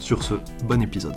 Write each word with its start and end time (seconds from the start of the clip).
Sur 0.00 0.22
ce, 0.22 0.34
bon 0.64 0.82
épisode. 0.82 1.16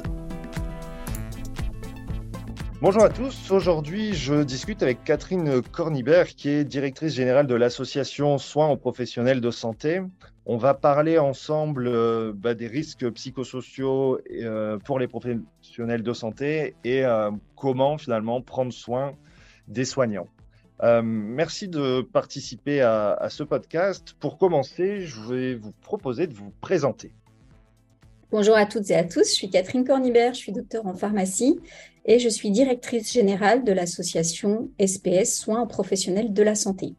Bonjour 2.81 3.03
à 3.03 3.09
tous, 3.09 3.51
aujourd'hui 3.51 4.13
je 4.13 4.41
discute 4.43 4.81
avec 4.81 5.03
Catherine 5.03 5.61
Cornibert 5.61 6.27
qui 6.27 6.49
est 6.49 6.63
directrice 6.63 7.13
générale 7.13 7.45
de 7.45 7.55
l'association 7.55 8.37
Soins 8.37 8.69
aux 8.69 8.77
professionnels 8.77 9.41
de 9.41 9.51
santé. 9.51 10.01
On 10.45 10.57
va 10.57 10.73
parler 10.73 11.19
ensemble 11.19 11.87
euh, 11.87 12.31
bah, 12.33 12.55
des 12.55 12.67
risques 12.67 13.07
psychosociaux 13.11 14.19
euh, 14.31 14.79
pour 14.79 14.97
les 14.97 15.07
professionnels 15.07 16.01
de 16.01 16.13
santé 16.13 16.73
et 16.83 17.05
euh, 17.05 17.31
comment 17.55 17.97
finalement 17.97 18.41
prendre 18.41 18.73
soin 18.73 19.13
des 19.67 19.85
soignants. 19.85 20.27
Merci 20.81 21.67
de 21.67 22.01
participer 22.01 22.81
à, 22.81 23.27
ce 23.29 23.43
podcast. 23.43 24.15
Pour 24.17 24.37
commencer, 24.37 25.01
je 25.01 25.21
vais 25.21 25.55
vous 25.55 25.73
proposer 25.81 26.25
de 26.25 26.33
vous 26.33 26.53
présenter. 26.61 27.11
Bonjour 28.31 28.55
à 28.55 28.67
toutes 28.67 28.91
et 28.91 28.95
à 28.95 29.03
tous, 29.03 29.27
je 29.27 29.33
suis 29.33 29.49
Catherine 29.49 29.83
Cornibert, 29.83 30.35
je 30.35 30.39
suis 30.39 30.51
docteur 30.51 30.85
en 30.85 30.93
pharmacie 30.93 31.59
et 32.05 32.19
je 32.19 32.29
suis 32.29 32.51
directrice 32.51 33.11
générale 33.11 33.63
de 33.63 33.71
l'association 33.71 34.69
SPS 34.79 35.33
Soins 35.35 35.65
professionnels 35.65 36.31
de 36.31 36.43
la 36.43 36.53
santé. 36.53 36.93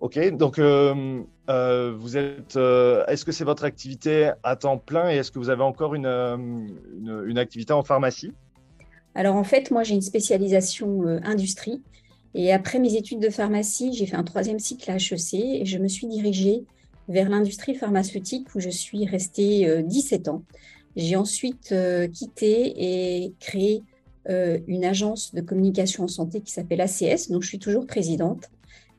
Ok, 0.00 0.18
donc 0.36 0.58
euh, 0.58 1.22
euh, 1.48 1.94
vous 1.96 2.18
êtes. 2.18 2.56
est-ce 2.56 3.24
que 3.24 3.32
c'est 3.32 3.44
votre 3.44 3.64
activité 3.64 4.30
à 4.42 4.56
temps 4.56 4.76
plein 4.76 5.10
et 5.10 5.16
est-ce 5.16 5.30
que 5.30 5.38
vous 5.38 5.48
avez 5.48 5.62
encore 5.62 5.94
une, 5.94 6.76
une 7.26 7.38
activité 7.38 7.72
en 7.72 7.82
pharmacie? 7.82 8.32
Alors 9.14 9.36
en 9.36 9.44
fait, 9.44 9.70
moi 9.70 9.84
j'ai 9.84 9.94
une 9.94 10.02
spécialisation 10.02 11.02
euh, 11.06 11.20
industrie 11.24 11.82
et 12.34 12.52
après 12.52 12.78
mes 12.78 12.94
études 12.96 13.20
de 13.20 13.30
pharmacie, 13.30 13.94
j'ai 13.94 14.04
fait 14.04 14.16
un 14.16 14.24
troisième 14.24 14.58
cycle 14.58 14.90
à 14.90 14.96
HEC 14.96 15.34
et 15.34 15.64
je 15.64 15.78
me 15.78 15.88
suis 15.88 16.08
dirigée 16.08 16.64
vers 17.08 17.28
l'industrie 17.28 17.74
pharmaceutique 17.74 18.54
où 18.54 18.60
je 18.60 18.70
suis 18.70 19.06
restée 19.06 19.82
17 19.82 20.28
euh, 20.28 20.30
ans. 20.32 20.42
J'ai 20.96 21.16
ensuite 21.16 21.72
euh, 21.72 22.08
quitté 22.08 22.74
et 22.76 23.34
créé 23.40 23.82
une 24.26 24.86
agence 24.86 25.34
de 25.34 25.42
communication 25.42 26.04
en 26.04 26.08
santé 26.08 26.40
qui 26.40 26.50
s'appelle 26.50 26.80
ACS, 26.80 27.28
donc 27.28 27.42
je 27.42 27.48
suis 27.48 27.58
toujours 27.58 27.86
présidente. 27.86 28.48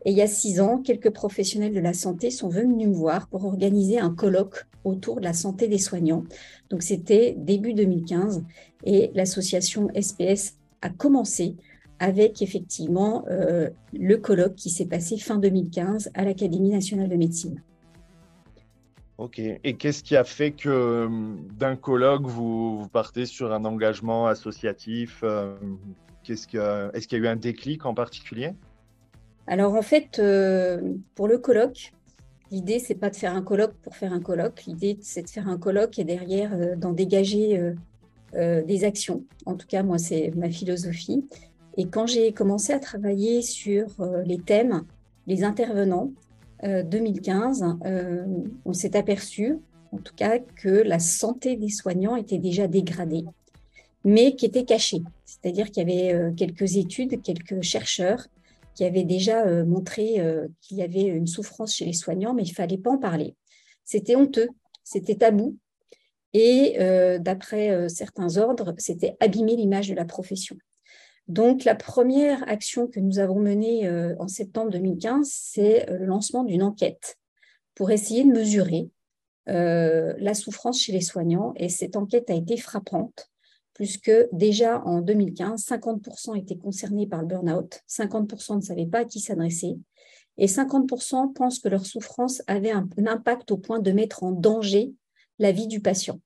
Et 0.06 0.12
il 0.12 0.18
y 0.18 0.22
a 0.22 0.28
six 0.28 0.62
ans, 0.62 0.78
quelques 0.84 1.10
professionnels 1.10 1.74
de 1.74 1.80
la 1.80 1.94
santé 1.94 2.30
sont 2.30 2.48
venus 2.48 2.88
me 2.88 2.94
voir 2.94 3.28
pour 3.28 3.44
organiser 3.44 3.98
un 3.98 4.14
colloque 4.14 4.68
autour 4.84 5.16
de 5.20 5.24
la 5.24 5.34
santé 5.34 5.68
des 5.68 5.80
soignants. 5.80 6.24
Donc 6.70 6.84
c'était 6.84 7.34
début 7.36 7.74
2015 7.74 8.44
et 8.84 9.10
l'association 9.16 9.90
SPS 10.00 10.58
a 10.84 10.90
commencé 10.92 11.56
avec 11.98 12.42
effectivement 12.44 13.26
euh, 13.30 13.70
le 13.94 14.18
colloque 14.18 14.56
qui 14.56 14.70
s'est 14.70 14.86
passé 14.86 15.18
fin 15.18 15.38
2015 15.38 16.12
à 16.14 16.24
l'Académie 16.24 16.70
nationale 16.70 17.10
de 17.10 17.16
médecine. 17.16 17.62
Ok. 19.18 19.40
Et 19.40 19.76
qu'est-ce 19.78 20.04
qui 20.04 20.18
a 20.18 20.26
fait 20.26 20.52
que 20.52 20.70
euh, 20.70 21.08
d'un 21.54 21.76
colloque, 21.78 22.26
vous, 22.26 22.88
partez 22.92 23.26
sur 23.26 23.54
un 23.54 23.64
engagement 23.64 24.28
associatif 24.28 25.22
euh, 25.24 25.56
Est-ce 26.28 26.48
qu'il 26.48 26.60
y 26.60 27.22
a 27.22 27.24
eu 27.24 27.28
un 27.28 27.38
déclic 27.38 27.86
en 27.86 27.94
particulier? 27.94 28.54
Alors 29.48 29.76
en 29.76 29.82
fait, 29.82 30.20
euh, 30.20 30.82
pour 31.14 31.28
le 31.28 31.38
colloque, 31.38 31.94
l'idée 32.52 32.80
c'est 32.80 32.96
pas 32.96 33.10
de 33.10 33.16
faire 33.16 33.36
un 33.36 33.42
colloque 33.42 33.74
pour 33.84 33.96
faire 33.96 34.12
un 34.12 34.20
colloque. 34.20 34.66
L'idée 34.66 34.98
c'est 35.02 35.22
de 35.22 35.30
faire 35.30 35.48
un 35.48 35.58
colloque 35.58 35.98
et 35.98 36.04
derrière 36.04 36.78
d'en 36.78 36.92
dégager 36.92 37.74
des 38.34 38.84
actions. 38.84 39.24
En 39.46 39.56
tout 39.56 39.68
cas, 39.68 39.84
moi 39.84 39.98
c'est 39.98 40.32
ma 40.36 40.50
philosophie. 40.50 41.26
Et 41.78 41.88
quand 41.88 42.08
j'ai 42.08 42.34
commencé 42.34 42.74
à 42.74 42.80
travailler 42.80 43.42
sur 43.42 43.86
les 44.26 44.40
thèmes, 44.40 44.84
les 45.28 45.44
intervenants, 45.44 46.12
2015, 46.64 47.66
on 48.66 48.74
s'est 48.74 48.96
aperçu, 48.96 49.58
en 49.92 49.98
tout 49.98 50.14
cas, 50.16 50.40
que 50.40 50.70
la 50.70 51.00
santé 51.00 51.56
des 51.56 51.70
soignants 51.70 52.16
était 52.16 52.38
déjà 52.38 52.68
dégradée, 52.68 53.26
mais 54.04 54.36
qui 54.36 54.46
était 54.46 54.66
cachée. 54.66 55.02
C'est-à-dire 55.26 55.72
qu'il 55.72 55.90
y 55.90 55.92
avait 55.92 56.34
quelques 56.36 56.78
études, 56.78 57.22
quelques 57.22 57.62
chercheurs 57.62 58.28
qui 58.76 58.84
avait 58.84 59.06
déjà 59.06 59.46
euh, 59.46 59.66
montré 59.66 60.20
euh, 60.20 60.48
qu'il 60.62 60.78
y 60.78 60.84
avait 60.84 61.04
une 61.04 61.28
souffrance 61.28 61.74
chez 61.74 61.86
les 61.86 61.94
soignants, 61.94 62.34
mais 62.34 62.44
il 62.44 62.50
ne 62.50 62.56
fallait 62.56 62.78
pas 62.78 62.92
en 62.92 62.98
parler. 62.98 63.36
C'était 63.86 64.16
honteux, 64.16 64.50
c'était 64.84 65.16
tabou. 65.16 65.58
Et 66.34 66.76
euh, 66.80 67.18
d'après 67.18 67.88
certains 67.88 68.36
ordres, 68.36 68.76
c'était 68.78 69.16
abîmer 69.22 69.56
l'image 69.56 69.88
de 69.88 69.96
la 69.96 70.04
profession. 70.04 70.58
Donc, 71.28 71.64
la 71.64 71.76
première 71.76 72.48
action 72.48 72.88
que 72.88 73.00
nous 73.00 73.20
avons 73.20 73.40
menée 73.40 73.90
en 74.20 74.28
septembre 74.28 74.70
2015, 74.72 75.28
c'est 75.28 75.86
le 75.90 76.06
lancement 76.06 76.44
d'une 76.44 76.62
enquête 76.62 77.18
pour 77.74 77.90
essayer 77.90 78.24
de 78.24 78.32
mesurer 78.32 78.90
la 79.48 80.34
souffrance 80.36 80.82
chez 80.82 80.92
les 80.92 81.02
soignants. 81.02 81.54
Et 81.56 81.70
cette 81.70 81.96
enquête 81.96 82.30
a 82.30 82.36
été 82.36 82.58
frappante 82.58 83.32
puisque 83.76 84.12
déjà 84.32 84.82
en 84.86 85.02
2015, 85.02 85.64
50% 85.66 86.38
étaient 86.38 86.58
concernés 86.58 87.06
par 87.06 87.22
le 87.22 87.28
burn-out, 87.28 87.82
50% 87.88 88.56
ne 88.56 88.62
savaient 88.62 88.86
pas 88.86 89.00
à 89.00 89.06
qui 89.06 89.20
s'adresser, 89.20 89.78
et 90.38 90.48
50% 90.48 91.34
pensent 91.34 91.60
que 91.60 91.68
leur 91.68 91.86
souffrance 91.86 92.42
avait 92.48 92.72
un, 92.72 92.88
impact 93.06 93.52
au 93.52 93.58
point 93.58 93.80
de 93.80 93.92
mettre 93.92 94.24
en 94.24 94.32
danger 94.32 94.94
la 95.40 95.52
vie 95.52 95.68
du 95.68 95.82
patient. 95.82 96.20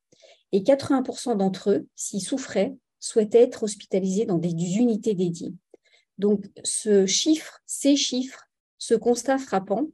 Et 0.51 0.61
80% 0.61 1.37
d'entre 1.37 1.71
eux, 1.71 1.87
s'ils 1.95 2.21
souffraient, 2.21 2.75
souhaitaient 2.99 3.43
être 3.43 3.63
hospitalisés 3.63 4.25
dans 4.25 4.37
des, 4.37 4.49
unités 4.49 5.15
dédiées. 5.15 5.53
Donc 6.17 6.45
ce 6.63 7.05
chiffre, 7.05 7.61
ces 7.65 7.95
chiffres, 7.95 8.47
ce 8.77 8.93
constat 8.93 9.37
frappant, 9.37 9.87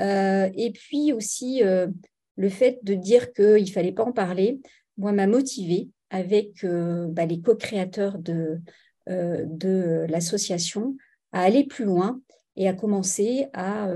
euh, 0.00 0.48
et 0.54 0.72
puis 0.72 1.12
aussi 1.12 1.62
euh, 1.62 1.88
le 2.36 2.48
fait 2.48 2.78
de 2.82 2.94
dire 2.94 3.32
qu'il 3.32 3.64
ne 3.64 3.70
fallait 3.70 3.92
pas 3.92 4.04
en 4.04 4.12
parler, 4.12 4.60
moi, 4.96 5.12
m'a 5.12 5.26
motivé 5.26 5.88
avec 6.10 6.64
euh, 6.64 7.06
bah, 7.08 7.26
les 7.26 7.40
co-créateurs 7.40 8.18
de, 8.18 8.60
de 9.08 10.06
l'association 10.08 10.96
à 11.32 11.42
aller 11.42 11.64
plus 11.64 11.84
loin 11.84 12.20
et 12.56 12.68
à 12.68 12.72
commencer 12.72 13.48
à 13.52 13.88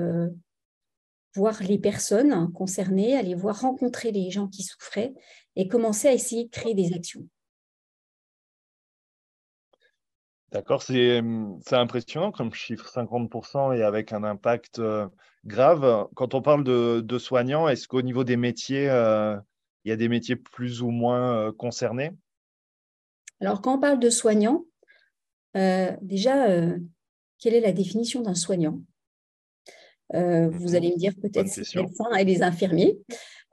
voir 1.34 1.62
les 1.62 1.78
personnes 1.78 2.52
concernées, 2.52 3.16
aller 3.16 3.34
voir 3.34 3.60
rencontrer 3.60 4.10
les 4.10 4.30
gens 4.30 4.48
qui 4.48 4.64
souffraient 4.64 5.14
et 5.54 5.68
commencer 5.68 6.08
à 6.08 6.12
essayer 6.12 6.44
de 6.44 6.50
créer 6.50 6.74
des 6.74 6.92
actions. 6.92 7.26
D'accord, 10.52 10.82
c'est 10.82 11.20
impressionnant 11.72 12.32
comme 12.32 12.54
chiffre, 12.54 12.88
50% 12.88 13.76
et 13.76 13.82
avec 13.82 14.12
un 14.12 14.24
impact 14.24 14.80
grave. 15.44 16.08
Quand 16.14 16.34
on 16.34 16.40
parle 16.40 16.64
de, 16.64 17.00
de 17.00 17.18
soignants, 17.18 17.68
est-ce 17.68 17.86
qu'au 17.86 18.02
niveau 18.02 18.24
des 18.24 18.36
métiers, 18.36 18.88
il 19.84 19.90
y 19.90 19.92
a 19.92 19.96
des 19.96 20.08
métiers 20.08 20.36
plus 20.36 20.82
ou 20.82 20.90
moins 20.90 21.34
euh, 21.34 21.52
concernés? 21.52 22.12
Alors, 23.40 23.62
quand 23.62 23.76
on 23.76 23.80
parle 23.80 24.00
de 24.00 24.10
soignants, 24.10 24.66
euh, 25.56 25.92
déjà, 26.02 26.50
euh, 26.50 26.76
quelle 27.38 27.54
est 27.54 27.60
la 27.60 27.72
définition 27.72 28.20
d'un 28.20 28.34
soignant? 28.34 28.80
Vous 30.12 30.18
mhm. 30.18 30.74
allez 30.74 30.90
me 30.90 30.98
dire 30.98 31.12
peut-être 31.20 31.48
c'est 31.48 31.74
les 31.74 31.82
médecins 31.82 32.10
et 32.18 32.24
les 32.24 32.42
infirmiers. 32.42 32.98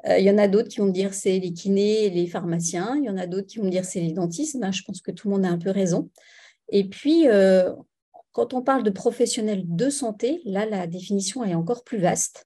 Il 0.07 0.23
y 0.23 0.29
en 0.29 0.37
a 0.37 0.47
d'autres 0.47 0.69
qui 0.69 0.79
vont 0.79 0.85
me 0.85 0.91
dire 0.91 1.13
c'est 1.13 1.39
les 1.39 1.51
kinés 1.51 2.05
et 2.05 2.09
les 2.09 2.27
pharmaciens. 2.27 2.95
Il 2.95 3.03
y 3.03 3.09
en 3.09 3.17
a 3.17 3.27
d'autres 3.27 3.47
qui 3.47 3.59
vont 3.59 3.65
me 3.65 3.71
dire 3.71 3.83
c'est 3.83 3.99
les 3.99 4.13
dentistes. 4.13 4.57
Ben, 4.59 4.71
je 4.71 4.83
pense 4.83 5.01
que 5.01 5.11
tout 5.11 5.27
le 5.27 5.35
monde 5.35 5.45
a 5.45 5.49
un 5.49 5.57
peu 5.57 5.71
raison. 5.71 6.09
Et 6.69 6.87
puis, 6.87 7.25
quand 8.31 8.53
on 8.53 8.61
parle 8.61 8.83
de 8.83 8.89
professionnels 8.89 9.63
de 9.65 9.89
santé, 9.89 10.41
là, 10.43 10.65
la 10.65 10.87
définition 10.87 11.43
est 11.43 11.55
encore 11.55 11.83
plus 11.83 11.99
vaste. 11.99 12.45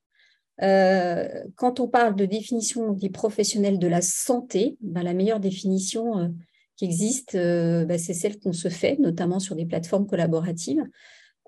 Euh, 0.62 1.28
quand 1.56 1.80
on 1.80 1.88
parle 1.88 2.16
de 2.16 2.26
définition 2.26 2.94
des 2.94 3.10
professionnels 3.10 3.80
de 3.80 3.88
la 3.88 4.02
santé, 4.02 4.78
ben, 4.82 5.04
la 5.04 5.14
meilleure 5.14 5.40
définition 5.40 6.20
euh, 6.20 6.28
qui 6.76 6.86
existe, 6.86 7.36
euh, 7.36 7.86
ben, 7.86 7.98
c'est 7.98 8.14
celle 8.14 8.40
qu'on 8.40 8.54
se 8.54 8.68
fait, 8.68 9.00
notamment 9.00 9.40
sur 9.40 9.56
des 9.56 9.66
plateformes 9.66 10.06
collaboratives. 10.06 10.84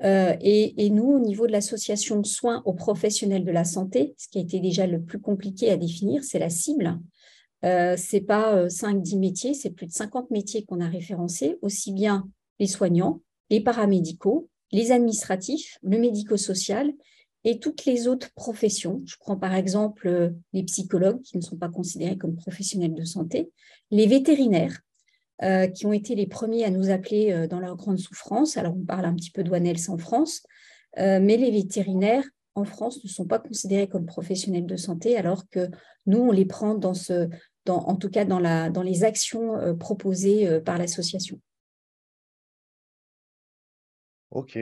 Et, 0.03 0.83
et, 0.83 0.89
nous, 0.89 1.11
au 1.11 1.19
niveau 1.19 1.45
de 1.45 1.51
l'association 1.51 2.23
soins 2.23 2.63
aux 2.65 2.73
professionnels 2.73 3.45
de 3.45 3.51
la 3.51 3.63
santé, 3.63 4.15
ce 4.17 4.27
qui 4.29 4.39
a 4.39 4.41
été 4.41 4.59
déjà 4.59 4.87
le 4.87 4.99
plus 4.99 5.21
compliqué 5.21 5.69
à 5.69 5.77
définir, 5.77 6.23
c'est 6.23 6.39
la 6.39 6.49
cible. 6.49 6.97
Euh, 7.63 7.93
c'est 7.97 8.21
pas 8.21 8.65
5-10 8.65 9.19
métiers, 9.19 9.53
c'est 9.53 9.69
plus 9.69 9.85
de 9.85 9.91
50 9.91 10.31
métiers 10.31 10.65
qu'on 10.65 10.81
a 10.81 10.87
référencés, 10.87 11.59
aussi 11.61 11.91
bien 11.91 12.27
les 12.61 12.67
soignants, 12.67 13.21
les 13.49 13.59
paramédicaux, 13.59 14.47
les 14.71 14.93
administratifs, 14.93 15.77
le 15.83 15.97
médico-social 15.97 16.93
et 17.43 17.59
toutes 17.59 17.83
les 17.83 18.07
autres 18.07 18.31
professions. 18.35 19.01
Je 19.05 19.15
prends 19.19 19.35
par 19.35 19.55
exemple 19.55 20.33
les 20.53 20.63
psychologues 20.63 21.21
qui 21.23 21.35
ne 21.35 21.41
sont 21.41 21.57
pas 21.57 21.67
considérés 21.67 22.17
comme 22.17 22.35
professionnels 22.35 22.93
de 22.93 23.03
santé, 23.03 23.51
les 23.89 24.07
vétérinaires 24.07 24.79
qui 25.73 25.87
ont 25.87 25.91
été 25.91 26.13
les 26.13 26.27
premiers 26.27 26.65
à 26.65 26.69
nous 26.69 26.91
appeler 26.91 27.47
dans 27.49 27.59
leur 27.59 27.75
grande 27.75 27.97
souffrance. 27.97 28.57
Alors 28.57 28.75
on 28.77 28.85
parle 28.85 29.05
un 29.05 29.15
petit 29.15 29.31
peu 29.31 29.43
d'ONELS 29.43 29.89
en 29.89 29.97
France, 29.97 30.43
mais 30.97 31.35
les 31.35 31.49
vétérinaires 31.49 32.25
en 32.55 32.63
France 32.63 33.03
ne 33.03 33.09
sont 33.09 33.25
pas 33.25 33.39
considérés 33.39 33.87
comme 33.87 34.05
professionnels 34.05 34.65
de 34.65 34.75
santé 34.75 35.17
alors 35.17 35.47
que 35.49 35.69
nous, 36.05 36.19
on 36.19 36.31
les 36.31 36.45
prend 36.45 36.79
en 37.67 37.95
tout 37.95 38.09
cas 38.09 38.25
dans, 38.25 38.83
les 38.83 39.03
actions 39.03 39.57
euh, 39.57 39.73
proposées 39.73 40.47
euh, 40.47 40.59
par 40.59 40.77
l'association. 40.77 41.39
Ok. 44.31 44.57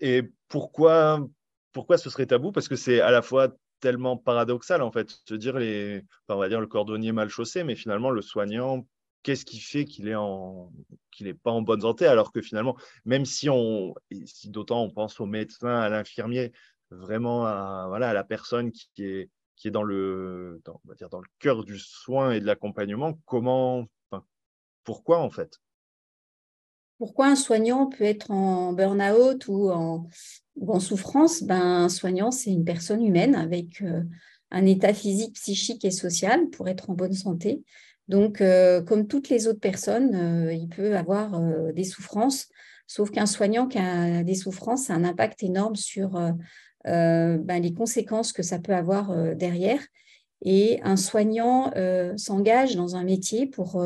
et 0.00 0.22
pourquoi, 0.48 1.26
pourquoi 1.72 1.98
ce 1.98 2.10
serait 2.10 2.26
tabou? 2.26 2.52
Parce 2.52 2.68
que 2.68 2.76
c'est 2.76 3.00
à 3.00 3.10
la 3.10 3.22
fois 3.22 3.48
tellement 3.80 4.16
paradoxal, 4.16 4.82
en 4.82 4.90
fait, 4.90 5.10
se 5.24 5.34
dire 5.34 5.58
les, 5.58 6.04
on 6.28 6.36
va 6.36 6.48
dire 6.48 6.60
le 6.60 6.66
cordonnier 6.66 7.12
mal 7.12 7.28
chaussé, 7.28 7.64
mais 7.64 7.76
finalement 7.76 8.10
le 8.10 8.22
soignant, 8.22 8.86
qu'est-ce 9.22 9.44
qui 9.44 9.60
fait 9.60 9.84
qu'il 9.84 10.08
est 10.08 10.14
en 10.14 10.72
qu'il 11.10 11.26
n'est 11.26 11.34
pas 11.34 11.50
en 11.50 11.62
bonne 11.62 11.80
santé 11.80 12.06
alors 12.06 12.32
que 12.32 12.40
finalement 12.40 12.76
même 13.04 13.24
si 13.24 13.50
on 13.50 13.94
si 14.24 14.48
d'autant 14.50 14.82
on 14.82 14.90
pense 14.90 15.18
au 15.20 15.26
médecin 15.26 15.74
à 15.74 15.88
l'infirmier 15.88 16.52
vraiment 16.90 17.44
à 17.44 17.86
voilà 17.88 18.10
à 18.10 18.12
la 18.12 18.22
personne 18.22 18.70
qui 18.70 19.04
est 19.04 19.28
qui 19.58 19.68
est 19.68 19.72
dans 19.72 19.82
le, 19.82 20.62
on 20.68 20.88
va 20.88 20.94
dire 20.94 21.08
dans 21.10 21.20
le 21.20 21.28
cœur 21.40 21.64
du 21.64 21.78
soin 21.78 22.30
et 22.30 22.40
de 22.40 22.46
l'accompagnement, 22.46 23.18
comment, 23.26 23.86
pourquoi 24.84 25.18
en 25.18 25.30
fait? 25.30 25.58
Pourquoi 26.98 27.28
un 27.28 27.36
soignant 27.36 27.86
peut 27.86 28.04
être 28.04 28.32
en 28.32 28.72
burn-out 28.72 29.46
ou 29.46 29.70
en, 29.70 30.08
souffrance? 30.80 31.44
Ben, 31.44 31.84
Un 31.84 31.88
soignant, 31.88 32.32
c'est 32.32 32.50
une 32.50 32.64
personne 32.64 33.04
humaine 33.04 33.36
avec 33.36 33.82
euh, 33.82 34.02
un 34.50 34.66
état 34.66 34.92
physique, 34.92 35.34
psychique 35.34 35.84
et 35.84 35.92
social 35.92 36.50
pour 36.50 36.68
être 36.68 36.90
en 36.90 36.94
bonne 36.94 37.12
santé. 37.12 37.62
Donc, 38.08 38.40
euh, 38.40 38.82
comme 38.82 39.06
toutes 39.06 39.28
les 39.28 39.46
autres 39.46 39.60
personnes, 39.60 40.14
euh, 40.16 40.52
il 40.52 40.68
peut 40.68 40.96
avoir 40.96 41.40
des 41.72 41.84
souffrances, 41.84 42.48
sauf 42.88 43.10
qu'un 43.12 43.26
soignant 43.26 43.68
qui 43.68 43.78
a 43.78 44.24
des 44.24 44.34
souffrances 44.34 44.90
a 44.90 44.94
un 44.94 45.04
impact 45.04 45.44
énorme 45.44 45.76
sur 45.76 46.18
ben, 46.84 47.62
les 47.62 47.74
conséquences 47.74 48.32
que 48.32 48.42
ça 48.42 48.58
peut 48.58 48.74
avoir 48.74 49.36
derrière. 49.36 49.80
Et 50.42 50.80
un 50.82 50.96
soignant 50.96 51.70
s'engage 52.16 52.76
dans 52.76 52.96
un 52.96 53.04
métier 53.04 53.46
pour, 53.46 53.80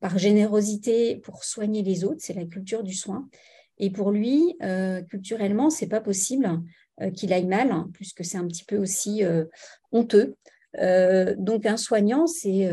par 0.00 0.18
générosité 0.18 1.16
pour 1.16 1.44
soigner 1.44 1.82
les 1.82 2.04
autres, 2.04 2.20
c'est 2.20 2.34
la 2.34 2.46
culture 2.46 2.82
du 2.82 2.94
soin. 2.94 3.28
Et 3.78 3.90
pour 3.90 4.10
lui, 4.10 4.56
culturellement, 5.10 5.70
c'est 5.70 5.88
pas 5.88 6.00
possible 6.00 6.62
qu'il 7.14 7.32
aille 7.32 7.46
mal, 7.46 7.70
hein, 7.70 7.90
puisque 7.92 8.24
c'est 8.24 8.38
un 8.38 8.46
petit 8.46 8.64
peu 8.64 8.76
aussi 8.76 9.22
honteux. 9.92 10.36
donc 11.36 11.66
un 11.66 11.76
soignant, 11.76 12.26
c'est 12.26 12.70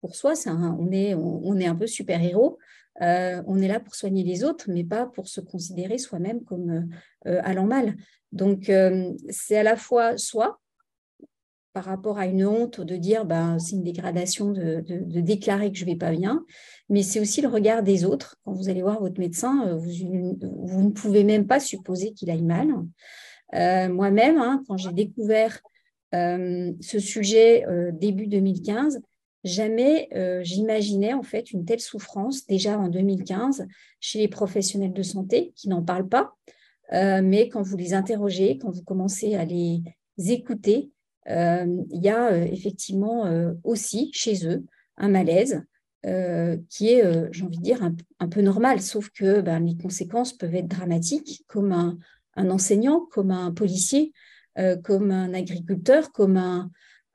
pour 0.00 0.14
soi, 0.14 0.32
on, 0.46 0.90
est, 0.92 1.14
on, 1.14 1.56
est 1.58 1.66
un 1.66 1.74
peu 1.74 1.86
super-héros. 1.86 2.58
Euh, 3.02 3.42
on 3.46 3.60
est 3.60 3.68
là 3.68 3.80
pour 3.80 3.94
soigner 3.94 4.24
les 4.24 4.44
autres, 4.44 4.66
mais 4.68 4.84
pas 4.84 5.06
pour 5.06 5.28
se 5.28 5.40
considérer 5.40 5.98
soi-même 5.98 6.44
comme 6.44 6.70
euh, 6.70 7.30
euh, 7.30 7.40
allant 7.44 7.66
mal. 7.66 7.96
Donc, 8.32 8.70
c'est 9.28 9.58
à 9.58 9.62
la 9.64 9.74
fois 9.74 10.16
soi, 10.16 10.60
par 11.80 11.86
rapport 11.86 12.18
à 12.18 12.26
une 12.26 12.44
honte 12.44 12.82
de 12.82 12.96
dire 12.96 13.24
ben, 13.24 13.58
c'est 13.58 13.74
une 13.74 13.82
dégradation 13.82 14.50
de, 14.50 14.84
déclarer 15.22 15.72
que 15.72 15.78
je 15.78 15.86
ne 15.86 15.90
vais 15.92 15.96
pas 15.96 16.10
bien, 16.10 16.44
mais 16.90 17.02
c'est 17.02 17.20
aussi 17.20 17.40
le 17.40 17.48
regard 17.48 17.82
des 17.82 18.04
autres. 18.04 18.36
Quand 18.44 18.52
vous 18.52 18.68
allez 18.68 18.82
voir 18.82 19.00
votre 19.00 19.18
médecin, 19.18 19.74
vous, 19.76 20.82
ne 20.82 20.90
pouvez 20.90 21.24
même 21.24 21.46
pas 21.46 21.58
supposer 21.58 22.12
qu'il 22.12 22.28
aille 22.28 22.42
mal. 22.42 22.68
Moi-même, 23.54 24.36
hein, 24.36 24.62
quand 24.68 24.76
j'ai 24.76 24.92
découvert 24.92 25.62
ce 26.12 26.98
sujet 26.98 27.64
début 27.94 28.26
2015, 28.26 29.00
Jamais 29.42 30.10
euh, 30.14 30.42
j'imaginais 30.42 31.14
en 31.14 31.22
fait 31.22 31.50
une 31.52 31.64
telle 31.64 31.80
souffrance 31.80 32.46
déjà 32.46 32.78
en 32.78 32.88
2015 32.88 33.66
chez 33.98 34.18
les 34.18 34.28
professionnels 34.28 34.92
de 34.92 35.02
santé 35.02 35.54
qui 35.56 35.70
n'en 35.70 35.82
parlent 35.82 36.10
pas, 36.10 36.34
euh, 36.92 37.22
mais 37.24 37.48
quand 37.48 37.62
vous 37.62 37.78
les 37.78 37.94
interrogez, 37.94 38.58
quand 38.58 38.68
vous 38.68 38.82
commencez 38.82 39.36
à 39.36 39.46
les 39.46 39.80
écouter, 40.18 40.90
euh, 40.90 40.99
il 41.30 42.02
y 42.02 42.08
a 42.08 42.36
effectivement 42.46 43.30
aussi 43.62 44.10
chez 44.12 44.46
eux 44.46 44.64
un 44.96 45.08
malaise 45.08 45.62
qui 46.02 46.88
est, 46.88 47.32
j'ai 47.32 47.44
envie 47.44 47.58
de 47.58 47.62
dire, 47.62 47.88
un, 48.18 48.28
peu 48.28 48.40
normal, 48.40 48.80
sauf 48.80 49.10
que 49.10 49.40
ben, 49.40 49.60
les 49.60 49.76
conséquences 49.76 50.32
peuvent 50.32 50.54
être 50.54 50.68
dramatiques, 50.68 51.44
comme 51.46 51.72
un, 51.72 51.98
enseignant, 52.36 53.06
comme 53.12 53.30
un 53.30 53.52
policier, 53.52 54.12
comme 54.82 55.10
un 55.10 55.32
agriculteur, 55.34 56.10
comme 56.12 56.36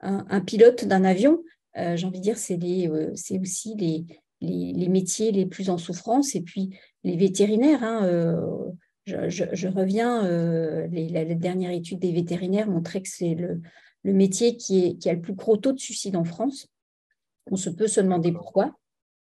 un 0.01 0.41
pilote 0.41 0.85
d'un 0.85 1.03
avion. 1.03 1.41
Euh, 1.77 1.95
j'ai 1.95 2.07
envie 2.07 2.19
de 2.19 2.23
dire, 2.23 2.37
c'est 2.37 2.59
euh, 2.63 3.11
aussi 3.41 3.75
les, 4.41 4.87
métiers 4.87 5.31
les 5.31 5.45
plus 5.45 5.69
en 5.69 5.77
souffrance. 5.77 6.35
Et 6.35 6.41
puis, 6.41 6.77
les 7.03 7.17
vétérinaires, 7.17 7.83
hein, 7.83 8.05
euh, 8.05 8.71
je, 9.05 9.67
reviens, 9.67 10.23
la, 10.23 11.35
dernière 11.35 11.71
étude 11.71 11.99
des 11.99 12.11
vétérinaires 12.11 12.67
montrait 12.67 13.01
que 13.01 13.09
c'est 13.09 13.35
le, 13.35 13.61
le, 14.05 14.13
métier 14.13 14.55
qui, 14.57 14.85
est, 14.85 14.97
qui 14.97 15.09
a 15.09 15.13
le 15.13 15.21
plus 15.21 15.33
gros 15.33 15.57
taux 15.57 15.73
de 15.73 15.79
suicide 15.79 16.15
en 16.15 16.23
France. 16.23 16.67
On 17.51 17.55
se 17.55 17.69
peut 17.69 17.87
se 17.87 18.01
demander 18.01 18.31
pourquoi. 18.31 18.77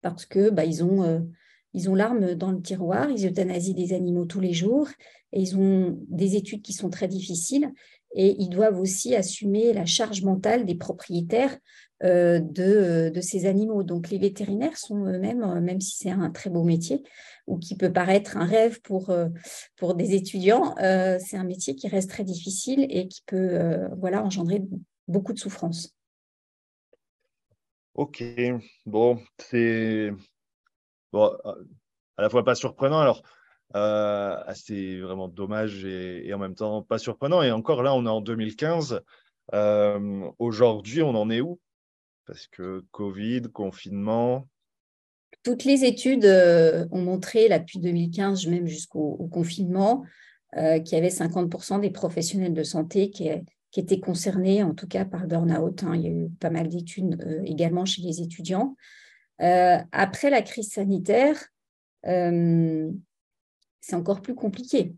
Parce 0.02 0.26
que 0.26 0.50
bah, 0.50 0.64
ils 0.64 0.84
ont, 0.84 1.26
ils 1.72 1.90
ont 1.90 1.94
l'arme 1.94 2.34
dans 2.34 2.52
le 2.52 2.60
tiroir, 2.60 3.10
ils 3.10 3.26
euthanasient 3.26 3.74
des 3.74 3.92
animaux 3.92 4.26
tous 4.26 4.40
les 4.40 4.52
jours, 4.52 4.88
et 5.32 5.40
ils 5.40 5.56
ont 5.56 5.98
des 6.08 6.36
études 6.36 6.62
qui 6.62 6.72
sont 6.72 6.90
très 6.90 7.08
difficiles, 7.08 7.72
et 8.14 8.36
ils 8.38 8.48
doivent 8.48 8.78
aussi 8.78 9.14
assumer 9.16 9.72
la 9.72 9.84
charge 9.84 10.22
mentale 10.22 10.64
des 10.64 10.76
propriétaires 10.76 11.52
euh, 11.52 11.93
de, 12.04 13.08
de, 13.08 13.20
ces 13.20 13.46
animaux. 13.46 13.82
Donc 13.82 14.10
les 14.10 14.18
vétérinaires 14.18 14.76
sont 14.76 15.06
eux-mêmes, 15.06 15.42
euh, 15.42 15.60
même 15.60 15.80
si 15.80 15.96
c'est 15.96 16.10
un 16.10 16.30
très 16.30 16.50
beau 16.50 16.62
métier, 16.62 17.02
ou 17.46 17.58
qui 17.58 17.76
peut 17.76 17.92
paraître 17.92 18.36
un 18.36 18.44
rêve 18.44 18.80
pour, 18.82 19.10
euh, 19.10 19.28
pour 19.76 19.94
des 19.94 20.14
étudiants, 20.14 20.74
c'est 20.76 21.36
un 21.36 21.44
métier 21.44 21.74
qui 21.74 21.88
reste 21.88 22.10
très 22.10 22.24
difficile 22.24 22.86
et 22.90 23.08
qui 23.08 23.22
peut 23.26 23.88
voilà, 23.98 24.22
engendrer 24.22 24.62
beaucoup 25.08 25.32
de 25.32 25.38
souffrance. 25.38 25.94
Ok, 27.94 28.24
bon, 28.86 29.20
c'est 29.38 30.10
bon, 31.12 31.30
à 32.16 32.22
la 32.22 32.28
fois 32.28 32.44
pas 32.44 32.54
surprenant. 32.54 32.98
Alors, 32.98 33.22
c'est 34.54 35.00
vraiment 35.00 35.28
dommage 35.28 35.84
et, 35.84 36.32
en 36.34 36.38
même 36.38 36.54
temps 36.54 36.82
pas 36.82 36.98
surprenant. 36.98 37.42
Et 37.42 37.50
encore 37.50 37.82
là, 37.82 37.94
on 37.94 38.04
est 38.04 38.10
en 38.10 38.20
2015. 38.20 39.00
Aujourd'hui, 40.38 41.02
on 41.02 41.14
en 41.14 41.30
est 41.30 41.40
où? 41.40 41.60
Parce 42.26 42.46
que 42.46 42.84
Covid, 42.90 43.42
confinement. 43.52 44.48
Toutes 45.42 45.64
les 45.64 45.84
études 45.84 46.24
euh, 46.24 46.86
ont 46.90 47.02
montré, 47.02 47.48
là, 47.48 47.58
depuis 47.58 47.78
2015, 47.78 48.46
même 48.46 48.66
jusqu'au 48.66 49.28
confinement, 49.30 50.04
euh, 50.56 50.78
qu'il 50.80 50.96
y 50.96 51.00
avait 51.00 51.08
50% 51.08 51.80
des 51.80 51.90
professionnels 51.90 52.54
de 52.54 52.62
santé 52.62 53.10
qui, 53.10 53.28
étaient 53.76 54.00
concernés, 54.00 54.62
en 54.62 54.72
tout 54.72 54.86
cas 54.86 55.04
par 55.04 55.22
le 55.22 55.26
burn-out. 55.26 55.82
Hein. 55.82 55.96
Il 55.96 56.02
y 56.02 56.06
a 56.06 56.10
eu 56.10 56.28
pas 56.38 56.50
mal 56.50 56.68
d'études 56.68 57.20
euh, 57.26 57.42
également 57.44 57.84
chez 57.84 58.02
les 58.02 58.20
étudiants. 58.22 58.76
après 59.38 60.30
la 60.30 60.42
crise 60.42 60.70
sanitaire, 60.70 61.36
c'est 62.04 63.96
encore 63.96 64.22
plus 64.22 64.36
compliqué. 64.36 64.94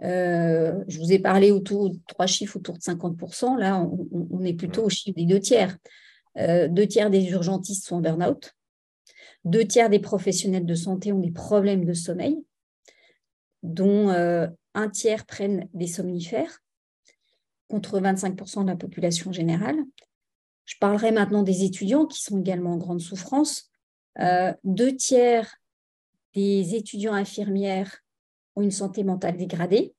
je 0.00 0.98
vous 0.98 1.12
ai 1.12 1.18
parlé 1.18 1.50
autour 1.50 1.90
de 1.90 1.98
trois 2.06 2.28
chiffres 2.28 2.58
autour 2.58 2.76
de 2.76 2.82
50%. 2.82 3.58
Là, 3.58 3.80
on, 3.80 4.06
on 4.30 4.44
est 4.44 4.54
plutôt 4.54 4.84
au 4.84 4.88
chiffre 4.88 5.16
des 5.16 5.26
deux 5.26 5.40
tiers. 5.40 5.76
Euh, 6.38 6.68
deux 6.68 6.86
tiers 6.86 7.10
des 7.10 7.30
urgentistes 7.30 7.86
sont 7.86 7.96
en 7.96 8.00
burn-out. 8.00 8.54
Deux 9.44 9.66
tiers 9.66 9.90
des 9.90 9.98
professionnels 9.98 10.66
de 10.66 10.74
santé 10.74 11.12
ont 11.12 11.18
des 11.18 11.30
problèmes 11.30 11.84
de 11.84 11.94
sommeil, 11.94 12.44
dont 13.62 14.10
euh, 14.10 14.46
un 14.74 14.88
tiers 14.88 15.26
prennent 15.26 15.68
des 15.74 15.86
somnifères, 15.86 16.62
contre 17.68 18.00
25% 18.00 18.62
de 18.62 18.68
la 18.68 18.76
population 18.76 19.32
générale. 19.32 19.78
Je 20.64 20.76
parlerai 20.78 21.10
maintenant 21.10 21.42
des 21.42 21.64
étudiants 21.64 22.06
qui 22.06 22.22
sont 22.22 22.40
également 22.40 22.74
en 22.74 22.78
grande 22.78 23.00
souffrance. 23.00 23.70
Euh, 24.20 24.52
deux 24.64 24.94
tiers 24.94 25.56
des 26.34 26.74
étudiants 26.74 27.14
infirmières 27.14 27.98
ont 28.56 28.62
une 28.62 28.70
santé 28.70 29.04
mentale 29.04 29.36
dégradée. 29.36 29.94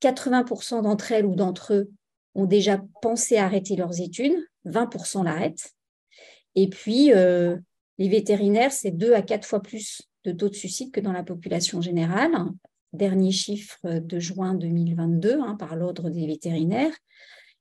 80% 0.00 0.82
d'entre 0.82 1.12
elles 1.12 1.26
ou 1.26 1.34
d'entre 1.34 1.74
eux 1.74 1.90
ont 2.34 2.46
déjà 2.46 2.82
pensé 3.02 3.36
arrêter 3.36 3.76
leurs 3.76 4.00
études, 4.00 4.36
20% 4.66 5.24
l'arrêtent. 5.24 5.72
Et 6.54 6.68
puis, 6.68 7.12
euh, 7.12 7.56
les 7.98 8.08
vétérinaires, 8.08 8.72
c'est 8.72 8.90
deux 8.90 9.14
à 9.14 9.22
quatre 9.22 9.46
fois 9.46 9.60
plus 9.60 10.02
de 10.24 10.32
taux 10.32 10.48
de 10.48 10.54
suicide 10.54 10.90
que 10.90 11.00
dans 11.00 11.12
la 11.12 11.22
population 11.22 11.80
générale. 11.80 12.32
Dernier 12.92 13.30
chiffre 13.30 13.78
de 13.84 14.18
juin 14.18 14.54
2022 14.54 15.40
hein, 15.40 15.56
par 15.56 15.76
l'Ordre 15.76 16.10
des 16.10 16.26
vétérinaires. 16.26 16.94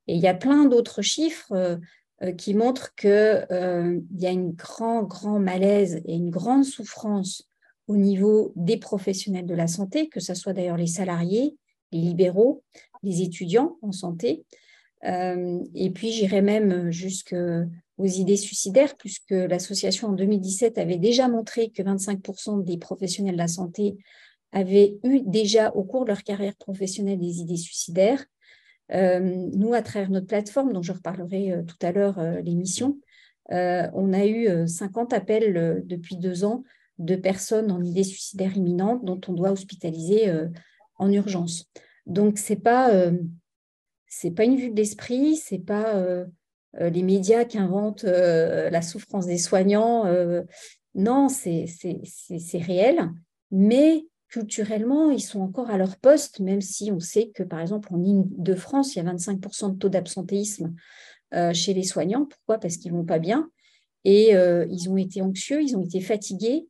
Et 0.08 0.16
il 0.16 0.22
y 0.22 0.28
a 0.28 0.34
plein 0.34 0.66
d'autres 0.66 1.02
chiffres 1.02 1.52
euh, 1.52 1.78
euh, 2.24 2.32
qui 2.32 2.54
montrent 2.54 2.96
qu'il 2.96 3.10
y 3.10 4.26
a 4.26 4.32
une 4.32 4.52
grand, 4.52 5.04
grand 5.04 5.40
malaise 5.40 6.02
et 6.06 6.16
une 6.16 6.32
grande 6.32 6.66
souffrance 6.66 7.50
au 7.88 7.96
niveau 7.96 8.54
des 8.56 8.78
professionnels 8.78 9.48
de 9.48 9.56
la 9.56 9.68
santé, 9.68 10.10
que 10.10 10.20
ce 10.20 10.36
soit 10.36 10.54
d'ailleurs 10.54 10.78
les 10.78 10.88
salariés, 10.88 11.58
les 11.92 12.00
libéraux, 12.00 12.64
les 13.04 13.22
étudiants 13.22 13.78
en 13.82 13.92
santé. 13.92 14.44
Euh, 15.06 15.60
et 15.76 15.92
puis 15.92 16.12
j'irai 16.12 16.42
même 16.42 16.92
jusqu'aux 16.92 17.66
idées 18.04 18.38
suicidaires, 18.38 18.96
puisque 18.98 19.32
l'association 19.32 20.10
en 20.10 20.14
2017 20.14 20.78
avait 20.78 20.98
déjà 20.98 21.28
montré 21.28 21.70
que 21.70 21.82
25% 21.82 22.64
des 22.64 22.78
professionnels 22.78 23.36
de 23.36 23.40
la 23.40 23.48
santé 23.48 23.98
avaient 24.52 24.98
eu 25.04 25.22
déjà 25.22 25.70
au 25.72 25.84
cours 25.84 26.04
de 26.04 26.10
leur 26.10 26.24
carrière 26.24 26.56
professionnelle 26.56 27.20
des 27.20 27.40
idées 27.40 27.58
suicidaires. 27.58 28.26
Euh, 28.92 29.20
nous, 29.54 29.74
à 29.74 29.82
travers 29.82 30.10
notre 30.10 30.28
plateforme, 30.28 30.74
dont 30.74 30.82
je 30.82 30.92
reparlerai 30.92 31.52
euh, 31.52 31.64
tout 31.64 31.78
à 31.82 31.92
l'heure 31.92 32.20
l'émission, 32.44 33.00
on 33.52 34.14
a 34.14 34.28
eu 34.28 34.68
50 34.68 35.12
appels 35.12 35.82
depuis 35.84 36.18
deux 36.18 36.44
ans 36.44 36.64
de 37.00 37.16
personnes 37.16 37.72
en 37.72 37.82
idées 37.82 38.04
suicidaires 38.04 38.56
imminentes 38.56 39.04
dont 39.04 39.20
on 39.28 39.34
doit 39.34 39.50
hospitaliser 39.50 40.32
en 41.00 41.12
urgence. 41.12 41.68
Donc, 42.10 42.40
ce 42.40 42.54
n'est 42.54 42.60
pas, 42.60 42.92
euh, 42.92 43.12
pas 44.36 44.44
une 44.44 44.58
vue 44.58 44.72
de 44.72 44.76
l'esprit, 44.76 45.38
ce 45.38 45.56
n'est 45.56 45.62
pas 45.62 45.96
euh, 45.96 46.26
euh, 46.82 46.90
les 46.90 47.04
médias 47.04 47.46
qui 47.46 47.58
inventent 47.58 48.04
la 48.04 48.82
souffrance 48.82 49.28
des 49.28 49.38
soignants. 49.38 50.06
non, 50.96 51.30
c'est 51.30 51.66
réel, 52.54 53.12
mais 53.52 54.06
culturellement, 54.28 55.10
ils 55.12 55.22
sont 55.22 55.40
encore 55.40 55.70
à 55.70 55.78
leur 55.78 55.98
poste, 55.98 56.40
même 56.40 56.62
si 56.62 56.92
on 56.92 57.00
sait 57.00 57.30
que, 57.30 57.44
par 57.44 57.62
exemple, 57.62 57.94
en 57.94 58.04
Ile-de-France, 58.04 58.96
il 58.96 59.04
y 59.04 59.08
a 59.08 59.14
25% 59.14 59.74
de 59.74 59.78
taux 59.78 59.90
d'absentéisme 59.90 60.74
chez 61.54 61.74
les 61.74 61.84
soignants. 61.84 62.26
Pourquoi? 62.26 62.60
Parce 62.60 62.78
qu'ils 62.78 62.92
ne 62.92 62.98
vont 62.98 63.06
pas 63.06 63.20
bien 63.20 63.50
et 64.04 64.32
ils 64.32 64.90
ont 64.90 64.98
été 64.98 65.22
anxieux, 65.22 65.62
ils 65.62 65.78
ont 65.78 65.82
été 65.82 66.02
fatigués 66.02 66.68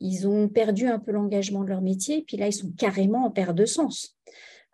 ils 0.00 0.28
ont 0.28 0.48
perdu 0.48 0.86
un 0.86 0.98
peu 0.98 1.12
l'engagement 1.12 1.62
de 1.62 1.68
leur 1.68 1.80
métier, 1.80 2.22
puis 2.26 2.36
là, 2.36 2.48
ils 2.48 2.52
sont 2.52 2.70
carrément 2.72 3.26
en 3.26 3.30
perte 3.30 3.56
de 3.56 3.64
sens. 3.64 4.16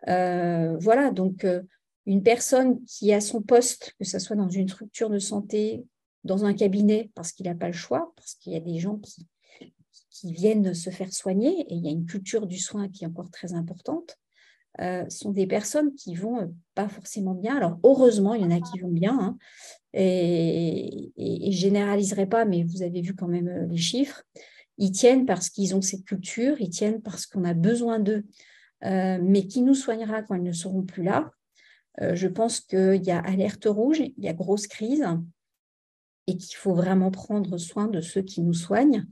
Euh, 0.07 0.77
voilà, 0.79 1.11
donc 1.11 1.45
euh, 1.45 1.61
une 2.05 2.23
personne 2.23 2.83
qui 2.85 3.13
a 3.13 3.21
son 3.21 3.41
poste, 3.41 3.93
que 3.99 4.05
ce 4.05 4.19
soit 4.19 4.35
dans 4.35 4.49
une 4.49 4.67
structure 4.67 5.09
de 5.09 5.19
santé, 5.19 5.85
dans 6.23 6.45
un 6.45 6.53
cabinet, 6.53 7.09
parce 7.15 7.31
qu'il 7.31 7.45
n'a 7.45 7.55
pas 7.55 7.67
le 7.67 7.73
choix, 7.73 8.13
parce 8.15 8.35
qu'il 8.35 8.53
y 8.53 8.57
a 8.57 8.61
des 8.61 8.79
gens 8.79 8.97
qui, 8.97 9.27
viennent 10.25 10.73
se 10.73 10.89
faire 10.89 11.11
soigner, 11.11 11.65
et 11.67 11.73
il 11.73 11.83
y 11.83 11.89
a 11.89 11.91
une 11.91 12.05
culture 12.05 12.47
du 12.47 12.57
soin 12.57 12.87
qui 12.87 13.03
est 13.03 13.07
encore 13.07 13.29
très 13.29 13.55
importante, 13.55 14.17
euh, 14.79 15.03
sont 15.09 15.31
des 15.31 15.45
personnes 15.45 15.93
qui 15.95 16.15
vont 16.15 16.55
pas 16.75 16.87
forcément 16.87 17.33
bien. 17.33 17.57
Alors, 17.57 17.77
heureusement, 17.83 18.33
il 18.33 18.41
y 18.41 18.45
en 18.45 18.51
a 18.51 18.61
qui 18.61 18.79
vont 18.79 18.87
bien, 18.87 19.19
hein, 19.19 19.37
et, 19.91 21.11
et, 21.17 21.47
et, 21.47 21.51
je 21.51 21.57
généraliserai 21.57 22.25
pas, 22.25 22.45
mais 22.45 22.63
vous 22.63 22.83
avez 22.83 23.01
vu 23.01 23.13
quand 23.13 23.27
même 23.27 23.67
les 23.69 23.77
chiffres. 23.77 24.23
Ils 24.77 24.91
tiennent 24.91 25.25
parce 25.25 25.49
qu'ils 25.49 25.75
ont 25.75 25.81
cette 25.81 26.05
culture, 26.05 26.59
ils 26.59 26.69
tiennent 26.69 27.01
parce 27.01 27.25
qu'on 27.25 27.43
a 27.43 27.53
besoin 27.53 27.99
d'eux, 27.99 28.25
euh, 28.83 29.19
mais 29.21 29.47
qui 29.47 29.61
nous 29.61 29.75
soignera 29.75 30.23
quand 30.23 30.35
ils 30.35 30.43
ne 30.43 30.51
seront 30.51 30.83
plus 30.83 31.03
là? 31.03 31.31
Euh, 32.01 32.15
Je 32.15 32.27
pense 32.27 32.59
qu'il 32.59 33.03
y 33.03 33.11
a 33.11 33.19
alerte 33.19 33.65
rouge, 33.65 33.99
il 33.99 34.23
y 34.23 34.27
a 34.27 34.33
grosse 34.33 34.67
crise 34.67 35.05
et 36.27 36.37
qu'il 36.37 36.55
faut 36.55 36.73
vraiment 36.73 37.11
prendre 37.11 37.57
soin 37.57 37.87
de 37.87 38.01
ceux 38.01 38.21
qui 38.21 38.41
nous 38.41 38.53
soignent 38.53 39.05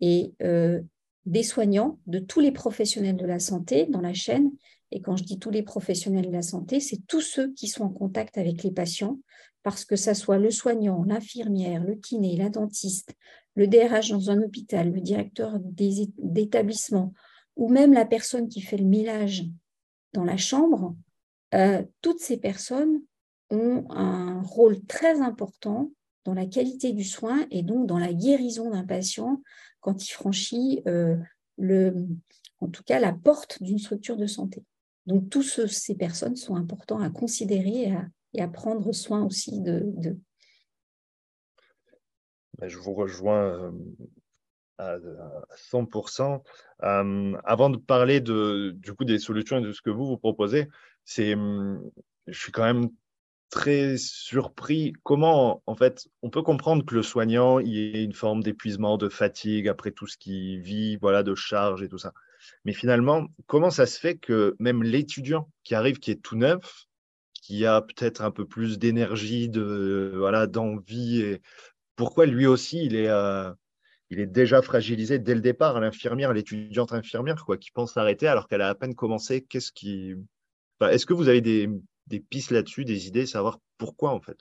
et 0.00 0.34
euh, 0.42 0.80
des 1.26 1.42
soignants, 1.42 1.98
de 2.06 2.18
tous 2.18 2.40
les 2.40 2.52
professionnels 2.52 3.16
de 3.16 3.26
la 3.26 3.38
santé 3.38 3.86
dans 3.86 4.00
la 4.00 4.14
chaîne. 4.14 4.50
Et 4.90 5.00
quand 5.00 5.16
je 5.16 5.24
dis 5.24 5.38
tous 5.38 5.50
les 5.50 5.62
professionnels 5.62 6.26
de 6.26 6.32
la 6.32 6.42
santé, 6.42 6.80
c'est 6.80 7.06
tous 7.06 7.20
ceux 7.20 7.52
qui 7.52 7.68
sont 7.68 7.84
en 7.84 7.90
contact 7.90 8.38
avec 8.38 8.62
les 8.62 8.72
patients, 8.72 9.18
parce 9.62 9.84
que 9.84 9.96
ça 9.96 10.14
soit 10.14 10.38
le 10.38 10.50
soignant, 10.50 11.04
l'infirmière, 11.04 11.84
le 11.84 11.94
kiné, 11.94 12.36
la 12.36 12.48
dentiste, 12.48 13.14
le 13.54 13.66
DRH 13.66 14.10
dans 14.10 14.30
un 14.30 14.42
hôpital, 14.42 14.92
le 14.92 15.00
directeur 15.00 15.58
d'établissement, 15.60 17.12
ou 17.56 17.68
même 17.68 17.92
la 17.92 18.06
personne 18.06 18.48
qui 18.48 18.60
fait 18.60 18.76
le 18.76 18.84
millage 18.84 19.44
dans 20.12 20.24
la 20.24 20.36
chambre, 20.36 20.96
euh, 21.54 21.82
toutes 22.00 22.20
ces 22.20 22.36
personnes 22.36 23.02
ont 23.50 23.84
un 23.90 24.40
rôle 24.42 24.80
très 24.84 25.20
important 25.20 25.90
dans 26.24 26.34
la 26.34 26.46
qualité 26.46 26.92
du 26.92 27.04
soin 27.04 27.46
et 27.50 27.62
donc 27.62 27.86
dans 27.86 27.98
la 27.98 28.12
guérison 28.12 28.70
d'un 28.70 28.84
patient 28.84 29.42
quand 29.80 30.04
il 30.04 30.10
franchit 30.10 30.82
euh, 30.86 31.16
le, 31.58 32.06
en 32.60 32.68
tout 32.68 32.82
cas 32.84 33.00
la 33.00 33.12
porte 33.12 33.62
d'une 33.62 33.78
structure 33.78 34.16
de 34.16 34.26
santé. 34.26 34.64
Donc, 35.06 35.28
toutes 35.30 35.44
ces 35.68 35.94
personnes 35.94 36.36
sont 36.36 36.54
importantes 36.54 37.02
à 37.02 37.10
considérer 37.10 37.92
et 38.34 38.40
à, 38.40 38.48
prendre 38.48 38.92
soin 38.92 39.24
aussi 39.24 39.60
de, 39.60 40.16
Je 42.62 42.78
vous 42.78 42.94
rejoins 42.94 43.44
euh, 43.44 43.70
à 44.78 44.96
100%. 45.56 46.42
Euh, 46.82 47.36
avant 47.44 47.70
de 47.70 47.76
parler 47.76 48.20
de, 48.20 48.72
du 48.76 48.94
coup 48.94 49.04
des 49.04 49.18
solutions 49.18 49.58
et 49.58 49.62
de 49.62 49.72
ce 49.72 49.82
que 49.82 49.90
vous 49.90 50.06
vous 50.06 50.16
proposez, 50.16 50.68
c'est, 51.04 51.34
hum, 51.34 51.82
je 52.26 52.38
suis 52.38 52.52
quand 52.52 52.64
même 52.64 52.88
très 53.50 53.96
surpris 53.98 54.92
comment, 55.02 55.62
en 55.66 55.74
fait, 55.74 56.08
on 56.22 56.30
peut 56.30 56.42
comprendre 56.42 56.84
que 56.84 56.94
le 56.94 57.02
soignant 57.02 57.58
y 57.58 57.78
ait 57.78 58.04
une 58.04 58.14
forme 58.14 58.42
d'épuisement, 58.42 58.96
de 58.96 59.08
fatigue 59.08 59.68
après 59.68 59.90
tout 59.90 60.06
ce 60.06 60.16
qu'il 60.16 60.60
vit, 60.60 60.96
voilà, 60.96 61.22
de 61.22 61.34
charge 61.34 61.82
et 61.82 61.88
tout 61.88 61.98
ça. 61.98 62.12
Mais 62.64 62.72
finalement, 62.72 63.26
comment 63.46 63.70
ça 63.70 63.86
se 63.86 63.98
fait 63.98 64.16
que 64.16 64.56
même 64.60 64.82
l'étudiant 64.82 65.50
qui 65.64 65.74
arrive, 65.74 65.98
qui 65.98 66.12
est 66.12 66.22
tout 66.22 66.36
neuf, 66.36 66.86
qui 67.34 67.66
a 67.66 67.82
peut-être 67.82 68.22
un 68.22 68.30
peu 68.30 68.46
plus 68.46 68.78
d'énergie, 68.78 69.48
de 69.48 70.14
voilà, 70.16 70.46
d'envie, 70.46 71.20
et 71.20 71.42
pourquoi 72.00 72.24
lui 72.24 72.46
aussi 72.46 72.82
il 72.82 72.96
est, 72.96 73.10
euh, 73.10 73.52
il 74.08 74.20
est 74.20 74.26
déjà 74.26 74.62
fragilisé 74.62 75.18
dès 75.18 75.34
le 75.34 75.42
départ, 75.42 75.78
l'infirmière, 75.80 76.32
l'étudiante 76.32 76.94
infirmière, 76.94 77.44
quoi, 77.44 77.58
qui 77.58 77.70
pense 77.70 77.92
s'arrêter 77.92 78.26
alors 78.26 78.48
qu'elle 78.48 78.62
a 78.62 78.70
à 78.70 78.74
peine 78.74 78.94
commencé. 78.94 79.42
Qu'est-ce 79.42 79.70
qui, 79.70 80.14
est-ce 80.80 81.04
que 81.04 81.12
vous 81.12 81.28
avez 81.28 81.42
des, 81.42 81.68
pistes 82.30 82.52
là-dessus, 82.52 82.86
des 82.86 83.06
idées, 83.06 83.26
savoir 83.26 83.58
pourquoi 83.76 84.12
en 84.12 84.20
fait? 84.22 84.38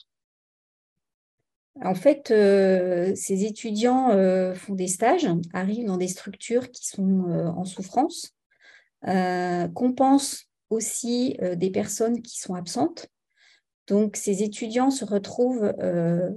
En 1.83 1.95
fait, 1.95 2.31
euh, 2.31 3.13
ces 3.15 3.43
étudiants 3.43 4.11
euh, 4.11 4.53
font 4.53 4.73
des 4.73 4.87
stages, 4.87 5.27
arrivent 5.51 5.85
dans 5.85 5.97
des 5.97 6.07
structures 6.07 6.71
qui 6.71 6.87
sont 6.87 7.25
en 7.29 7.65
souffrance, 7.65 8.33
compensent 9.03 10.45
aussi 10.69 11.37
des 11.57 11.71
personnes 11.71 12.21
qui 12.21 12.39
sont 12.39 12.55
absentes. 12.55 13.09
Donc, 13.89 14.15
ces 14.15 14.43
étudiants 14.43 14.91
se 14.91 15.03
retrouvent 15.03 15.73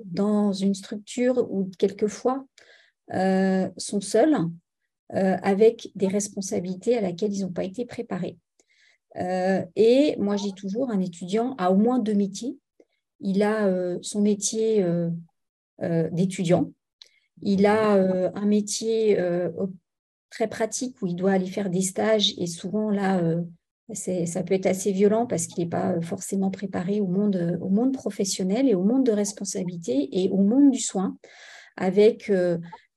dans 0.04 0.52
une 0.52 0.74
structure 0.74 1.46
où 1.50 1.70
quelquefois 1.78 2.46
sont 3.10 4.00
seuls, 4.00 4.36
avec 5.10 5.90
des 5.94 6.08
responsabilités 6.08 6.96
à 6.96 7.02
laquelle 7.02 7.32
ils 7.32 7.42
n'ont 7.42 7.52
pas 7.52 7.64
été 7.64 7.84
préparés. 7.84 8.38
et 9.16 10.16
moi, 10.18 10.36
dis 10.36 10.54
toujours, 10.54 10.90
un 10.90 11.00
étudiant 11.00 11.54
a 11.58 11.70
au 11.70 11.76
moins 11.76 11.98
deux 11.98 12.14
métiers. 12.14 12.58
Il 13.20 13.42
a 13.42 13.68
son 14.00 14.22
métier 14.22 14.84
euh, 15.82 16.08
d'étudiants. 16.10 16.70
Il 17.40 17.66
a 17.66 17.96
euh, 17.96 18.30
un 18.34 18.44
métier 18.44 19.18
euh, 19.18 19.50
très 20.30 20.46
pratique 20.46 21.02
où 21.02 21.06
il 21.08 21.16
doit 21.16 21.32
aller 21.32 21.48
faire 21.48 21.70
des 21.70 21.80
stages 21.80 22.34
et 22.38 22.46
souvent 22.46 22.88
là, 22.88 23.20
ça 23.94 24.42
peut 24.42 24.54
être 24.54 24.66
assez 24.66 24.92
violent 24.92 25.26
parce 25.26 25.46
qu'il 25.46 25.64
n'est 25.64 25.70
pas 25.70 26.00
forcément 26.00 26.50
préparé 26.50 27.00
au 27.00 27.06
monde, 27.06 27.58
au 27.60 27.68
monde 27.68 27.92
professionnel 27.92 28.68
et 28.68 28.74
au 28.74 28.82
monde 28.82 29.04
de 29.04 29.12
responsabilité 29.12 30.08
et 30.12 30.30
au 30.30 30.38
monde 30.38 30.70
du 30.70 30.80
soin, 30.80 31.16
avec 31.76 32.30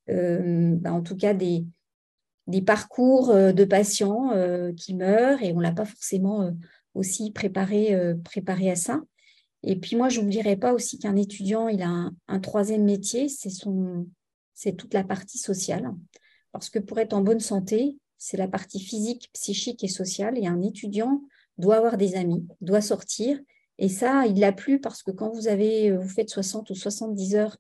bah, 0.08 0.94
en 0.94 1.02
tout 1.02 1.16
cas 1.16 1.34
des, 1.34 1.66
parcours 2.66 3.34
de 3.34 3.66
patients 3.66 4.32
qui 4.78 4.96
meurent 4.96 5.42
et 5.44 5.52
on 5.54 5.58
ne 5.58 5.64
l'a 5.64 5.72
pas 5.72 5.86
forcément 5.86 6.52
aussi 6.94 7.32
préparé, 7.32 7.94
à 7.94 8.76
ça. 8.76 9.02
Et 9.68 9.76
puis 9.76 9.96
moi, 9.96 10.10
je 10.10 10.22
n'oublierai 10.22 10.56
pas 10.56 10.74
aussi 10.74 11.00
qu'un 11.00 11.16
étudiant, 11.16 11.68
il 11.68 11.82
a 11.82 12.10
un, 12.28 12.40
troisième 12.40 12.84
métier, 12.84 13.28
c'est 13.30 14.74
toute 14.74 14.94
la 14.94 15.04
partie 15.04 15.40
sociale. 15.40 15.92
Parce 16.52 16.70
que 16.70 16.80
pour 16.80 17.00
être 17.00 17.14
en 17.14 17.22
bonne 17.22 17.40
santé, 17.40 17.98
c'est 18.26 18.38
la 18.38 18.48
partie 18.48 18.80
physique, 18.80 19.30
psychique 19.34 19.84
et 19.84 19.88
sociale. 19.88 20.40
Et 20.40 20.48
un 20.48 20.64
étudiant 20.64 21.22
doit 21.60 21.76
avoir 21.76 21.96
des 21.96 22.16
amis, 22.16 22.48
doit 22.60 22.82
sortir. 22.82 23.40
Et 23.78 23.88
ça, 23.88 24.26
il 24.26 24.40
l'a 24.40 24.52
plus 24.52 24.82
parce 24.82 25.04
que 25.04 25.12
quand 25.12 25.30
vous 25.30 25.48
avez, 25.48 25.96
vous 25.96 26.10
faites 26.10 26.32
60 26.32 26.72
ou 26.72 26.76
70 26.76 27.36
heures 27.36 27.58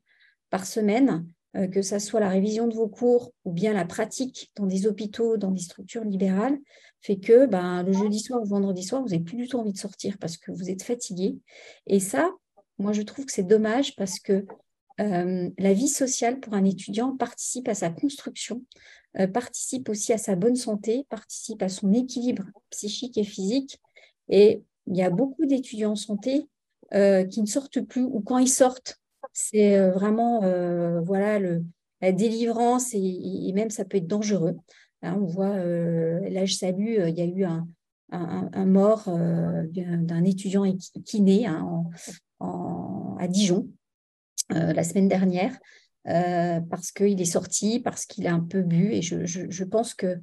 par 0.50 0.66
semaine, 0.66 1.28
euh, 1.56 1.68
que 1.68 1.84
ce 1.84 2.00
soit 2.00 2.20
la 2.20 2.30
révision 2.30 2.68
de 2.68 2.74
vos 2.74 2.88
cours 2.88 3.32
ou 3.44 3.52
bien 3.52 3.74
la 3.74 3.86
pratique 3.86 4.52
dans 4.56 4.66
des 4.66 4.88
hôpitaux, 4.88 5.38
dans 5.38 5.52
des 5.52 5.62
structures 5.62 6.04
libérales, 6.04 6.58
fait 7.00 7.18
que 7.18 7.46
ben, 7.46 7.84
le 7.84 7.94
jeudi 7.94 8.20
soir 8.20 8.42
ou 8.42 8.46
vendredi 8.46 8.82
soir, 8.82 9.04
vous 9.04 9.10
n'avez 9.10 9.24
plus 9.24 9.38
du 9.38 9.48
tout 9.48 9.60
envie 9.60 9.74
de 9.74 9.78
sortir 9.78 10.18
parce 10.18 10.38
que 10.38 10.52
vous 10.52 10.72
êtes 10.72 10.82
fatigué. 10.82 11.38
Et 11.86 12.00
ça, 12.00 12.32
moi, 12.80 12.92
je 12.92 13.04
trouve 13.04 13.26
que 13.26 13.32
c'est 13.32 13.44
dommage 13.44 13.96
parce 13.96 14.20
que 14.20 14.48
euh, 15.00 15.50
la 15.60 15.74
vie 15.74 15.90
sociale 15.90 16.40
pour 16.40 16.56
un 16.56 16.66
étudiant 16.66 17.16
participe 17.16 17.68
à 17.68 17.76
sa 17.76 17.92
construction, 17.92 18.64
euh, 19.20 19.28
participe 19.28 19.90
aussi 19.90 20.14
à 20.14 20.18
sa 20.18 20.36
bonne 20.36 20.56
santé, 20.56 21.06
participe 21.10 21.62
à 21.62 21.70
son 21.70 21.94
équilibre 21.94 22.46
psychique 22.70 23.18
et 23.18 23.24
physique. 23.24 23.80
Et 24.30 24.64
il 24.88 24.96
y 24.96 25.04
a 25.04 25.10
beaucoup 25.10 25.46
d'étudiants 25.46 25.92
en 25.92 25.96
santé 25.96 26.48
qui 26.92 27.42
ne 27.42 27.48
sortent 27.48 27.82
plus 27.82 28.04
ou 28.04 28.22
quand 28.22 28.38
ils 28.38 28.48
sortent, 28.48 29.02
c'est 29.34 29.90
vraiment 29.90 30.42
voilà 31.02 31.40
le, 31.40 31.66
la 32.00 32.12
délivrance 32.12 32.94
et, 32.94 33.52
même 33.54 33.72
ça 33.72 33.86
peut 33.86 33.98
être 33.98 34.08
dangereux. 34.08 34.56
Hein, 35.02 35.18
on 35.20 35.26
voit, 35.26 35.58
là 35.58 36.46
je 36.46 36.54
salue, 36.54 37.00
il 37.08 37.18
y 37.18 37.22
a 37.22 37.26
eu 37.26 37.44
un, 37.44 37.68
un, 38.12 38.66
mort 38.66 39.06
d'un 39.08 40.24
étudiant 40.24 40.64
kiné 41.06 41.48
hein, 41.48 41.84
à 42.40 43.28
Dijon 43.28 43.68
la 44.50 44.84
semaine 44.84 45.08
dernière. 45.08 45.58
Parce 46.06 46.92
qu'il 46.92 47.20
est 47.20 47.26
sorti, 47.26 47.80
parce 47.80 48.06
qu'il 48.06 48.28
a 48.28 48.34
un 48.34 48.42
peu 48.42 48.62
bu. 48.62 48.94
Et 48.94 49.02
je, 49.02 49.64
pense 49.64 49.94
que 49.94 50.20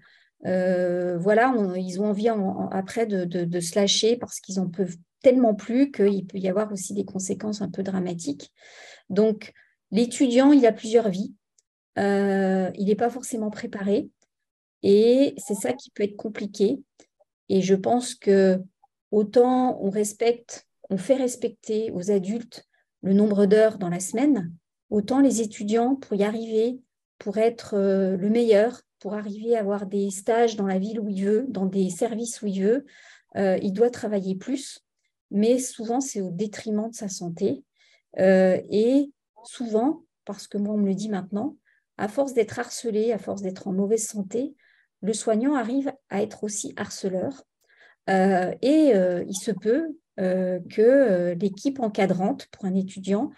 euh, 0.46 1.18
voilà, 1.18 1.54
ils 1.76 2.00
ont 2.00 2.06
envie 2.06 2.28
après 2.70 3.06
de, 3.06 3.60
se 3.60 3.74
lâcher 3.74 4.16
parce 4.16 4.40
qu'ils 4.40 4.60
en 4.60 4.68
peuvent 4.68 4.96
tellement 5.22 5.54
plus 5.54 5.92
qu'il 5.92 6.26
peut 6.26 6.38
y 6.38 6.48
avoir 6.48 6.72
aussi 6.72 6.94
des 6.94 7.04
conséquences 7.04 7.62
un 7.62 7.70
peu 7.70 7.82
dramatiques. 7.82 8.52
Donc, 9.08 9.52
l'étudiant, 9.90 10.52
il 10.52 10.66
a 10.66 10.72
plusieurs 10.72 11.08
vies. 11.08 11.34
Euh, 11.98 12.70
il 12.74 12.86
n'est 12.86 12.96
pas 12.96 13.10
forcément 13.10 13.50
préparé. 13.50 14.08
Et 14.82 15.34
c'est 15.36 15.54
ça 15.54 15.72
qui 15.72 15.90
peut 15.90 16.02
être 16.02 16.16
compliqué. 16.16 16.82
Et 17.48 17.60
je 17.60 17.74
pense 17.74 18.14
que 18.14 18.60
autant 19.10 19.78
on 19.80 19.92
fait 19.92 21.14
respecter 21.14 21.90
aux 21.92 22.10
adultes 22.10 22.66
le 23.02 23.12
nombre 23.12 23.46
d'heures 23.46 23.78
dans 23.78 23.88
la 23.88 24.00
semaine, 24.00 24.52
autant 24.92 25.20
les 25.20 25.40
étudiants, 25.40 25.96
pour 25.96 26.16
y 26.16 26.22
arriver, 26.22 26.78
pour 27.18 27.38
être 27.38 27.74
euh, 27.74 28.16
le 28.18 28.28
meilleur, 28.28 28.82
pour 28.98 29.14
arriver 29.14 29.56
à 29.56 29.60
avoir 29.60 29.86
des 29.86 30.10
stages 30.10 30.54
dans 30.54 30.66
la 30.66 30.78
ville 30.78 31.00
où 31.00 31.08
il 31.08 31.24
veut, 31.24 31.46
dans 31.48 31.64
des 31.64 31.88
services 31.88 32.42
où 32.42 32.46
il 32.46 32.62
veut, 32.62 32.84
euh, 33.36 33.58
il 33.62 33.72
doit 33.72 33.90
travailler 33.90 34.36
plus, 34.36 34.84
mais 35.30 35.58
souvent 35.58 36.00
c'est 36.00 36.20
au 36.20 36.30
détriment 36.30 36.90
de 36.90 36.94
sa 36.94 37.08
santé. 37.08 37.64
Euh, 38.18 38.60
et 38.70 39.10
souvent, 39.44 40.04
parce 40.26 40.46
que 40.46 40.58
moi 40.58 40.74
on 40.74 40.78
me 40.78 40.86
le 40.86 40.94
dit 40.94 41.08
maintenant, 41.08 41.56
à 41.96 42.06
force 42.06 42.34
d'être 42.34 42.58
harcelé, 42.58 43.12
à 43.12 43.18
force 43.18 43.40
d'être 43.40 43.68
en 43.68 43.72
mauvaise 43.72 44.06
santé, 44.06 44.54
le 45.00 45.14
soignant 45.14 45.54
arrive 45.54 45.90
à 46.10 46.22
être 46.22 46.44
aussi 46.44 46.74
harceleur. 46.76 47.44
Euh, 48.10 48.54
et 48.60 48.92
il 49.26 49.36
se 49.36 49.52
peut 49.52 49.96
que 50.16 51.32
l'équipe 51.40 51.80
encadrante 51.80 52.46
pour 52.52 52.66
un 52.66 52.74
étudiant 52.74 53.30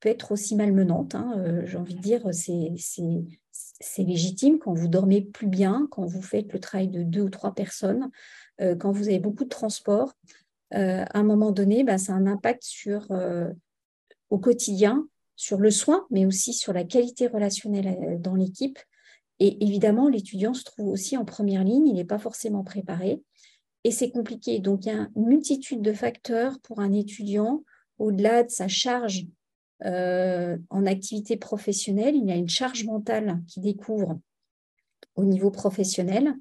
peut 0.00 0.08
être 0.08 0.32
aussi 0.32 0.56
malmenante. 0.56 1.14
Hein. 1.14 1.62
J'ai 1.64 1.76
envie 1.76 1.94
de 1.94 2.00
dire, 2.00 2.22
c'est 2.32 4.02
légitime 4.02 4.58
quand 4.58 4.74
vous 4.74 4.88
dormez 4.88 5.22
plus 5.22 5.46
bien, 5.46 5.88
quand 5.90 6.04
vous 6.04 6.22
faites 6.22 6.52
le 6.52 6.60
travail 6.60 6.88
de 6.88 7.02
deux 7.02 7.22
ou 7.22 7.30
trois 7.30 7.54
personnes, 7.54 8.10
euh, 8.60 8.76
quand 8.76 8.92
vous 8.92 9.08
avez 9.08 9.18
beaucoup 9.18 9.44
de 9.44 9.48
transport. 9.48 10.12
Euh, 10.74 11.04
à 11.08 11.18
un 11.18 11.22
moment 11.22 11.50
donné, 11.50 11.82
bah, 11.82 11.98
ça 11.98 12.12
a 12.12 12.16
un 12.16 12.26
impact 12.26 12.62
sur, 12.62 13.10
euh, 13.10 13.50
au 14.28 14.38
quotidien, 14.38 15.08
sur 15.36 15.58
le 15.58 15.70
soin, 15.70 16.06
mais 16.10 16.26
aussi 16.26 16.52
sur 16.52 16.72
la 16.72 16.84
qualité 16.84 17.26
relationnelle 17.26 18.20
dans 18.20 18.34
l'équipe. 18.34 18.78
Et 19.40 19.64
évidemment, 19.64 20.08
l'étudiant 20.08 20.52
se 20.52 20.64
trouve 20.64 20.88
aussi 20.88 21.16
en 21.16 21.24
première 21.24 21.64
ligne, 21.64 21.88
il 21.88 21.94
n'est 21.94 22.04
pas 22.04 22.18
forcément 22.18 22.62
préparé. 22.62 23.22
Et 23.84 23.90
c'est 23.90 24.10
compliqué. 24.10 24.58
Donc, 24.58 24.84
il 24.84 24.88
y 24.90 24.92
a 24.92 25.08
une 25.16 25.26
multitude 25.26 25.80
de 25.80 25.94
facteurs 25.94 26.60
pour 26.60 26.80
un 26.80 26.92
étudiant, 26.92 27.64
au-delà 27.98 28.42
de 28.42 28.50
sa 28.50 28.68
charge 28.68 29.26
euh, 29.84 30.56
en 30.70 30.86
activité 30.86 31.36
professionnelle, 31.36 32.16
il 32.16 32.26
y 32.26 32.32
a 32.32 32.36
une 32.36 32.48
charge 32.48 32.84
mentale 32.84 33.40
qui 33.48 33.60
découvre 33.60 34.20
au 35.14 35.24
niveau 35.24 35.50
professionnel. 35.50 36.34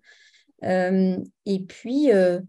Euh, 0.64 1.18
et 1.46 1.60
puis, 1.64 2.12
euh, 2.12 2.42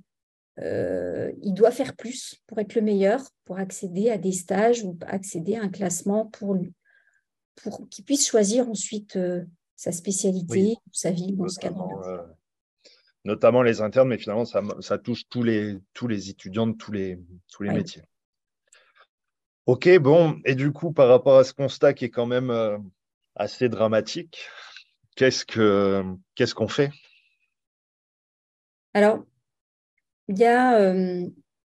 il 0.59 1.54
doit 1.54 1.70
faire 1.70 1.97
plus 1.97 2.37
pour 2.47 2.59
être 2.59 2.75
le 2.75 2.82
meilleur, 2.82 3.23
pour 3.44 3.59
accéder 3.59 4.11
à 4.11 4.18
des 4.18 4.32
stages 4.32 4.82
ou 4.82 4.99
accéder 5.06 5.56
à 5.56 5.62
un 5.62 5.68
classement 5.68 6.26
pour, 6.26 6.56
pour 7.62 7.88
qu'il 7.88 8.04
puisse 8.04 8.26
choisir 8.26 8.68
ensuite 8.68 9.18
sa 9.76 9.92
spécialité, 9.92 10.76
sa 10.92 11.11
vie 11.11 11.32
dans 11.32 11.49
ce 11.49 11.59
cadre 11.59 12.37
notamment 13.25 13.62
les 13.62 13.80
internes, 13.80 14.09
mais 14.09 14.18
finalement, 14.18 14.44
ça, 14.44 14.99
touche 14.99 15.28
tous 15.28 15.42
les, 15.42 15.78
tous 15.92 16.09
les 16.09 16.30
étudiants 16.30 16.66
de 16.66 16.76
tous 16.76 16.92
les, 16.92 17.18
tous 17.52 17.62
les 17.62 17.70
métiers. 17.70 18.02
Ok, 19.70 19.88
bon, 20.00 20.40
et 20.44 20.56
du 20.56 20.72
coup, 20.72 20.92
par 20.92 21.06
rapport 21.06 21.38
à 21.38 21.44
ce 21.44 21.54
constat 21.54 21.94
qui 21.94 22.06
est 22.06 22.11
quand 22.11 22.26
même 22.26 22.50
euh, 22.50 22.76
assez 23.37 23.68
dramatique, 23.68 24.48
qu'est-ce 25.14 25.46
que 25.46 26.02
qu'est-ce 26.35 26.56
qu'on 26.56 26.66
fait? 26.66 26.90
Alors, 28.94 29.22
il 30.26 30.40
y 30.40 30.44
a 30.44 30.76
euh, 30.80 31.24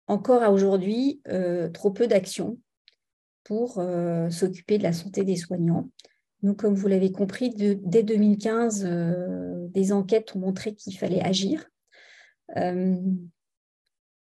encore 0.08 0.42
à 0.42 0.50
aujourd'hui 0.50 1.20
euh, 1.28 1.68
trop 1.68 1.92
peu 1.92 2.08
d'actions 2.08 2.58
pour 3.44 3.74
s'occuper 4.28 4.78
de 4.78 4.82
la 4.82 4.92
santé 4.92 5.22
des 5.22 5.36
soignants. 5.36 5.88
Nous, 6.42 6.54
comme 6.54 6.74
vous 6.74 6.88
l'avez 6.88 7.12
compris, 7.12 7.50
dès 7.54 8.02
2015, 8.02 8.88
des 9.70 9.92
enquêtes 9.92 10.34
ont 10.34 10.40
montré 10.40 10.74
qu'il 10.74 10.98
fallait 10.98 11.22
agir. 11.22 11.70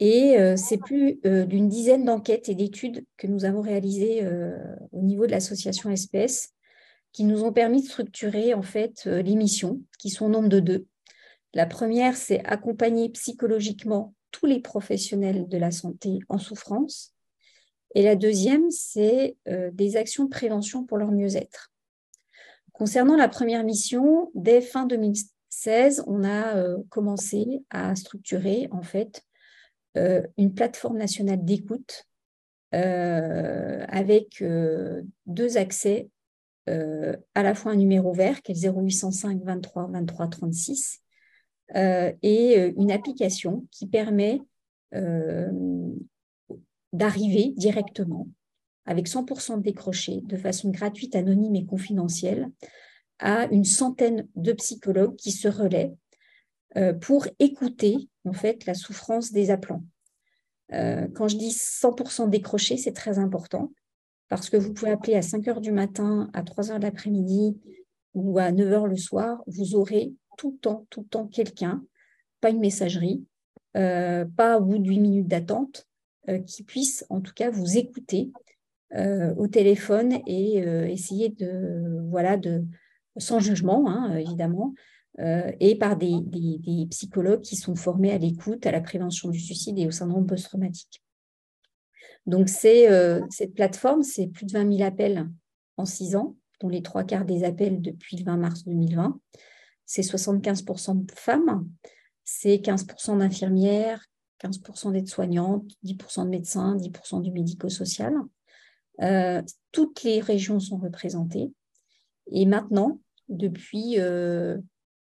Et 0.01 0.39
euh, 0.39 0.57
c'est 0.57 0.79
plus 0.79 1.21
euh, 1.25 1.45
d'une 1.45 1.69
dizaine 1.69 2.05
d'enquêtes 2.05 2.49
et 2.49 2.55
d'études 2.55 3.05
que 3.17 3.27
nous 3.27 3.45
avons 3.45 3.61
réalisées 3.61 4.25
euh, 4.25 4.57
au 4.93 5.03
niveau 5.03 5.27
de 5.27 5.31
l'association 5.31 5.95
SPS 5.95 6.51
qui 7.13 7.25
nous 7.25 7.45
ont 7.45 7.53
permis 7.53 7.83
de 7.83 7.87
structurer 7.87 8.55
en 8.55 8.63
fait 8.63 9.05
les 9.05 9.37
missions, 9.37 9.81
qui 10.01 10.11
sont 10.11 10.27
au 10.27 10.29
nombre 10.29 10.49
de 10.49 10.59
deux. 10.59 10.87
La 11.53 11.65
première, 11.65 12.17
c'est 12.17 12.45
accompagner 12.45 13.09
psychologiquement 13.11 14.15
tous 14.33 14.47
les 14.47 14.59
professionnels 14.59 15.47
de 15.47 15.57
la 15.57 15.71
santé 15.71 16.19
en 16.29 16.39
souffrance. 16.39 17.15
Et 17.95 18.03
la 18.03 18.17
deuxième, 18.17 18.69
c'est 18.73 19.37
des 19.47 19.97
actions 19.97 20.25
de 20.25 20.29
prévention 20.29 20.85
pour 20.85 20.99
leur 20.99 21.13
mieux-être. 21.13 21.73
Concernant 22.73 23.15
la 23.15 23.29
première 23.29 23.63
mission, 23.63 24.33
dès 24.35 24.61
fin 24.61 24.85
2016, 24.85 26.03
on 26.09 26.25
a 26.25 26.57
commencé 26.89 27.63
à 27.71 27.95
structurer 27.95 28.67
en 28.73 28.83
fait 28.83 29.23
une 29.95 30.55
plateforme 30.55 30.99
nationale 30.99 31.45
d'écoute 31.45 32.07
euh, 32.75 33.85
avec 33.89 34.43
euh, 34.43 35.03
deux 35.27 35.57
accès, 35.57 36.09
à 36.67 37.43
la 37.43 37.55
fois 37.55 37.73
un 37.73 37.77
numéro 37.77 38.15
vert 38.15 38.41
qui 38.41 38.53
est 38.53 38.67
0805 38.67 39.43
23 39.45 39.89
23 39.89 40.29
36 40.29 41.03
et 41.75 42.73
une 42.79 42.91
application 42.91 43.67
qui 43.71 43.87
permet 43.87 44.41
d'arriver 46.95 47.53
directement 47.55 48.29
avec 48.87 49.09
100% 49.09 49.59
de 49.59 49.63
décroché, 49.63 50.23
de 50.23 50.39
façon 50.39 50.71
gratuite, 50.71 51.15
anonyme 51.15 51.55
et 51.55 51.67
confidentielle, 51.67 52.51
à 53.19 53.45
une 53.53 53.65
centaine 53.65 54.27
de 54.35 54.55
psychologues 54.55 55.17
qui 55.17 55.33
se 55.33 55.49
relaient 55.49 55.93
pour 57.03 57.27
écouter 57.41 58.09
en 58.25 58.33
fait 58.33 58.67
la 58.67 58.75
souffrance 58.75 59.33
des 59.33 59.51
appelants. 59.51 59.85
Euh, 60.73 61.07
quand 61.15 61.29
je 61.29 61.37
dis 61.37 61.51
100% 61.51 62.29
décroché, 62.29 62.77
c'est 62.77 62.93
très 62.93 63.19
important 63.19 63.73
parce 64.29 64.49
que 64.49 64.57
vous 64.57 64.73
pouvez 64.73 64.91
appeler 64.91 65.15
à 65.15 65.23
5 65.23 65.47
heures 65.49 65.61
du 65.61 65.73
matin, 65.73 66.31
à 66.33 66.43
3 66.43 66.73
heures 66.73 66.79
de 66.79 66.85
l'après-midi 66.85 67.59
ou 68.15 68.39
à 68.39 68.53
9 68.53 68.73
heures 68.73 68.87
le 68.87 68.97
soir, 68.97 69.43
vous 69.47 69.75
aurez 69.75 70.15
tout 70.39 70.53
le 70.53 70.59
temps, 70.59 70.87
tout 70.91 71.03
le 71.03 71.07
temps 71.07 71.27
quelqu'un, 71.27 71.85
pas 72.41 72.51
une 72.51 72.61
messagerie, 72.61 73.25
euh, 73.77 74.25
pas 74.25 74.59
au 74.59 74.65
bout 74.65 74.79
de 74.79 74.89
8 74.89 75.01
minutes 75.01 75.29
d'attente, 75.29 75.87
euh, 76.29 76.39
qui 76.39 76.63
puisse 76.63 77.05
en 77.11 77.21
tout 77.21 77.35
cas 77.35 77.51
vous 77.51 77.77
écouter 77.77 78.31
au 79.37 79.49
téléphone 79.49 80.21
et 80.25 80.59
essayer 80.59 81.29
de, 81.29 82.09
voilà, 82.11 82.37
de, 82.37 82.65
sans 83.17 83.41
jugement, 83.41 83.89
hein, 83.89 84.17
évidemment, 84.17 84.73
euh, 85.21 85.53
et 85.61 85.77
par 85.77 85.97
des, 85.97 86.17
psychologues 86.91 87.43
qui 87.43 87.57
sont 87.57 87.77
formés 87.77 88.13
à 88.13 88.19
l'écoute, 88.19 88.67
à 88.67 88.73
la 88.73 88.81
prévention 88.81 89.29
du 89.29 89.39
suicide 89.39 89.79
et 89.79 89.87
au 89.87 89.91
syndrome 89.91 90.27
post-traumatique. 90.27 91.03
Donc, 92.27 92.49
euh, 92.65 93.21
cette 93.31 93.55
plateforme, 93.55 94.03
c'est 94.03 94.27
plus 94.27 94.47
de 94.47 94.53
20 94.53 94.77
000 94.77 94.89
appels 94.89 95.29
en 95.77 95.85
six 95.85 96.17
ans, 96.17 96.37
dont 96.61 96.69
les 96.69 96.83
trois 96.83 97.05
quarts 97.05 97.27
des 97.27 97.45
appels 97.45 97.81
depuis 97.81 98.17
le 98.17 98.25
20 98.25 98.37
mars 98.39 98.65
2020. 98.65 99.21
C'est 99.87 100.03
75% 100.03 101.05
de 101.05 101.13
femmes, 101.13 101.69
c'est 102.25 102.57
15% 102.57 103.19
d'infirmières, 103.19 104.05
15% 104.43 104.93
d'aides-soignantes, 104.93 105.71
10% 105.85 106.25
de 106.25 106.31
médecins, 106.31 106.77
10% 106.77 107.23
du 107.23 107.31
médico-social. 107.31 108.15
Euh, 109.03 109.43
toutes 109.71 110.03
les 110.03 110.21
régions 110.21 110.59
sont 110.59 110.79
représentées. 110.79 111.53
Et 112.31 112.47
maintenant, 112.47 113.01
depuis 113.29 113.99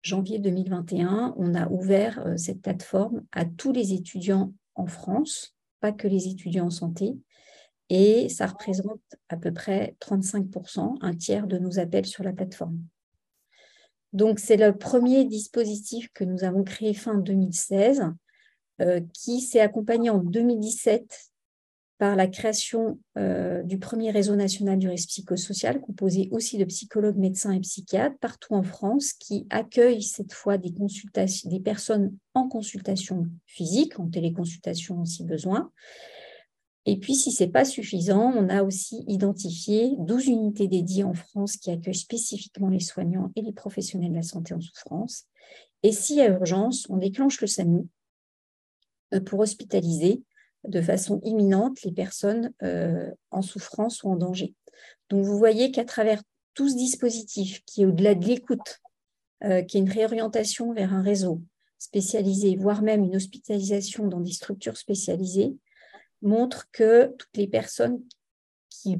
janvier 0.01 0.39
2021, 0.39 1.35
on 1.37 1.55
a 1.55 1.67
ouvert 1.69 2.25
euh, 2.25 2.37
cette 2.37 2.61
plateforme 2.61 3.23
à 3.31 3.45
tous 3.45 3.71
les 3.71 3.93
étudiants 3.93 4.53
en 4.75 4.87
France, 4.87 5.55
pas 5.79 5.91
que 5.91 6.07
les 6.07 6.27
étudiants 6.27 6.67
en 6.67 6.71
santé, 6.71 7.17
et 7.89 8.29
ça 8.29 8.47
représente 8.47 9.01
à 9.29 9.37
peu 9.37 9.51
près 9.51 9.95
35%, 9.99 10.97
un 11.01 11.15
tiers 11.15 11.47
de 11.47 11.57
nos 11.57 11.79
appels 11.79 12.05
sur 12.05 12.23
la 12.23 12.33
plateforme. 12.33 12.79
Donc, 14.13 14.39
c'est 14.39 14.57
le 14.57 14.75
premier 14.75 15.25
dispositif 15.25 16.09
que 16.13 16.23
nous 16.23 16.43
avons 16.43 16.63
créé 16.63 16.93
fin 16.93 17.15
2016, 17.15 18.11
euh, 18.81 19.01
qui 19.13 19.41
s'est 19.41 19.59
accompagné 19.59 20.09
en 20.09 20.19
2017 20.19 21.28
par 21.99 22.15
la 22.15 22.27
création 22.27 22.97
euh, 23.17 23.61
du 23.61 23.77
premier 23.77 24.09
réseau 24.09 24.37
national 24.37 24.79
du 24.79 24.87
risque 24.87 25.09
psychosocial, 25.09 25.81
composé 25.81 26.29
aussi 26.31 26.57
de 26.57 26.63
psychologues, 26.63 27.17
médecins 27.17 27.51
et 27.51 27.59
psychiatres 27.59 28.17
partout 28.19 28.53
en 28.53 28.63
France, 28.63 29.11
qui 29.11 29.45
accueille 29.49 30.01
cette 30.01 30.31
fois 30.31 30.57
des, 30.57 30.71
personnes 31.59 32.15
en 32.33 32.47
consultation 32.47 33.27
physique, 33.45 33.99
en 33.99 34.07
téléconsultation 34.07 35.03
si 35.03 35.25
besoin. 35.25 35.71
Et 36.85 36.97
puis, 36.97 37.15
si 37.15 37.33
ce 37.33 37.43
n'est 37.43 37.51
pas 37.51 37.65
suffisant, 37.65 38.31
on 38.33 38.47
a 38.47 38.63
aussi 38.63 39.03
identifié 39.07 39.91
12 39.99 40.27
unités 40.27 40.69
dédiées 40.69 41.03
en 41.03 41.13
France 41.13 41.57
qui 41.57 41.69
accueillent 41.69 41.93
spécifiquement 41.93 42.69
les 42.69 42.79
soignants 42.79 43.33
et 43.35 43.41
les 43.41 43.51
professionnels 43.51 44.11
de 44.11 44.15
la 44.15 44.23
santé 44.23 44.53
en 44.53 44.61
souffrance. 44.61 45.25
Et 45.83 45.91
y 46.11 46.21
a 46.21 46.29
urgence, 46.29 46.87
on 46.89 46.95
déclenche 46.95 47.41
le 47.41 47.47
SAMU 47.47 47.87
euh, 49.13 49.19
pour 49.19 49.39
hospitaliser 49.39 50.23
de 50.65 50.81
façon 50.81 51.19
imminente 51.23 51.81
les 51.83 51.91
personnes 51.91 52.51
euh, 52.63 53.09
en 53.31 53.41
souffrance 53.41 54.03
ou 54.03 54.09
en 54.09 54.15
danger. 54.15 54.53
Donc, 55.09 55.25
vous 55.25 55.37
voyez 55.37 55.71
qu'à 55.71 55.85
travers 55.85 56.21
tout 56.53 56.69
ce 56.69 56.75
dispositif 56.75 57.63
qui 57.65 57.83
est 57.83 57.85
au-delà 57.85 58.15
de 58.15 58.25
l'écoute, 58.25 58.79
euh, 59.43 59.61
qui 59.61 59.77
est 59.77 59.81
une 59.81 59.89
réorientation 59.89 60.73
vers 60.73 60.93
un 60.93 61.01
réseau 61.01 61.41
spécialisé, 61.77 62.55
voire 62.57 62.81
même 62.81 63.03
une 63.03 63.15
hospitalisation 63.15 64.07
dans 64.07 64.19
des 64.19 64.33
structures 64.33 64.77
spécialisées, 64.77 65.55
montre 66.21 66.69
que 66.71 67.15
toutes 67.17 67.37
les 67.37 67.47
personnes 67.47 68.01
qui, 68.69 68.97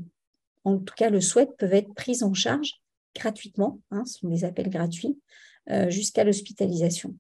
en 0.64 0.78
tout 0.78 0.94
cas, 0.96 1.10
le 1.10 1.20
souhaitent 1.20 1.58
peuvent 1.58 1.74
être 1.74 1.94
prises 1.94 2.24
en 2.24 2.34
charge 2.34 2.82
gratuitement, 3.16 3.82
hein, 3.92 4.06
ce 4.06 4.20
sont 4.20 4.30
des 4.30 4.46
appels 4.46 4.70
gratuits, 4.70 5.20
euh, 5.70 5.90
jusqu'à 5.90 6.24
l'hospitalisation. 6.24 7.16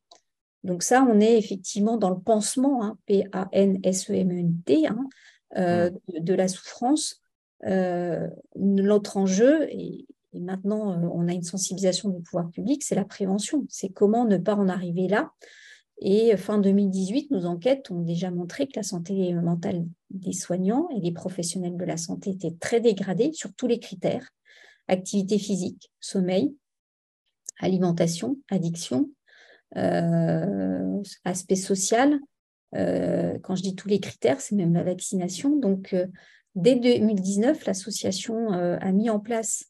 Donc 0.63 0.83
ça, 0.83 1.05
on 1.09 1.19
est 1.19 1.37
effectivement 1.37 1.97
dans 1.97 2.09
le 2.09 2.19
pansement, 2.19 2.83
hein, 2.83 2.97
P-A-N-S-E-M-E-N-T, 3.05 4.87
hein, 4.87 5.09
euh, 5.57 5.89
mmh. 5.89 6.19
de, 6.19 6.33
la 6.33 6.47
souffrance. 6.47 7.21
Euh, 7.65 8.27
l'autre 8.55 9.17
enjeu, 9.17 9.67
et, 9.71 10.05
maintenant 10.33 11.01
on 11.11 11.27
a 11.27 11.33
une 11.33 11.43
sensibilisation 11.43 12.09
du 12.09 12.21
pouvoir 12.21 12.49
public, 12.51 12.83
c'est 12.83 12.95
la 12.95 13.05
prévention. 13.05 13.65
C'est 13.67 13.89
comment 13.89 14.25
ne 14.25 14.37
pas 14.37 14.55
en 14.55 14.67
arriver 14.67 15.07
là. 15.07 15.31
Et 16.01 16.37
fin 16.37 16.59
2018, 16.59 17.31
nos 17.31 17.45
enquêtes 17.45 17.91
ont 17.91 18.01
déjà 18.01 18.31
montré 18.31 18.67
que 18.67 18.73
la 18.77 18.83
santé 18.83 19.33
mentale 19.33 19.85
des 20.11 20.31
soignants 20.31 20.87
et 20.95 21.01
des 21.01 21.11
professionnels 21.11 21.75
de 21.75 21.83
la 21.83 21.97
santé 21.97 22.29
était 22.29 22.55
très 22.59 22.79
dégradée 22.79 23.31
sur 23.33 23.53
tous 23.53 23.67
les 23.67 23.79
critères 23.79 24.29
activité 24.89 25.37
physique, 25.37 25.91
sommeil, 25.99 26.55
alimentation, 27.59 28.37
addiction, 28.49 29.09
euh, 29.77 31.01
aspect 31.25 31.55
social. 31.55 32.19
Euh, 32.75 33.37
quand 33.43 33.55
je 33.55 33.63
dis 33.63 33.75
tous 33.75 33.87
les 33.87 33.99
critères, 33.99 34.41
c'est 34.41 34.55
même 34.55 34.73
la 34.73 34.83
vaccination. 34.83 35.55
Donc, 35.55 35.93
euh, 35.93 36.07
dès 36.55 36.75
2019, 36.75 37.65
l'association 37.65 38.49
a 38.51 38.91
mis 38.91 39.09
en 39.09 39.19
place 39.19 39.65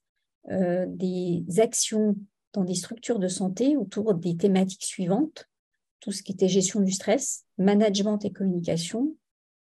des 0.48 1.44
actions 1.58 2.16
dans 2.54 2.64
des 2.64 2.74
structures 2.74 3.20
de 3.20 3.28
santé 3.28 3.78
autour 3.78 4.16
des 4.16 4.36
thématiques 4.36 4.86
suivantes 4.86 5.46
tout 6.00 6.14
ce 6.14 6.24
qui 6.24 6.32
était 6.32 6.48
gestion 6.48 6.80
du 6.80 6.94
stress, 6.94 7.46
management 7.58 8.24
et 8.24 8.32
communication, 8.32 9.16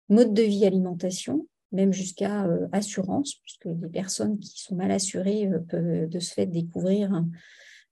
mode 0.08 0.34
de 0.34 0.41
vie, 0.41 0.65
alimentation, 0.65 1.45
même 1.73 1.91
jusqu'à 1.91 2.47
assurance, 2.71 3.36
puisque 3.43 3.65
les 3.65 3.89
personnes 3.89 4.39
qui 4.39 4.60
sont 4.60 4.75
mal 4.75 4.89
assurées 4.89 5.49
peuvent 5.67 6.08
de 6.08 6.19
ce 6.19 6.34
fait 6.34 6.45
découvrir 6.45 7.13
hein, 7.13 7.30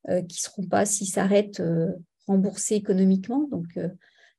qui 0.08 0.38
ne 0.38 0.42
seront 0.42 0.64
pas, 0.64 0.86
s'ils 0.86 1.10
s'arrêtent, 1.10 1.62
remboursés 2.28 2.76
économiquement. 2.76 3.48
Donc, 3.50 3.78
euh, 3.78 3.90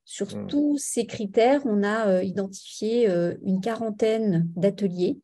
sur 0.05 0.35
mmh. 0.35 0.46
tous 0.46 0.79
ces 0.79 1.07
critères, 1.07 1.62
on 1.66 1.83
a 1.83 2.09
euh, 2.09 2.22
identifié 2.22 3.11
euh, 3.11 3.35
une 3.42 3.61
quarantaine 3.61 4.48
d'ateliers 4.57 5.18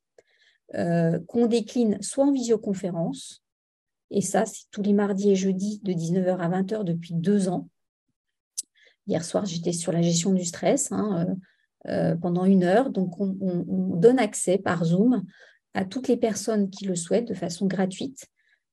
qu'on 1.29 1.47
décline 1.47 2.03
soit 2.03 2.25
en 2.25 2.33
visioconférence, 2.33 3.45
et 4.11 4.21
ça, 4.21 4.45
c'est 4.45 4.65
tous 4.73 4.83
les 4.83 4.93
mardis 4.93 5.31
et 5.31 5.37
jeudis 5.37 5.81
de 5.85 5.93
19h 5.93 6.37
à 6.39 6.49
20h 6.49 6.83
depuis 6.83 7.15
deux 7.15 7.49
ans. 7.49 7.69
Hier 9.07 9.25
soir, 9.25 9.45
j'étais 9.45 9.71
sur 9.71 9.93
la 9.93 10.03
gestion 10.03 10.33
du 10.33 10.45
stress 10.45 10.91
hein, 10.91 11.37
pendant 12.21 12.45
une 12.45 12.65
heure. 12.65 12.91
Donc, 12.91 13.21
on, 13.21 13.97
donne 13.97 14.19
accès 14.19 14.59
par 14.59 14.85
Zoom 14.85 15.25
à 15.75 15.85
toutes 15.85 16.09
les 16.09 16.17
personnes 16.17 16.71
qui 16.71 16.87
le 16.87 16.97
souhaitent 16.97 17.29
de 17.29 17.35
façon 17.35 17.67
gratuite 17.67 18.27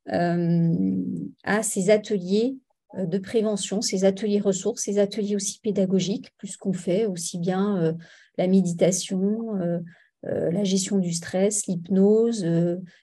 à 0.08 1.62
ces 1.62 1.92
ateliers 1.92 2.58
de 2.98 3.18
prévention, 3.18 3.82
ces 3.82 4.04
ateliers 4.04 4.40
ressources, 4.40 4.84
ces 4.84 5.00
ateliers 5.00 5.36
aussi 5.36 5.60
pédagogiques, 5.60 6.32
plus 6.38 6.58
qu'on 6.58 6.74
fait 6.74 7.06
aussi 7.06 7.38
bien 7.38 7.78
euh, 7.78 7.94
la 8.38 8.48
méditation, 8.48 9.56
euh, 9.60 9.80
la 10.24 10.64
gestion 10.64 10.98
du 10.98 11.14
stress, 11.14 11.66
l'hypnose, 11.68 12.46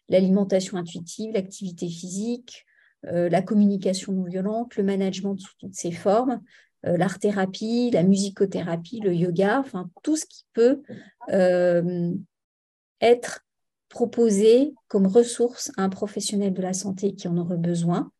l'alimentation 0.09 0.77
intuitive, 0.77 1.33
l'activité 1.35 1.89
physique, 1.89 2.65
la 3.03 3.43
communication 3.43 4.13
non 4.13 4.23
violente, 4.23 4.77
le 4.77 4.85
management 4.85 5.37
sous 5.37 5.55
toutes 5.59 5.75
ses 5.75 5.91
formes, 5.91 6.41
l'art-thérapie, 6.85 7.91
la 7.93 8.05
musicothérapie, 8.05 9.01
le 9.01 9.13
yoga, 9.13 9.59
enfin 9.59 9.91
tout 10.05 10.15
ce 10.15 10.27
qui 10.27 10.45
peut 10.53 10.81
être 13.01 13.45
proposé 13.89 14.73
comme 14.87 15.09
ressource 15.09 15.73
à 15.77 15.83
un 15.83 15.89
professionnel 15.89 16.53
de 16.53 16.63
la 16.63 16.73
santé 16.73 17.17
qui 17.17 17.27
en 17.27 17.37
aurait 17.37 17.57
besoin 17.57 18.13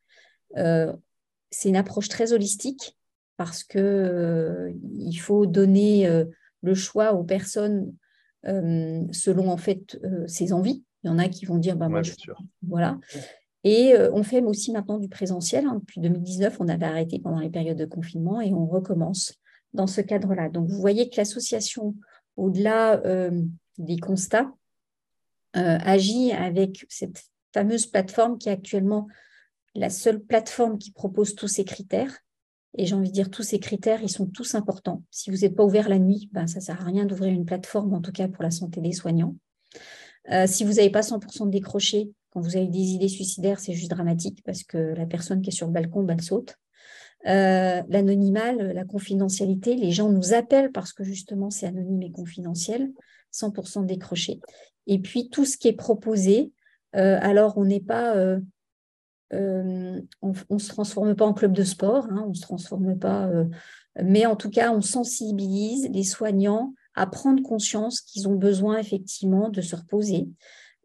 c'est 1.51 1.69
une 1.69 1.77
approche 1.77 2.09
très 2.09 2.33
holistique 2.33 2.97
parce 3.37 3.65
que 3.65 3.79
euh, 3.79 4.73
il 4.93 5.17
faut 5.17 5.47
donner 5.47 6.07
euh, 6.07 6.25
le 6.63 6.75
choix 6.75 7.15
aux 7.15 7.25
personnes 7.25 7.95
euh, 8.47 9.03
selon 9.13 9.51
en 9.51 9.57
fait 9.57 9.99
ses 10.27 10.53
envies. 10.53 10.85
Il 11.03 11.07
y 11.07 11.11
en 11.11 11.19
a 11.19 11.29
qui 11.29 11.47
vont 11.47 11.59
dire 11.59 11.77
bah, 11.77 11.89
moi, 11.89 12.03
voilà. 12.63 12.99
Et 13.65 13.95
on 14.13 14.23
fait 14.23 14.43
aussi 14.43 14.73
maintenant 14.73 14.99
du 14.99 15.09
présentiel. 15.09 15.67
Hein. 15.67 15.77
Depuis 15.81 16.01
2019, 16.01 16.57
on 16.61 16.69
avait 16.69 16.87
arrêté 16.87 17.19
pendant 17.19 17.41
les 17.41 17.51
périodes 17.51 17.79
de 17.79 17.85
confinement 17.85 18.41
et 18.41 18.53
on 18.53 18.67
recommence 18.67 19.35
dans 19.75 19.87
ce 19.87 20.01
cadre-là. 20.01 20.49
Donc, 20.49 20.69
vous 20.69 20.81
voyez 20.81 21.09
que 21.11 21.17
l'association, 21.17 21.95
au-delà 22.37 23.03
des 23.79 23.99
constats, 23.99 24.51
agit 25.53 26.33
avec 26.33 26.87
cette 26.89 27.23
fameuse 27.53 27.87
plateforme 27.87 28.39
qui 28.39 28.49
est 28.49 28.53
actuellement 28.53 29.09
la 29.75 29.91
seule 29.91 30.21
plateforme 30.21 30.79
qui 30.79 30.91
propose 30.93 31.35
tous 31.35 31.49
ces 31.49 31.65
critères. 31.65 32.19
Et 32.77 32.87
j'ai 32.87 32.95
envie 32.95 33.09
de 33.09 33.15
dire, 33.15 33.31
tous 33.31 33.43
ces 33.43 33.59
critères, 33.59 34.03
ils 34.03 34.11
sont 34.11 34.27
tous 34.27 34.55
importants. 34.55 35.03
Si 35.11 35.31
vous 35.31 35.39
n'êtes 35.39 35.57
pas 35.57 35.65
ouvert 35.65 35.89
la 35.89 35.99
nuit, 35.99 36.29
ben, 36.33 36.47
ça 36.47 36.59
ne 36.59 36.65
sert 36.65 36.81
à 36.81 36.85
rien 36.85 37.07
d'ouvrir 37.07 37.33
une 37.33 37.47
plateforme, 37.47 37.95
en 37.95 38.01
tout 38.01 38.13
cas 38.13 38.29
pour 38.29 38.43
la 38.43 38.51
santé 38.51 38.81
des 38.81 38.93
soignants. 38.93 39.35
Euh, 40.31 40.47
si 40.47 40.65
vous 40.65 40.75
n'avez 40.75 40.91
pas 40.91 41.01
100% 41.01 41.47
de 41.47 41.51
décroché, 41.51 42.11
quand 42.31 42.41
vous 42.41 42.57
avez 42.57 42.69
des 42.69 42.79
idées 42.79 43.09
suicidaires, 43.09 43.59
c'est 43.59 43.73
juste 43.73 43.91
dramatique 43.91 44.43
parce 44.45 44.63
que 44.63 44.79
la 44.79 45.07
personne 45.07 45.41
qui 45.41 45.49
est 45.49 45.53
sur 45.53 45.67
le 45.67 45.73
balcon, 45.73 46.03
ben, 46.03 46.17
elle 46.19 46.23
saute. 46.23 46.57
Euh, 47.27 47.83
l'anonymat, 47.89 48.53
la 48.53 48.85
confidentialité, 48.85 49.75
les 49.75 49.91
gens 49.91 50.11
nous 50.11 50.35
appellent 50.35 50.71
parce 50.71 50.93
que 50.93 51.03
justement 51.03 51.51
c'est 51.51 51.67
anonyme 51.67 52.03
et 52.03 52.13
confidentiel, 52.13 52.93
100% 53.33 53.87
décroché. 53.87 54.41
Et 54.87 55.01
puis 55.01 55.29
tout 55.29 55.45
ce 55.45 55.57
qui 55.57 55.69
est 55.69 55.73
proposé, 55.73 56.53
euh, 56.95 57.19
alors 57.21 57.59
on 57.59 57.65
n'est 57.65 57.81
pas 57.81 58.15
euh, 59.35 60.01
on 60.23 60.33
ne 60.51 60.59
se 60.59 60.69
transforme 60.69 61.15
pas 61.15 61.27
en 61.27 61.35
club 61.35 61.53
de 61.53 61.63
sport, 61.63 62.07
hein, 62.11 62.25
on 62.27 62.35
se 62.35 62.41
transforme 62.41 62.99
pas, 62.99 63.27
euh, 63.27 63.45
mais 64.03 64.27
en 64.27 64.37
tout 64.37 64.51
cas, 64.51 64.73
on 64.73 64.81
sensibilise 64.81 65.89
les 65.91 66.05
soignants 66.05 66.75
à 66.95 67.07
prendre 67.07 67.43
conscience 67.43 68.01
qu'ils 68.01 68.29
ont 68.29 68.37
besoin 68.37 68.79
effectivement 68.79 69.51
de 69.51 69.61
se 69.61 69.77
reposer, 69.77 70.29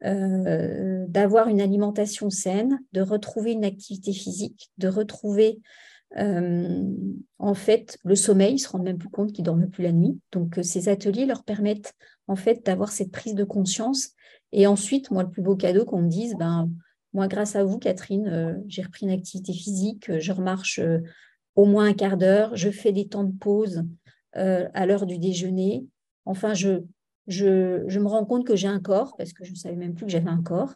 euh, 0.03 1.05
d'avoir 1.07 1.47
une 1.47 1.61
alimentation 1.61 2.29
saine, 2.29 2.79
de 2.91 3.01
retrouver 3.01 3.53
une 3.53 3.65
activité 3.65 4.11
physique, 4.11 4.71
de 4.77 4.87
retrouver 4.87 5.61
en 7.39 7.55
fait 7.55 7.97
le 8.03 8.15
sommeil, 8.15 8.53
ils 8.53 8.59
se 8.59 8.69
rendent 8.69 8.83
même 8.83 8.99
plus 8.99 9.09
compte 9.09 9.33
qu'ils 9.33 9.45
dorment 9.45 9.67
plus 9.67 9.81
la 9.83 9.91
nuit. 9.91 10.19
Donc 10.31 10.59
ces 10.61 10.87
ateliers 10.87 11.25
leur 11.25 11.43
permettent 11.43 11.95
en 12.27 12.35
fait 12.35 12.63
d'avoir 12.63 12.91
cette 12.91 13.11
prise 13.11 13.33
de 13.33 13.43
conscience. 13.43 14.09
Et 14.51 14.67
ensuite, 14.67 15.09
moi, 15.09 15.23
le 15.23 15.31
plus 15.31 15.41
beau 15.41 15.55
cadeau 15.55 15.85
qu'on 15.85 16.03
me 16.03 16.09
dise, 16.09 16.35
ben, 16.37 16.69
moi, 17.13 17.27
grâce 17.27 17.55
à 17.55 17.63
vous, 17.63 17.77
Catherine, 17.77 18.27
euh, 18.27 18.53
j'ai 18.67 18.81
repris 18.81 19.05
une 19.05 19.11
activité 19.11 19.53
physique, 19.53 20.19
je 20.19 20.31
remarche 20.31 20.79
euh, 20.79 20.99
au 21.55 21.65
moins 21.65 21.85
un 21.85 21.93
quart 21.93 22.17
d'heure, 22.17 22.55
je 22.55 22.71
fais 22.71 22.91
des 22.91 23.07
temps 23.07 23.23
de 23.23 23.37
pause 23.37 23.83
euh, 24.35 24.67
à 24.73 24.85
l'heure 24.87 25.05
du 25.05 25.19
déjeuner. 25.19 25.85
Enfin, 26.25 26.55
je, 26.55 26.81
je, 27.27 27.99
me 27.99 28.07
rends 28.07 28.25
compte 28.25 28.47
que 28.47 28.55
j'ai 28.55 28.67
un 28.67 28.79
corps, 28.79 29.15
parce 29.17 29.33
que 29.33 29.43
je 29.43 29.51
ne 29.51 29.55
savais 29.55 29.75
même 29.75 29.93
plus 29.93 30.05
que 30.05 30.11
j'avais 30.11 30.29
un 30.29 30.41
corps. 30.41 30.73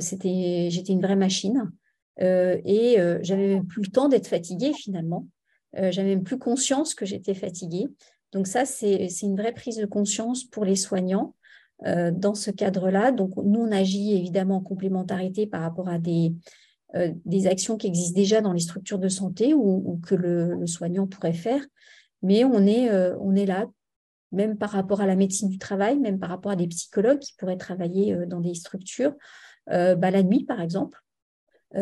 C'était, 0.00 0.68
j'étais 0.68 0.92
une 0.92 1.00
vraie 1.00 1.14
machine. 1.14 1.70
et 2.18 2.96
j'avais 3.22 3.46
même 3.46 3.66
plus 3.66 3.82
le 3.82 3.90
temps 3.92 4.08
d'être 4.08 4.26
fatiguée 4.26 4.72
finalement. 4.72 5.28
j'avais 5.74 6.08
même 6.08 6.24
plus 6.24 6.38
conscience 6.38 6.92
que 6.94 7.06
j'étais 7.06 7.34
fatiguée. 7.34 7.86
Donc 8.32 8.48
ça, 8.48 8.64
c'est 8.64 9.06
une 9.22 9.36
vraie 9.36 9.52
prise 9.52 9.76
de 9.76 9.86
conscience 9.86 10.42
pour 10.42 10.64
les 10.64 10.74
soignants 10.74 11.35
euh, 11.35 11.35
dans 11.84 12.34
ce 12.34 12.50
cadre-là. 12.50 13.12
Donc, 13.12 13.36
nous, 13.36 13.60
on 13.60 13.70
agit 13.70 14.16
évidemment 14.16 14.56
en 14.56 14.60
complémentarité 14.62 15.46
par 15.46 15.60
rapport 15.60 15.88
à 15.88 15.98
des, 15.98 16.34
euh, 16.94 17.12
actions 17.46 17.76
qui 17.76 17.86
existent 17.86 18.18
déjà 18.18 18.40
dans 18.40 18.52
les 18.52 18.60
structures 18.60 18.98
de 18.98 19.08
santé 19.08 19.54
ou, 19.54 20.00
que 20.06 20.14
le, 20.14 20.66
soignant 20.66 21.06
pourrait 21.06 21.32
faire. 21.32 21.62
Mais 22.22 22.44
on 22.44 22.64
est, 22.66 22.90
euh, 22.90 23.16
on 23.20 23.34
est 23.34 23.46
là 23.46 23.66
même 24.32 24.56
par 24.56 24.70
rapport 24.70 25.00
à 25.00 25.06
la 25.06 25.16
médecine 25.16 25.48
du 25.48 25.58
travail, 25.58 25.98
même 25.98 26.18
par 26.18 26.30
rapport 26.30 26.52
à 26.52 26.56
des 26.56 26.66
psychologues 26.66 27.20
qui 27.20 27.34
pourraient 27.38 27.56
travailler 27.56 28.26
dans 28.26 28.40
des 28.40 28.54
structures, 28.54 29.14
bah, 29.68 30.10
la 30.10 30.22
nuit, 30.22 30.44
par 30.44 30.60
exemple. 30.60 30.98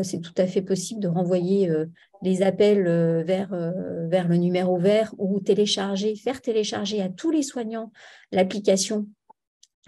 c'est 0.02 0.20
tout 0.20 0.34
à 0.36 0.46
fait 0.46 0.60
possible 0.60 1.00
de 1.00 1.08
renvoyer 1.08 1.72
les 2.22 2.42
appels 2.42 2.84
vers, 3.24 3.48
vers 4.08 4.28
le 4.28 4.36
numéro 4.36 4.76
vert 4.76 5.14
ou 5.16 5.40
télécharger, 5.40 6.14
faire 6.16 6.42
télécharger 6.42 7.00
à 7.00 7.08
tous 7.08 7.30
les 7.30 7.42
soignants 7.42 7.90
l'application 8.30 9.08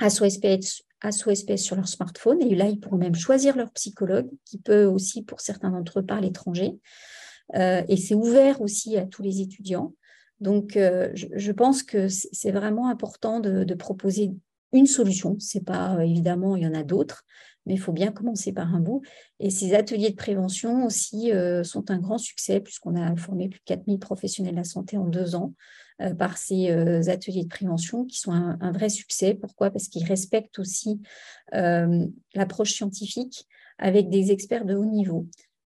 SOSPS, 0.01 0.83
SOSPS 1.11 1.59
sur 1.59 1.77
leur 1.77 1.89
smartphone. 1.89 2.43
Et 2.43 2.55
là, 2.55 2.69
ils 2.69 2.81
pourront 2.81 2.99
même 2.99 3.15
choisir 3.15 3.57
leur 3.57 3.71
psychologue, 3.73 4.29
qui 4.45 4.59
peut 4.59 4.85
aussi, 4.85 5.23
pour 5.23 5.41
certains 5.41 5.71
d'entre 5.71 6.01
eux, 6.01 6.07
parler 6.07 6.29
étranger. 6.29 6.79
et 7.55 7.97
c'est 7.97 8.15
ouvert 8.15 8.61
aussi 8.61 8.97
à 8.97 9.07
tous 9.07 9.23
les 9.23 9.41
étudiants. 9.41 9.95
Donc, 10.41 10.73
je, 10.75 11.53
pense 11.53 11.83
que 11.83 12.09
c'est 12.09 12.51
vraiment 12.51 12.89
important 12.89 13.41
de, 13.41 13.75
proposer 13.75 14.33
une 14.73 14.87
solution. 14.87 15.37
C'est 15.39 15.65
pas 15.65 16.05
évidemment, 16.05 16.57
il 16.57 16.65
y 16.65 16.67
en 16.67 16.75
a 16.75 16.83
d'autres, 16.83 17.25
mais 17.67 17.75
il 17.75 17.81
faut 17.81 17.93
bien 17.93 18.13
commencer 18.13 18.53
par 18.53 18.75
un 18.75 18.81
bout. 18.81 19.03
Et 19.41 19.51
ces 19.51 19.75
ateliers 19.75 20.11
de 20.11 20.17
prévention 20.17 20.87
aussi 20.87 21.33
euh, 21.33 21.65
sont 21.65 21.91
un 21.91 21.99
grand 21.99 22.19
succès, 22.19 22.61
puisqu'on 22.61 22.97
a 22.97 23.15
formé 23.17 23.49
plus 23.49 23.59
de 23.59 23.65
4000 23.65 23.99
professionnels 23.99 24.53
de 24.53 24.59
la 24.59 24.65
santé 24.65 24.97
en 24.97 25.07
deux 25.07 25.35
ans 25.35 25.53
euh, 25.53 25.86
par 26.19 26.37
ces 26.37 26.71
euh, 26.71 27.09
ateliers 27.09 27.45
de 27.45 27.49
prévention 27.49 28.05
qui 28.05 28.19
sont 28.19 28.33
un, 28.33 28.73
vrai 28.73 28.89
succès. 28.89 29.35
Pourquoi? 29.35 29.71
Parce 29.71 29.89
qu'ils 29.89 30.07
respectent 30.07 30.59
aussi 30.59 31.01
l'approche 31.53 32.73
scientifique 32.73 33.47
avec 33.79 34.09
des 34.09 34.31
experts 34.31 34.65
de 34.65 34.75
haut 34.75 34.85
niveau. 34.85 35.27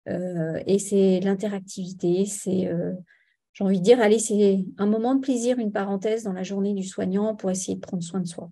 et 0.07 0.79
c'est 0.79 1.19
l'interactivité, 1.21 2.25
c'est 2.25 2.69
j'ai 3.55 3.63
envie 3.63 3.79
de 3.79 3.83
dire, 3.85 4.01
allez, 4.01 4.19
c'est 4.19 4.65
un 4.77 4.85
moment 4.85 5.15
de 5.15 5.21
plaisir, 5.21 5.59
une 5.59 5.71
parenthèse 5.71 6.23
dans 6.23 6.33
la 6.33 6.43
journée 6.43 6.73
du 6.73 6.83
soignant 6.83 7.35
pour 7.35 7.49
essayer 7.49 7.75
de 7.75 7.81
prendre 7.81 8.03
soin 8.03 8.19
de 8.19 8.27
soi. 8.27 8.51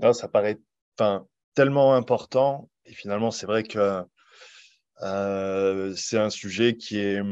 Non, 0.00 0.14
ça 0.14 0.26
paraît 0.26 0.58
tellement 1.54 1.94
important. 1.94 2.70
Et 2.86 2.94
finalement, 2.94 3.30
c'est 3.30 3.44
vrai 3.44 3.62
que 3.62 4.02
euh, 5.02 5.94
c'est 5.96 6.18
un 6.18 6.30
sujet 6.30 6.76
qui 6.76 6.98
est. 6.98 7.22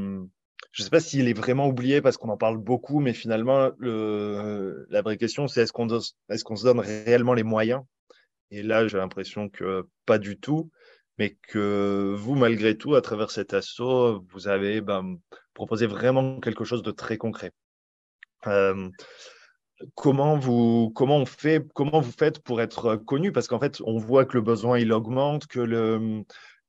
Je 0.72 0.82
ne 0.82 0.84
sais 0.84 0.90
pas 0.90 1.00
s'il 1.00 1.28
est 1.28 1.32
vraiment 1.32 1.66
oublié 1.66 2.00
parce 2.00 2.16
qu'on 2.16 2.28
en 2.28 2.36
parle 2.36 2.58
beaucoup, 2.58 3.00
mais 3.00 3.12
finalement, 3.12 3.70
le, 3.78 4.86
la 4.90 5.02
vraie 5.02 5.16
question, 5.16 5.48
c'est 5.48 5.62
est-ce 5.62 5.72
qu'on 5.72 6.56
se 6.56 6.64
donne 6.64 6.80
réellement 6.80 7.34
les 7.34 7.42
moyens? 7.42 7.82
Et 8.50 8.62
là, 8.62 8.86
j'ai 8.86 8.96
l'impression 8.96 9.48
que 9.48 9.86
pas 10.06 10.18
du 10.18 10.38
tout, 10.38 10.70
mais 11.18 11.36
que 11.48 12.14
vous, 12.16 12.34
malgré 12.34 12.76
tout, 12.76 12.94
à 12.94 13.00
travers 13.00 13.30
cet 13.30 13.52
assaut, 13.52 14.24
vous 14.30 14.48
avez 14.48 14.80
ben, 14.80 15.18
proposé 15.54 15.86
vraiment 15.86 16.40
quelque 16.40 16.64
chose 16.64 16.82
de 16.82 16.90
très 16.90 17.16
concret. 17.16 17.52
Euh, 18.46 18.88
comment 19.94 20.38
vous 20.38 20.90
comment 20.94 21.18
on 21.18 21.26
fait 21.26 21.66
comment 21.74 22.00
vous 22.00 22.12
faites 22.12 22.40
pour 22.40 22.60
être 22.60 22.96
connu? 22.96 23.32
Parce 23.32 23.48
qu'en 23.48 23.58
fait 23.58 23.80
on 23.84 23.98
voit 23.98 24.24
que 24.24 24.36
le 24.36 24.42
besoin 24.42 24.78
il 24.78 24.92
augmente 24.92 25.46
que 25.46 26.22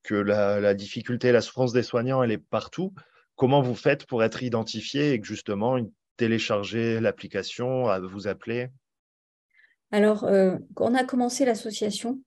que 0.04 0.16
la, 0.16 0.74
difficulté 0.74 1.32
la 1.32 1.42
souffrance 1.42 1.74
des 1.74 1.84
soignants 1.84 2.24
elle 2.24 2.32
est 2.32 2.38
partout 2.38 2.94
comment 3.42 3.64
vous 3.64 3.74
faites 3.76 4.06
pour 4.06 4.24
être 4.24 4.44
identifié 4.44 5.14
et 5.14 5.20
que 5.20 5.26
justement 5.26 5.76
télécharger 6.16 7.00
l'application 7.00 7.88
vous 8.08 8.28
appeler? 8.28 8.70
Alors 9.90 10.26
euh, 10.26 10.58
quand 10.76 10.92
on 10.92 10.96
a 10.96 11.04
commencé 11.04 11.44
l'association 11.44 12.22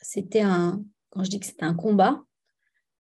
c'était 0.00 0.42
un 0.42 0.82
quand 1.10 1.24
je 1.24 1.30
dis 1.30 1.40
que 1.40 1.46
c'était 1.46 1.64
un 1.64 1.74
combat 1.74 2.22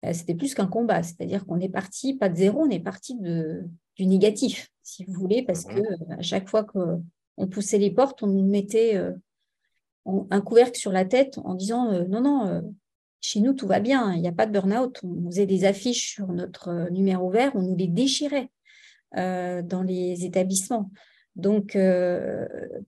euh, 0.05 0.13
c'était 0.13 0.35
plus 0.35 0.53
qu'un 0.53 0.67
combat 0.67 1.01
c'est-à-dire 1.01 1.45
qu'on 1.47 1.59
est 1.59 1.69
parti 1.69 2.13
pas 2.13 2.29
de 2.29 2.35
zéro 2.35 2.61
on 2.61 2.69
est 2.69 2.79
parti 2.79 3.19
de 3.19 3.67
du 3.95 4.05
négatif, 4.05 4.69
si 4.83 5.03
vous 5.05 5.13
voulez, 5.13 5.43
parce 5.43 5.65
mhm. 5.65 5.75
que 5.75 6.13
à 6.13 6.21
chaque 6.21 6.49
fois 6.49 6.63
qu'on 6.63 7.47
poussait 7.49 7.77
les 7.77 7.91
portes, 7.91 8.23
on 8.23 8.27
nous 8.27 8.45
mettait 8.45 8.95
euh, 8.95 9.13
un 10.05 10.41
couvercle 10.41 10.77
sur 10.77 10.91
la 10.91 11.05
tête 11.05 11.37
en 11.39 11.55
disant 11.55 11.91
euh, 11.91 12.05
non, 12.05 12.21
non, 12.21 12.47
euh, 12.47 12.61
chez 13.25 13.39
nous 13.39 13.53
tout 13.53 13.67
va 13.67 13.79
bien, 13.79 14.13
il 14.13 14.21
n'y 14.21 14.27
a 14.27 14.31
pas 14.31 14.45
de 14.45 14.51
burn-out. 14.51 14.99
On 15.03 15.29
faisait 15.31 15.45
des 15.45 15.65
affiches 15.65 16.13
sur 16.13 16.27
notre 16.27 16.89
numéro 16.91 17.29
vert, 17.29 17.51
on 17.55 17.61
nous 17.61 17.75
les 17.75 17.87
déchirait 17.87 18.49
dans 19.13 19.83
les 19.85 20.25
établissements. 20.25 20.91
Donc, 21.35 21.77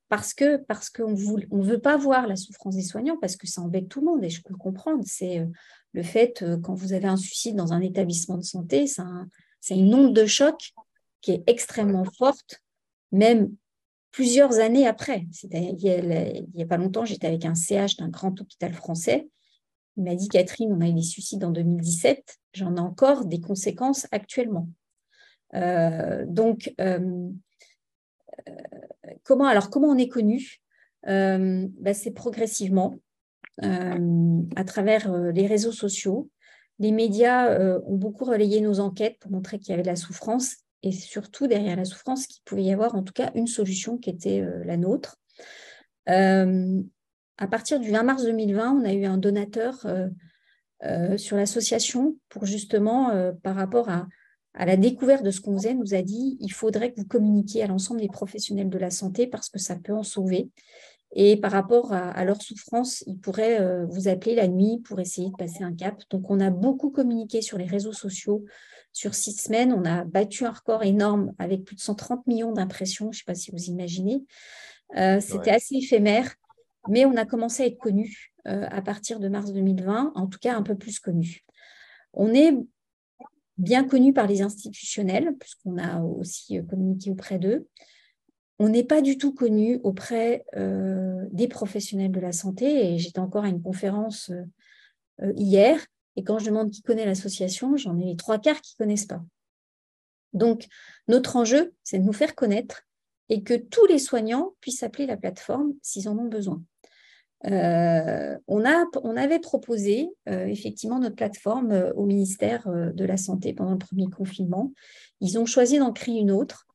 parce 0.10 0.34
que 0.34 0.58
parce 0.58 0.90
qu'on 0.90 1.12
ne 1.12 1.64
veut 1.64 1.80
pas 1.80 1.98
voir 1.98 2.28
la 2.28 2.36
souffrance 2.36 2.76
des 2.76 2.84
soignants, 2.84 3.18
parce 3.20 3.36
que 3.36 3.48
ça 3.48 3.62
embête 3.62 3.90
tout 3.90 4.00
le 4.00 4.06
monde, 4.06 4.24
et 4.24 4.30
je 4.30 4.42
peux 4.44 4.56
comprendre. 4.56 5.04
C'est 5.06 5.46
le 5.94 6.04
fait, 6.04 6.46
quand 6.64 6.74
vous 6.74 6.94
avez 6.94 7.08
un 7.08 7.18
suicide 7.18 7.56
dans 7.56 7.74
un 7.74 7.82
établissement 7.82 8.38
de 8.38 8.44
santé, 8.44 8.86
c'est 8.88 9.78
une 9.78 9.94
onde 9.94 10.14
de 10.14 10.26
choc 10.26 10.72
qui 11.22 11.32
est 11.32 11.44
extrêmement 11.48 12.06
forte, 12.06 12.62
même 13.12 13.52
plusieurs 14.12 14.60
années 14.60 14.88
après. 14.88 15.28
Il 15.52 16.48
n'y 16.54 16.64
a, 16.64 16.66
pas 16.68 16.78
longtemps, 16.78 17.06
j'étais 17.06 17.28
avec 17.28 17.46
un 17.46 17.56
CH 17.56 17.98
d'un 17.98 18.10
grand 18.10 18.40
hôpital 18.40 18.74
français. 18.74 19.28
Il 19.98 20.04
m'a 20.04 20.16
dit, 20.16 20.30
Catherine, 20.30 20.72
on 20.72 20.82
a 20.82 20.88
eu 20.88 20.94
des 20.94 21.02
suicides 21.02 21.44
en 21.44 21.50
2017, 21.50 22.38
j'en 22.54 22.76
ai 22.76 22.80
encore 22.80 23.26
des 23.26 23.42
conséquences 23.42 24.08
actuellement. 24.12 24.70
Euh, 25.56 26.24
donc, 26.28 26.74
euh, 26.80 27.30
euh, 28.48 28.54
comment, 29.24 29.46
alors, 29.46 29.70
comment 29.70 29.88
on 29.88 29.98
est 29.98 30.08
connu? 30.08 30.62
Bah, 31.04 31.94
C'est 31.94 32.12
progressivement, 32.12 33.00
à 33.62 34.64
travers 34.66 35.12
les 35.32 35.48
réseaux 35.48 35.72
sociaux. 35.72 36.30
Les 36.80 36.92
médias 36.92 37.58
ont 37.86 37.96
beaucoup 37.96 38.26
relayé 38.26 38.62
nos 38.62 38.80
enquêtes 38.80 39.18
pour 39.20 39.32
montrer 39.32 39.58
qu'il 39.58 39.70
y 39.70 39.74
avait 39.74 39.82
de 39.82 39.88
la 39.88 39.96
souffrance 39.96 40.58
et 40.84 40.92
surtout 40.92 41.48
derrière 41.48 41.76
la 41.76 41.86
souffrance 41.86 42.28
qu'il 42.28 42.44
pouvait 42.44 42.66
y 42.66 42.72
avoir 42.72 42.94
en 42.94 43.02
tout 43.02 43.14
cas 43.14 43.32
une 43.34 43.48
solution 43.48 43.98
qui 43.98 44.12
était 44.12 44.46
la 44.64 44.78
nôtre. 44.78 45.18
À 47.38 47.48
partir 47.48 47.80
du 47.80 47.92
20 47.92 48.04
mars 48.04 48.24
2020, 48.24 48.82
on 48.82 48.86
a 48.86 48.94
eu 48.94 49.06
un 49.06 49.18
donateur 49.18 49.86
euh, 50.84 51.18
sur 51.18 51.38
l'association 51.38 52.18
pour 52.30 52.46
justement, 52.46 53.12
par 53.44 53.56
rapport 53.56 53.90
à, 53.90 54.08
la 54.54 54.76
découverte 54.76 55.24
de 55.24 55.30
ce 55.30 55.40
qu'on 55.40 55.56
faisait, 55.58 55.76
nous 55.76 55.94
a 55.94 56.02
dit 56.02 56.38
il 56.40 56.52
faudrait 56.52 56.92
que 56.92 57.00
vous 57.00 57.08
communiquiez 57.08 57.64
à 57.64 57.68
l'ensemble 57.68 58.02
des 58.02 58.08
professionnels 58.08 58.70
de 58.70 58.78
la 58.80 58.90
santé 58.90 59.28
parce 59.28 59.50
que 59.50 59.60
ça 59.60 59.76
peut 59.76 59.94
en 59.94 60.04
sauver. 60.04 60.50
Et 61.14 61.38
par 61.38 61.52
rapport 61.52 61.94
à, 61.94 62.10
à 62.10 62.26
leur 62.26 62.42
souffrance, 62.42 63.04
ils 63.06 63.18
pourraient 63.18 63.86
vous 63.86 64.08
appeler 64.08 64.36
la 64.36 64.48
nuit 64.48 64.82
pour 64.84 65.00
essayer 65.00 65.30
de 65.30 65.36
passer 65.36 65.64
un 65.64 65.74
cap. 65.74 66.02
Donc, 66.10 66.30
on 66.30 66.40
a 66.40 66.50
beaucoup 66.50 66.90
communiqué 66.90 67.42
sur 67.42 67.58
les 67.58 67.66
réseaux 67.66 67.94
sociaux, 67.94 68.44
sur 68.98 69.14
six 69.14 69.34
semaines, 69.34 69.74
on 69.74 69.86
a 69.86 70.06
battu 70.06 70.44
un 70.44 70.50
record 70.50 70.84
énorme 70.84 71.32
avec 71.38 71.64
plus 71.64 71.76
de 71.76 71.82
130 71.82 72.26
millions 72.26 72.52
d'impressions. 72.52 73.12
Je 73.12 73.18
ne 73.18 73.20
sais 73.20 73.26
pas 73.28 73.36
si 73.36 73.52
vous 73.52 73.66
imaginez. 73.66 74.24
Euh, 74.98 75.20
c'était 75.20 75.52
assez 75.52 75.76
éphémère, 75.76 76.34
mais 76.90 77.06
on 77.06 77.16
a 77.16 77.26
commencé 77.26 77.64
à 77.64 77.66
être 77.68 77.78
connu 77.78 78.34
euh, 78.48 78.68
à 78.70 78.82
partir 78.82 79.20
de 79.20 79.28
mars 79.28 79.52
2020, 79.52 80.14
en 80.16 80.28
tout 80.28 80.40
cas 80.40 80.56
un 80.56 80.64
peu 80.64 80.76
plus 80.76 81.00
connu. 81.00 81.46
On 82.14 82.34
est 82.34 82.54
bien 83.58 83.84
connu 83.88 84.14
par 84.14 84.28
les 84.28 84.42
institutionnels, 84.42 85.36
puisqu'on 85.40 85.78
a 85.78 86.02
aussi 86.02 86.60
communiqué 86.70 87.12
auprès 87.12 87.40
d'eux. 87.40 87.68
On 88.60 88.70
n'est 88.70 88.84
pas 88.84 89.02
du 89.02 89.18
tout 89.18 89.34
connu 89.34 89.80
auprès 89.84 90.46
euh, 90.56 91.26
des 91.32 91.48
professionnels 91.48 92.12
de 92.12 92.20
la 92.20 92.32
santé. 92.32 92.98
J'étais 92.98 93.20
encore 93.20 93.44
à 93.44 93.50
une 93.50 93.62
conférence 93.62 94.32
hier 95.36 95.80
et 96.18 96.24
quand 96.24 96.40
je 96.40 96.48
demande 96.48 96.72
qui 96.72 96.82
connaît 96.82 97.06
l'association, 97.06 97.78
j'en 97.78 97.98
ai 98.00 98.06
les 98.06 98.16
trois 98.16 98.40
quarts 98.40 98.60
qui 98.60 98.76
ne 98.78 98.86
connaissent 98.86 99.06
pas. 99.06 99.24
Donc, 100.34 100.68
notre 101.08 101.36
enjeu, 101.36 101.74
c'est 101.84 102.00
de 102.00 102.04
nous 102.04 102.14
faire 102.14 102.36
connaître 102.36 102.82
et 103.30 103.44
que 103.44 103.54
tous 103.54 103.86
les 103.86 104.00
soignants 104.00 104.56
puissent 104.60 104.84
appeler 104.84 105.06
la 105.06 105.16
plateforme 105.16 105.74
s'ils 105.82 106.10
en 106.10 106.18
ont 106.18 106.28
besoin. 106.28 106.64
Euh, 107.46 108.38
on, 108.48 108.66
a, 108.66 108.86
on, 109.04 109.16
avait 109.16 109.40
proposé 109.40 110.10
euh, 110.28 110.48
effectivement 110.48 111.00
notre 111.00 111.16
plateforme 111.16 111.72
euh, 111.72 111.94
au 111.94 112.06
ministère 112.06 112.68
de 112.68 113.06
la 113.06 113.18
Santé 113.18 113.54
pendant 113.54 113.74
le 113.74 113.78
premier 113.78 114.08
confinement. 114.08 114.74
Ils 115.22 115.38
ont 115.38 115.46
choisi 115.46 115.78
d'en 115.78 115.94
créer 115.94 116.20
une 116.20 116.32
autre 116.32 116.66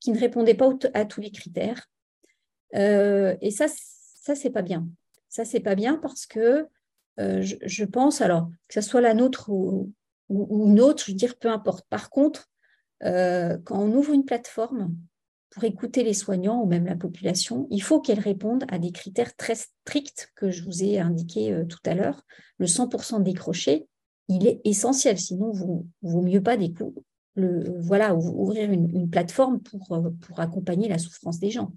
qui 0.00 0.10
ne 0.10 0.18
répondait 0.18 0.54
pas 0.54 0.70
à 0.94 1.04
tous 1.04 1.20
les 1.20 1.30
critères. 1.30 1.88
et 2.72 3.50
ça, 3.50 3.66
ça 3.68 4.34
c'est 4.34 4.50
pas 4.50 4.62
bien. 4.62 4.88
Ça, 5.28 5.44
c'est 5.44 5.60
pas 5.60 5.74
bien 5.74 5.96
parce 5.96 6.26
que 6.26 6.66
je, 7.18 7.84
pense, 7.84 8.20
alors, 8.20 8.50
que 8.68 8.74
ce 8.74 8.80
soit 8.80 9.00
la 9.00 9.14
nôtre 9.14 9.48
ou, 9.48 9.92
une 10.28 10.80
autre, 10.80 11.04
je 11.06 11.12
veux 11.12 11.16
dire, 11.16 11.38
peu 11.38 11.48
importe. 11.48 11.86
Par 11.88 12.10
contre, 12.10 12.50
quand 13.00 13.78
on 13.78 13.92
ouvre 13.92 14.12
une 14.12 14.24
plateforme 14.24 14.92
pour 15.52 15.64
écouter 15.64 16.02
les 16.02 16.14
soignants 16.14 16.62
ou 16.62 16.66
même 16.66 16.86
la 16.86 16.96
population, 16.96 17.68
il 17.70 17.82
faut 17.82 18.00
qu'elle 18.00 18.20
réponde 18.20 18.64
à 18.68 18.78
des 18.78 18.90
critères 18.90 19.36
très 19.36 19.54
stricts 19.54 20.32
que 20.34 20.50
je 20.50 20.64
vous 20.64 20.82
ai 20.82 20.98
indiqués 20.98 21.52
euh, 21.52 21.64
tout 21.64 21.78
à 21.84 21.94
l'heure. 21.94 22.24
Le 22.58 22.66
100% 22.66 23.22
décroché, 23.22 23.86
il 24.28 24.46
est 24.46 24.60
essentiel, 24.64 25.18
sinon, 25.18 25.52
vous 25.52 25.86
vaut 26.02 26.22
mieux 26.22 26.42
pas 26.42 26.56
le, 27.34 27.80
voilà, 27.80 28.14
ouvrir 28.14 28.70
une, 28.70 29.10
plateforme 29.10 29.60
pour, 29.60 30.00
pour 30.20 30.40
accompagner 30.40 30.88
la 30.88 30.98
souffrance 30.98 31.38
des 31.38 31.50
gens. 31.50 31.72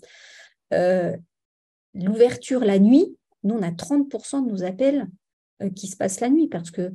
L'ouverture 1.95 2.59
la 2.59 2.77
nuit, 2.77 3.15
nous, 3.43 3.55
on 3.55 3.61
a 3.61 3.71
30% 3.71 4.45
de 4.45 4.51
nos 4.51 4.63
appels 4.63 5.07
euh, 5.61 5.69
qui 5.69 5.87
se 5.87 5.95
passe 5.95 6.19
la 6.19 6.29
nuit, 6.29 6.47
parce 6.47 6.71
que 6.71 6.93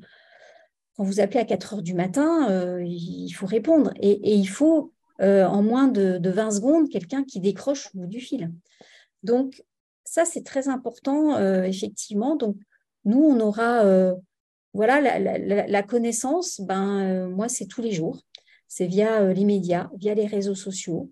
quand 0.95 1.05
vous 1.05 1.21
appelez 1.21 1.41
à 1.41 1.45
4 1.45 1.75
heures 1.75 1.83
du 1.83 1.95
matin, 1.95 2.51
euh, 2.51 2.85
il 2.85 3.31
faut 3.31 3.47
répondre. 3.47 3.93
Et, 4.01 4.35
il 4.35 4.49
faut 4.49 4.93
en 5.21 5.63
moins 5.63 5.89
de, 5.89 6.19
de 6.19 6.31
20 6.31 6.51
secondes 6.53 6.89
quelqu'un 6.89 7.25
qui 7.25 7.41
décroche 7.41 7.89
au 7.95 7.99
bout 7.99 8.07
du 8.07 8.21
fil. 8.21 8.51
Donc, 9.23 9.63
ça, 10.05 10.25
c'est 10.25 10.43
très 10.43 10.69
important, 10.69 11.39
effectivement. 11.63 12.37
Donc, 12.37 12.57
nous, 13.05 13.23
on 13.23 13.39
aura 13.41 13.85
voilà, 14.73 15.19
la, 15.19 15.83
connaissance, 15.83 16.61
ben, 16.61 17.29
moi, 17.29 17.49
c'est 17.49 17.67
tous 17.67 17.83
les 17.83 17.93
jours. 17.93 18.21
C'est 18.69 18.87
via 18.87 19.33
les 19.33 19.45
médias, 19.45 19.91
via 19.97 20.15
les 20.15 20.27
réseaux 20.27 20.55
sociaux. 20.55 21.11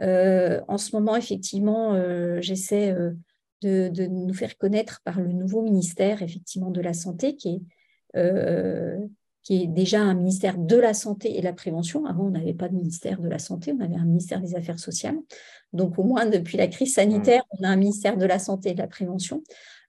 en 0.00 0.78
ce 0.78 0.96
moment, 0.96 1.16
effectivement, 1.16 2.00
j'essaie 2.40 2.94
de, 3.62 4.06
nous 4.06 4.34
faire 4.34 4.56
connaître 4.56 5.00
par 5.04 5.20
le 5.20 5.32
nouveau 5.32 5.62
ministère, 5.62 6.22
effectivement, 6.22 6.70
de 6.70 6.80
la 6.80 6.94
Santé, 6.94 7.36
qui 7.36 7.62
est, 8.14 8.96
qui 9.50 9.64
est 9.64 9.66
déjà 9.66 10.00
un 10.00 10.14
ministère 10.14 10.56
de 10.56 10.76
la 10.76 10.94
Santé 10.94 11.36
et 11.36 11.40
de 11.40 11.44
la 11.44 11.52
Prévention. 11.52 12.06
Avant, 12.06 12.26
on 12.26 12.30
n'avait 12.30 12.54
pas 12.54 12.68
de 12.68 12.74
ministère 12.74 13.20
de 13.20 13.28
la 13.28 13.38
Santé, 13.38 13.72
on 13.72 13.80
avait 13.80 13.96
un 13.96 14.04
ministère 14.04 14.40
des 14.40 14.54
Affaires 14.54 14.78
sociales. 14.78 15.18
Donc, 15.72 15.98
au 15.98 16.04
moins, 16.04 16.26
depuis 16.26 16.56
la 16.56 16.68
crise 16.68 16.94
sanitaire, 16.94 17.42
on 17.58 17.64
a 17.64 17.68
un 17.68 17.76
ministère 17.76 18.16
de 18.16 18.26
la 18.26 18.38
Santé 18.38 18.70
et 18.70 18.74
de 18.74 18.78
la 18.78 18.86
Prévention. 18.86 19.42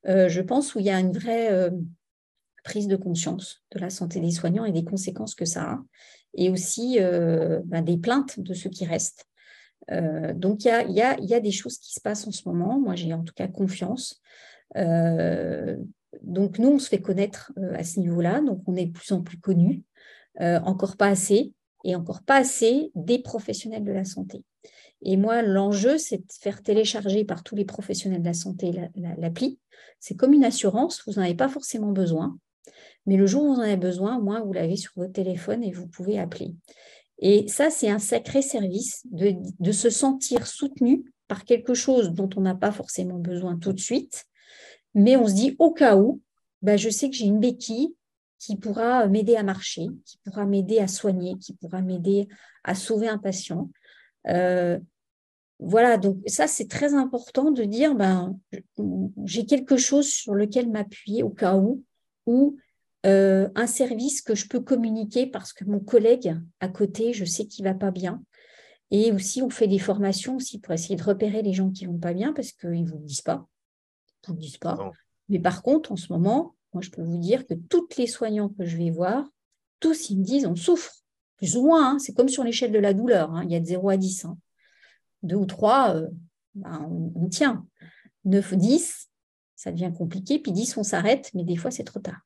je 0.05 0.41
pense 0.41 0.75
où 0.75 0.79
il 0.79 0.85
y 0.85 0.89
a 0.89 0.99
une 0.99 1.11
vraie 1.11 1.71
prise 2.63 2.87
de 2.87 2.95
conscience 2.95 3.63
de 3.71 3.79
la 3.79 3.89
santé 3.89 4.19
des 4.19 4.31
soignants 4.31 4.65
et 4.65 4.71
des 4.71 4.83
conséquences 4.83 5.35
que 5.35 5.45
ça 5.45 5.63
a, 5.63 5.79
et 6.35 6.49
aussi 6.49 6.97
euh, 6.99 7.59
ben, 7.65 7.81
des 7.81 7.97
plaintes 7.97 8.39
de 8.39 8.53
ceux 8.53 8.69
qui 8.69 8.85
restent. 8.85 9.25
Euh, 9.91 10.33
donc, 10.33 10.63
il 10.65 10.91
y 10.91 11.01
a, 11.01 11.39
des 11.39 11.51
choses 11.51 11.77
qui 11.77 11.93
se 11.93 11.99
passent 11.99 12.27
en 12.27 12.31
ce 12.31 12.47
moment. 12.47 12.79
Moi, 12.79 12.95
j'ai 12.95 13.13
en 13.13 13.23
tout 13.23 13.33
cas 13.33 13.47
confiance. 13.47 14.21
Euh, 14.77 15.75
donc, 16.21 16.59
nous, 16.59 16.69
on 16.69 16.79
se 16.79 16.89
fait 16.89 17.01
connaître 17.01 17.51
à 17.73 17.83
ce 17.83 17.99
niveau-là. 17.99 18.41
Donc, 18.41 18.61
on 18.67 18.75
est 18.75 18.85
de 18.85 18.91
plus 18.91 19.11
en 19.11 19.21
plus 19.21 19.37
connus. 19.37 19.83
encore 20.39 20.97
pas 20.97 21.07
assez, 21.07 21.53
et 21.83 21.95
encore 21.95 22.21
pas 22.21 22.37
assez 22.37 22.91
des 22.95 23.19
professionnels 23.19 23.83
de 23.83 23.91
la 23.91 24.05
santé. 24.05 24.43
Et 25.03 25.17
moi, 25.17 25.41
l'enjeu, 25.41 25.97
c'est 25.97 26.17
de 26.17 26.31
faire 26.39 26.61
télécharger 26.61 27.25
par 27.25 27.43
tous 27.43 27.55
les 27.55 27.65
professionnels 27.65 28.21
de 28.21 28.27
la 28.27 28.33
santé 28.33 28.71
l'appli. 29.17 29.59
C'est 29.99 30.15
comme 30.15 30.33
une 30.33 30.43
assurance, 30.43 31.03
vous 31.05 31.13
n'en 31.13 31.23
avez 31.23 31.35
pas 31.35 31.49
forcément 31.49 31.91
besoin. 31.91 32.37
Mais 33.07 33.17
le 33.17 33.25
jour 33.25 33.43
où 33.43 33.53
vous 33.53 33.59
en 33.59 33.63
avez 33.63 33.77
besoin, 33.77 34.17
au 34.19 34.45
vous 34.45 34.53
l'avez 34.53 34.75
sur 34.75 34.91
votre 34.95 35.13
téléphone 35.13 35.63
et 35.63 35.71
vous 35.71 35.87
pouvez 35.87 36.19
appeler. 36.19 36.55
Et 37.19 37.47
ça, 37.47 37.69
c'est 37.69 37.89
un 37.89 37.99
sacré 37.99 38.41
service 38.41 39.03
de, 39.11 39.71
se 39.71 39.89
sentir 39.89 40.45
soutenu 40.45 41.03
par 41.27 41.45
quelque 41.45 41.73
chose 41.73 42.11
dont 42.11 42.29
on 42.35 42.41
n'a 42.41 42.55
pas 42.55 42.71
forcément 42.71 43.17
besoin 43.17 43.57
tout 43.57 43.73
de 43.73 43.79
suite. 43.79 44.25
Mais 44.93 45.15
on 45.15 45.27
se 45.27 45.33
dit, 45.33 45.55
au 45.59 45.71
cas 45.71 45.97
où, 45.97 46.21
bah, 46.61 46.77
je 46.77 46.89
sais 46.89 47.09
que 47.09 47.15
j'ai 47.15 47.25
une 47.25 47.39
béquille 47.39 47.95
qui 48.39 48.55
pourra 48.55 49.07
m'aider 49.07 49.35
à 49.35 49.43
marcher, 49.43 49.87
qui 50.05 50.17
pourra 50.23 50.45
m'aider 50.45 50.79
à 50.79 50.87
soigner, 50.87 51.37
qui 51.37 51.53
pourra 51.53 51.81
m'aider 51.81 52.27
à 52.63 52.75
sauver 52.75 53.07
un 53.07 53.17
patient. 53.17 53.69
Euh, 54.27 54.79
voilà, 55.59 55.97
donc 55.97 56.17
ça, 56.25 56.47
c'est 56.47 56.67
très 56.67 56.95
important 56.95 57.51
de 57.51 57.63
dire, 57.63 57.93
ben, 57.93 58.37
j'ai 59.25 59.45
quelque 59.45 59.77
chose 59.77 60.07
sur 60.07 60.33
lequel 60.33 60.69
m'appuyer 60.69 61.21
au 61.21 61.29
cas 61.29 61.55
où, 61.55 61.83
ou 62.25 62.57
euh, 63.05 63.47
un 63.55 63.67
service 63.67 64.21
que 64.21 64.33
je 64.33 64.47
peux 64.47 64.59
communiquer 64.59 65.27
parce 65.27 65.53
que 65.53 65.63
mon 65.65 65.79
collègue 65.79 66.35
à 66.59 66.67
côté, 66.67 67.13
je 67.13 67.25
sais 67.25 67.45
qu'il 67.45 67.63
va 67.63 67.75
pas 67.75 67.91
bien. 67.91 68.23
Et 68.89 69.11
aussi, 69.11 69.41
on 69.41 69.49
fait 69.49 69.67
des 69.67 69.79
formations 69.79 70.35
aussi 70.35 70.59
pour 70.59 70.73
essayer 70.73 70.95
de 70.95 71.03
repérer 71.03 71.41
les 71.43 71.53
gens 71.53 71.69
qui 71.71 71.85
vont 71.85 71.97
pas 71.97 72.13
bien 72.13 72.33
parce 72.33 72.51
qu'ils 72.51 72.83
ne 72.83 72.89
vous 72.89 72.97
le 72.97 73.05
disent 73.05 73.21
pas. 73.21 73.47
Ils 74.27 74.33
vous 74.33 74.39
le 74.39 74.59
pas. 74.59 74.91
Mais 75.29 75.39
par 75.39 75.63
contre, 75.63 75.91
en 75.91 75.95
ce 75.95 76.11
moment, 76.11 76.55
moi, 76.73 76.81
je 76.81 76.89
peux 76.89 77.01
vous 77.01 77.17
dire 77.17 77.45
que 77.45 77.53
toutes 77.53 77.97
les 77.97 78.07
soignants 78.07 78.49
que 78.49 78.65
je 78.65 78.77
vais 78.77 78.91
voir, 78.91 79.25
tous, 79.79 80.09
ils 80.09 80.19
me 80.19 80.23
disent 80.23 80.45
on 80.45 80.55
souffre. 80.55 80.93
Plus 81.37 81.57
ou 81.57 81.65
moins, 81.65 81.95
hein. 81.95 81.99
c'est 81.99 82.13
comme 82.13 82.29
sur 82.29 82.43
l'échelle 82.43 82.71
de 82.71 82.79
la 82.79 82.93
douleur. 82.93 83.31
Hein. 83.33 83.43
il 83.43 83.51
y 83.51 83.55
a 83.55 83.59
de 83.59 83.65
0 83.65 83.89
à 83.89 83.97
10. 83.97 84.25
Hein. 84.25 84.37
2 85.23 85.35
ou 85.35 85.45
3, 85.45 85.95
euh, 85.95 86.07
ben, 86.55 86.87
on, 86.89 87.11
on, 87.15 87.29
tient. 87.29 87.65
9 88.25 88.51
ou 88.51 88.55
10, 88.57 89.09
ça 89.55 89.71
devient 89.71 89.91
compliqué. 89.95 90.37
Puis 90.37 90.51
10, 90.51 90.77
on 90.77 90.83
s'arrête, 90.83 91.31
mais 91.33 91.43
des 91.43 91.55
fois, 91.55 91.71
c'est 91.71 91.83
trop 91.83 91.99
tard. 91.99 92.21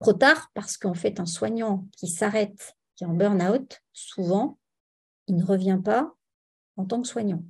Trop 0.00 0.12
tard 0.14 0.50
parce 0.54 0.76
qu'en 0.76 0.94
fait, 0.94 1.20
un 1.20 1.26
soignant 1.26 1.86
qui 1.96 2.08
s'arrête, 2.08 2.76
qui 2.96 3.04
est 3.04 3.06
en 3.06 3.14
burn-out, 3.14 3.82
souvent, 3.92 4.58
il 5.26 5.36
ne 5.36 5.44
revient 5.44 5.80
pas 5.82 6.14
en 6.76 6.84
tant 6.84 7.02
que 7.02 7.08
soignant. 7.08 7.42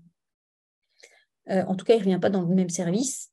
Euh, 1.51 1.65
en 1.65 1.75
tout 1.75 1.85
cas, 1.85 1.95
il 1.95 2.01
ne 2.01 2.05
revient 2.05 2.19
pas 2.21 2.31
dans 2.31 2.43
le 2.43 2.55
même 2.55 2.69
service, 2.69 3.31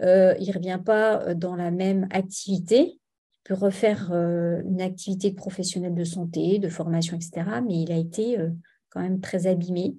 euh, 0.00 0.34
il 0.38 0.48
ne 0.48 0.54
revient 0.54 0.80
pas 0.84 1.22
euh, 1.22 1.34
dans 1.34 1.56
la 1.56 1.70
même 1.70 2.06
activité. 2.10 3.00
Il 3.00 3.40
peut 3.44 3.54
refaire 3.54 4.12
une 4.12 4.82
activité 4.82 5.30
de 5.30 5.36
professionnel 5.36 5.94
de 5.94 6.04
santé, 6.04 6.58
de 6.58 6.68
formation, 6.68 7.16
etc. 7.16 7.60
Mais 7.66 7.80
il 7.80 7.90
a 7.90 7.96
été 7.96 8.36
quand 8.90 9.00
même 9.00 9.22
très 9.22 9.46
abîmé. 9.46 9.96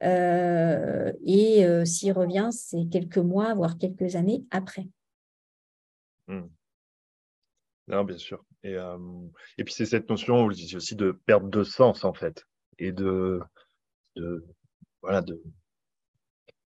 et 0.00 1.84
s'il 1.84 2.12
revient, 2.12 2.48
c'est 2.50 2.86
quelques 2.90 3.18
mois, 3.18 3.52
voire 3.52 3.76
quelques 3.76 4.16
années 4.16 4.46
après. 4.50 4.88
Hmm. 6.28 6.46
Non, 7.88 8.04
bien 8.04 8.16
sûr. 8.16 8.42
Et, 8.62 8.74
puis 9.58 9.74
c'est 9.74 9.84
cette 9.84 10.08
notion 10.08 10.46
aussi 10.46 10.96
de 10.96 11.12
perte 11.26 11.50
de 11.50 11.64
sens 11.64 12.06
en 12.06 12.14
fait, 12.14 12.46
et 12.78 12.90
de, 12.92 13.42
de 14.16 14.46
voilà 15.02 15.20
de 15.20 15.42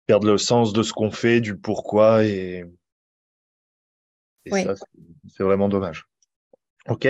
perdre 0.06 0.26
le 0.30 0.38
sens 0.38 0.72
de 0.72 0.82
ce 0.82 0.92
qu'on 0.92 1.10
fait, 1.10 1.40
du 1.40 1.56
pourquoi, 1.56 2.24
et, 2.24 2.64
ça 4.50 4.74
c'est 5.28 5.42
vraiment 5.42 5.68
dommage. 5.68 6.06
Ok. 6.88 7.08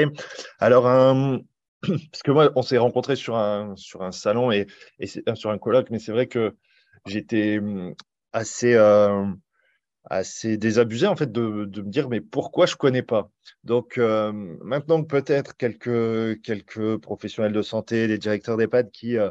Alors 0.58 0.84
parce 1.82 2.22
que 2.24 2.30
moi 2.30 2.50
on 2.56 2.62
s'est 2.62 2.78
rencontrés 2.78 3.16
sur 3.16 3.36
un 3.36 3.76
sur 3.76 4.02
un 4.02 4.12
salon 4.12 4.50
et, 4.50 4.66
et 4.98 5.06
sur 5.06 5.50
un 5.50 5.58
colloque, 5.58 5.90
mais 5.90 5.98
c'est 5.98 6.12
vrai 6.12 6.26
que 6.26 6.56
j'étais 7.06 7.60
assez 8.32 8.74
assez 10.08 10.56
désabusé 10.56 11.06
en 11.06 11.16
fait 11.16 11.30
de, 11.30 11.64
de, 11.64 11.82
me 11.82 11.90
dire 11.90 12.08
mais 12.08 12.20
pourquoi 12.20 12.66
je 12.66 12.76
connais 12.76 13.02
pas? 13.02 13.30
Donc 13.64 13.98
euh, 13.98 14.32
maintenant 14.62 15.02
peut-être 15.02 15.56
quelques 15.56 16.40
quelques 16.42 16.98
professionnels 16.98 17.52
de 17.52 17.62
santé 17.62 18.06
des 18.06 18.18
directeurs 18.18 18.56
d'EHPAD 18.56 18.90
qui 18.90 19.18
euh, 19.18 19.30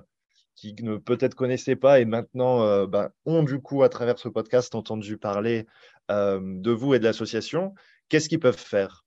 qui 0.56 0.76
ne 0.82 0.98
peut-être 0.98 1.36
connaissaient 1.36 1.76
pas 1.76 2.00
et 2.00 2.06
maintenant 2.06 2.64
euh, 2.64 2.88
ben, 2.88 3.10
ont 3.26 3.44
du 3.44 3.60
coup 3.60 3.84
à 3.84 3.90
travers 3.90 4.18
ce 4.20 4.30
podcast 4.30 4.74
entendu 4.76 5.18
parler 5.18 5.66
de 6.08 6.70
vous 6.70 6.94
et 6.94 7.00
de 7.00 7.04
l'association 7.04 7.74
qu'est-ce 8.10 8.30
qu'ils 8.30 8.40
peuvent 8.40 8.56
faire? 8.56 9.04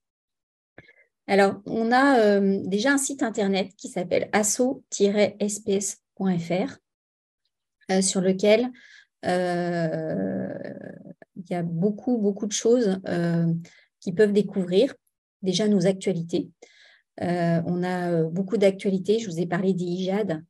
Alors 1.29 1.63
on 1.65 1.93
a 1.93 2.41
déjà 2.41 2.91
un 2.93 2.99
site 2.99 3.23
internet 3.23 3.71
qui 3.77 3.87
s'appelle 3.87 4.29
asso-sps.fr 4.33 4.89
sur 8.01 8.21
lequel 8.21 8.73
il 11.39 11.51
y 11.51 11.55
a 11.55 11.63
beaucoup, 11.63 12.19
beaucoup 12.19 12.47
de 12.47 12.53
choses 12.53 13.01
euh, 13.09 13.53
qui 14.01 14.13
peuvent 14.13 14.33
découvrir. 14.33 14.95
Déjà 15.43 15.69
nos 15.69 15.87
actualités. 15.87 16.51
Euh, 17.23 17.63
on 17.67 17.83
a 17.83 18.11
euh, 18.11 18.25
beaucoup 18.25 18.57
d'actualités. 18.57 19.19
Je 19.19 19.31
vous 19.31 19.39
ai 19.39 19.47
parlé 19.47 19.73
des 19.73 19.85
IJAD, 19.85 20.43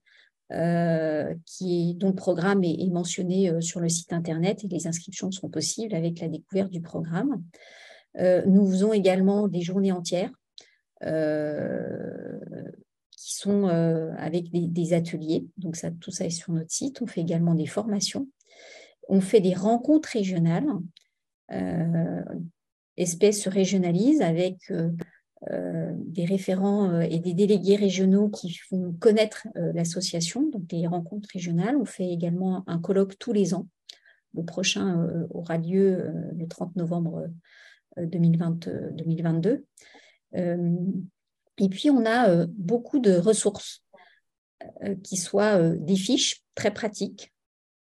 qui 0.50 1.94
dont 1.96 2.08
le 2.08 2.14
programme 2.14 2.64
est, 2.64 2.90
mentionné 2.90 3.61
sur 3.61 3.80
le 3.80 3.88
site 3.88 4.12
internet 4.12 4.64
et 4.64 4.68
les 4.68 4.87
inscriptions 4.87 5.30
sont 5.30 5.50
possibles 5.50 5.94
avec 5.94 6.20
la 6.20 6.28
découverte 6.28 6.70
du 6.70 6.80
programme. 6.80 7.42
nous 8.16 8.70
faisons 8.70 8.92
également 8.92 9.48
des 9.48 9.61
journées 9.61 9.92
entières 9.92 10.30
qui 11.02 13.34
sont 13.34 13.66
avec 14.16 14.50
des, 14.50 14.94
ateliers. 14.94 15.46
Donc 15.58 15.76
ça, 15.76 15.90
tout 15.90 16.11
ça 16.11 16.24
est 16.24 16.30
sur 16.30 16.54
notre 16.54 16.72
site. 16.72 17.02
On 17.02 17.06
fait 17.06 17.20
également 17.20 17.54
des 17.54 17.66
formations 17.66 18.26
on 19.08 19.20
fait 19.20 19.40
des 19.40 19.54
rencontres 19.54 20.11
régionales. 20.11 20.68
Euh, 21.52 22.22
Espèce 22.96 23.42
se 23.42 23.48
régionalise 23.48 24.22
avec 24.22 24.72
euh, 25.42 25.51
euh, 25.51 25.92
des 25.96 26.24
référents 26.24 26.90
euh, 26.90 27.01
et 27.01 27.20
des 27.20 27.35
délégués 27.35 27.77
régionaux 27.77 28.29
qui 28.29 28.53
font 28.55 28.92
connaître 28.98 29.46
l'association, 29.55 30.48
donc 30.48 30.66
des 30.66 30.87
rencontres 30.87 31.29
régionales. 31.33 31.77
On 31.77 31.85
fait 31.85 32.09
également 32.09 32.64
un 32.66 32.79
colloque 32.79 33.18
tous 33.18 33.33
les 33.33 33.55
ans. 33.55 33.68
Le 34.35 34.44
prochain 34.44 35.09
aura 35.31 35.57
lieu 35.57 36.12
le 36.37 36.46
30 36.46 36.77
novembre 36.77 37.29
2022. 37.96 39.64
et 40.35 41.68
puis, 41.70 41.91
on 41.91 42.05
a 42.05 42.47
beaucoup 42.47 42.99
de 42.99 43.12
ressources 43.16 43.82
qui 45.03 45.16
soient 45.16 45.59
des 45.76 45.97
fiches 45.97 46.43
très 46.55 46.72
pratiques 46.72 47.32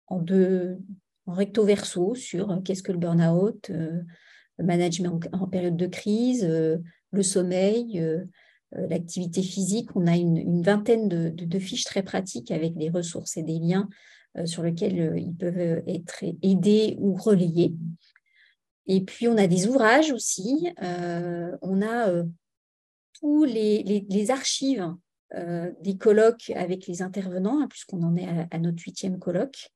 en 0.08 0.20
recto 1.34 1.64
verso 1.64 2.16
sur 2.16 2.52
euh, 2.52 2.60
qu'est-ce 2.62 2.84
que 2.84 2.92
le 2.92 2.98
burn-out, 2.98 3.70
euh, 3.70 4.02
le 4.58 4.66
management 4.66 5.20
en, 5.32 5.48
période 5.48 5.78
de 5.78 5.88
crise, 5.88 6.44
euh, 6.44 6.78
le 7.12 7.24
sommeil, 7.24 8.04
l'activité 8.72 9.42
physique. 9.42 9.90
On 9.96 10.08
a 10.08 10.16
une, 10.16 10.62
vingtaine 10.62 11.08
de, 11.10 11.60
fiches 11.60 11.86
très 11.86 12.04
pratiques 12.04 12.52
avec 12.52 12.78
des 12.78 12.90
ressources 12.90 13.38
et 13.38 13.44
des 13.44 13.60
liens 13.60 13.90
sur 14.46 14.64
lesquels 14.64 15.18
ils 15.18 15.36
peuvent 15.36 15.84
être 15.88 16.24
aidés 16.42 16.96
ou 17.00 17.16
relayés. 17.16 17.76
Et 18.88 19.02
puis, 19.02 19.28
on 19.28 19.38
a 19.38 19.48
des 19.48 19.68
ouvrages 19.68 20.12
aussi. 20.12 20.70
on 20.80 21.82
a 21.82 22.24
tous 23.22 23.44
les, 23.46 24.32
archives 24.32 24.96
des 25.82 25.98
colloques 25.98 26.52
avec 26.56 26.88
les 26.88 27.02
intervenants, 27.02 27.62
hein, 27.62 27.68
puisqu'on 27.70 28.04
en 28.04 28.16
est 28.16 28.28
à, 28.52 28.58
notre 28.60 28.84
huitième 28.84 29.20
colloque. 29.20 29.70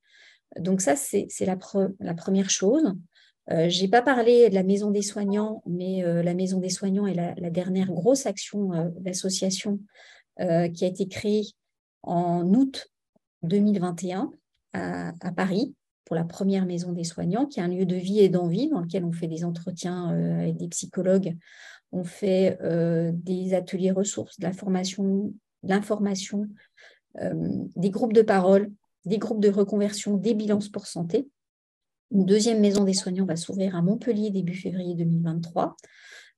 Donc 0.59 0.81
ça, 0.81 0.95
c'est 0.95 1.27
la, 1.41 1.55
première 2.15 2.49
chose. 2.49 2.93
Je 3.49 3.81
n'ai 3.81 3.87
pas 3.87 4.01
parlé 4.01 4.49
de 4.49 4.55
la 4.55 4.63
maison 4.63 4.91
des 4.91 5.01
soignants, 5.01 5.61
mais 5.67 6.01
la 6.23 6.33
maison 6.33 6.59
des 6.59 6.69
soignants 6.69 7.05
est 7.05 7.13
la, 7.13 7.49
dernière 7.51 7.91
grosse 7.91 8.25
action 8.25 8.91
d'association 8.99 9.79
qui 10.39 10.83
a 10.83 10.87
été 10.87 11.07
créée 11.07 11.45
en 12.01 12.51
août 12.53 12.87
2021 13.43 14.31
à, 14.73 15.13
à, 15.21 15.31
Paris 15.31 15.75
pour 16.05 16.15
la 16.15 16.23
première 16.23 16.65
maison 16.65 16.91
des 16.91 17.03
soignants, 17.03 17.45
qui 17.45 17.59
est 17.59 17.63
un 17.63 17.67
lieu 17.67 17.85
de 17.85 17.95
vie 17.95 18.19
et 18.19 18.29
d'envie 18.29 18.67
dans 18.67 18.81
lequel 18.81 19.05
on 19.05 19.11
fait 19.11 19.27
des 19.27 19.45
entretiens 19.45 20.09
avec 20.39 20.57
des 20.57 20.67
psychologues 20.69 21.37
on 21.95 22.03
fait 22.03 22.57
euh, 22.61 23.11
des 23.13 23.53
ateliers 23.53 23.91
ressources, 23.91 24.39
de 24.39 24.45
la 24.45 24.53
formation, 24.53 25.33
de 25.63 25.69
l'information, 25.69 26.47
euh, 27.21 27.33
des 27.75 27.89
groupes 27.89 28.13
de 28.13 28.21
parole, 28.21 28.71
des 29.05 29.17
groupes 29.17 29.39
de 29.39 29.49
reconversion, 29.49 30.17
des 30.17 30.33
bilans 30.33 30.59
sport 30.59 30.87
santé. 30.87 31.27
Une 32.16 32.26
deuxième 32.26 32.61
maison 32.61 32.86
des 32.86 32.93
soignants 32.93 33.26
va 33.26 33.36
s'ouvrir 33.36 33.76
à 33.76 33.82
Montpellier 33.82 34.30
début 34.30 34.53
février 34.53 34.95
2023, 34.95 35.76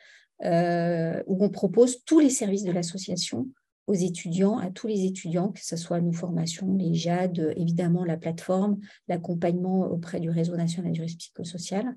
euh, 0.44 1.20
où 1.26 1.44
on 1.44 1.50
propose 1.50 2.04
tous 2.04 2.20
les 2.20 2.30
services 2.30 2.62
de 2.62 2.70
l'association 2.70 3.48
aux 3.86 3.94
étudiants, 3.94 4.58
à 4.58 4.70
tous 4.70 4.86
les 4.86 5.04
étudiants, 5.04 5.52
que 5.52 5.64
ce 5.64 5.76
soit 5.76 6.00
nos 6.00 6.12
formations, 6.12 6.74
les 6.74 6.94
JAD, 6.94 7.54
évidemment 7.56 8.04
la 8.04 8.16
plateforme, 8.16 8.78
l'accompagnement 9.08 9.80
auprès 9.80 10.20
du 10.20 10.30
réseau 10.30 10.56
national 10.56 10.92
du 10.92 11.02
risque 11.02 11.18
psychosocial, 11.18 11.94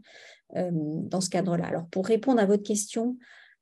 euh, 0.56 0.72
dans 0.74 1.22
ce 1.22 1.30
cadre-là. 1.30 1.66
Alors, 1.66 1.88
pour 1.88 2.06
répondre 2.06 2.42
à 2.42 2.46
votre 2.46 2.64
question, 2.64 3.18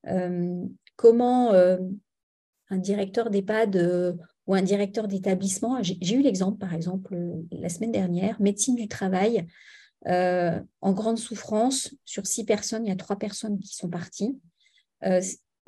euh, 0.07 0.65
comment 0.95 1.51
un 1.51 2.77
directeur 2.77 3.29
d'EHPAD 3.29 4.17
ou 4.47 4.53
un 4.55 4.61
directeur 4.61 5.07
d'établissement, 5.07 5.81
j'ai 5.81 6.15
eu 6.15 6.21
l'exemple, 6.21 6.57
par 6.57 6.73
exemple, 6.73 7.15
la 7.51 7.69
semaine 7.69 7.91
dernière, 7.91 8.39
médecine 8.41 8.75
du 8.75 8.87
travail, 8.87 9.47
euh, 10.07 10.61
en 10.81 10.93
grande 10.93 11.17
souffrance. 11.17 11.95
Sur 12.05 12.27
six 12.27 12.45
personnes, 12.45 12.85
il 12.85 12.89
y 12.89 12.93
a 12.93 12.95
trois 12.95 13.17
personnes 13.17 13.59
qui 13.59 13.75
sont 13.75 13.89
parties. 13.89 14.39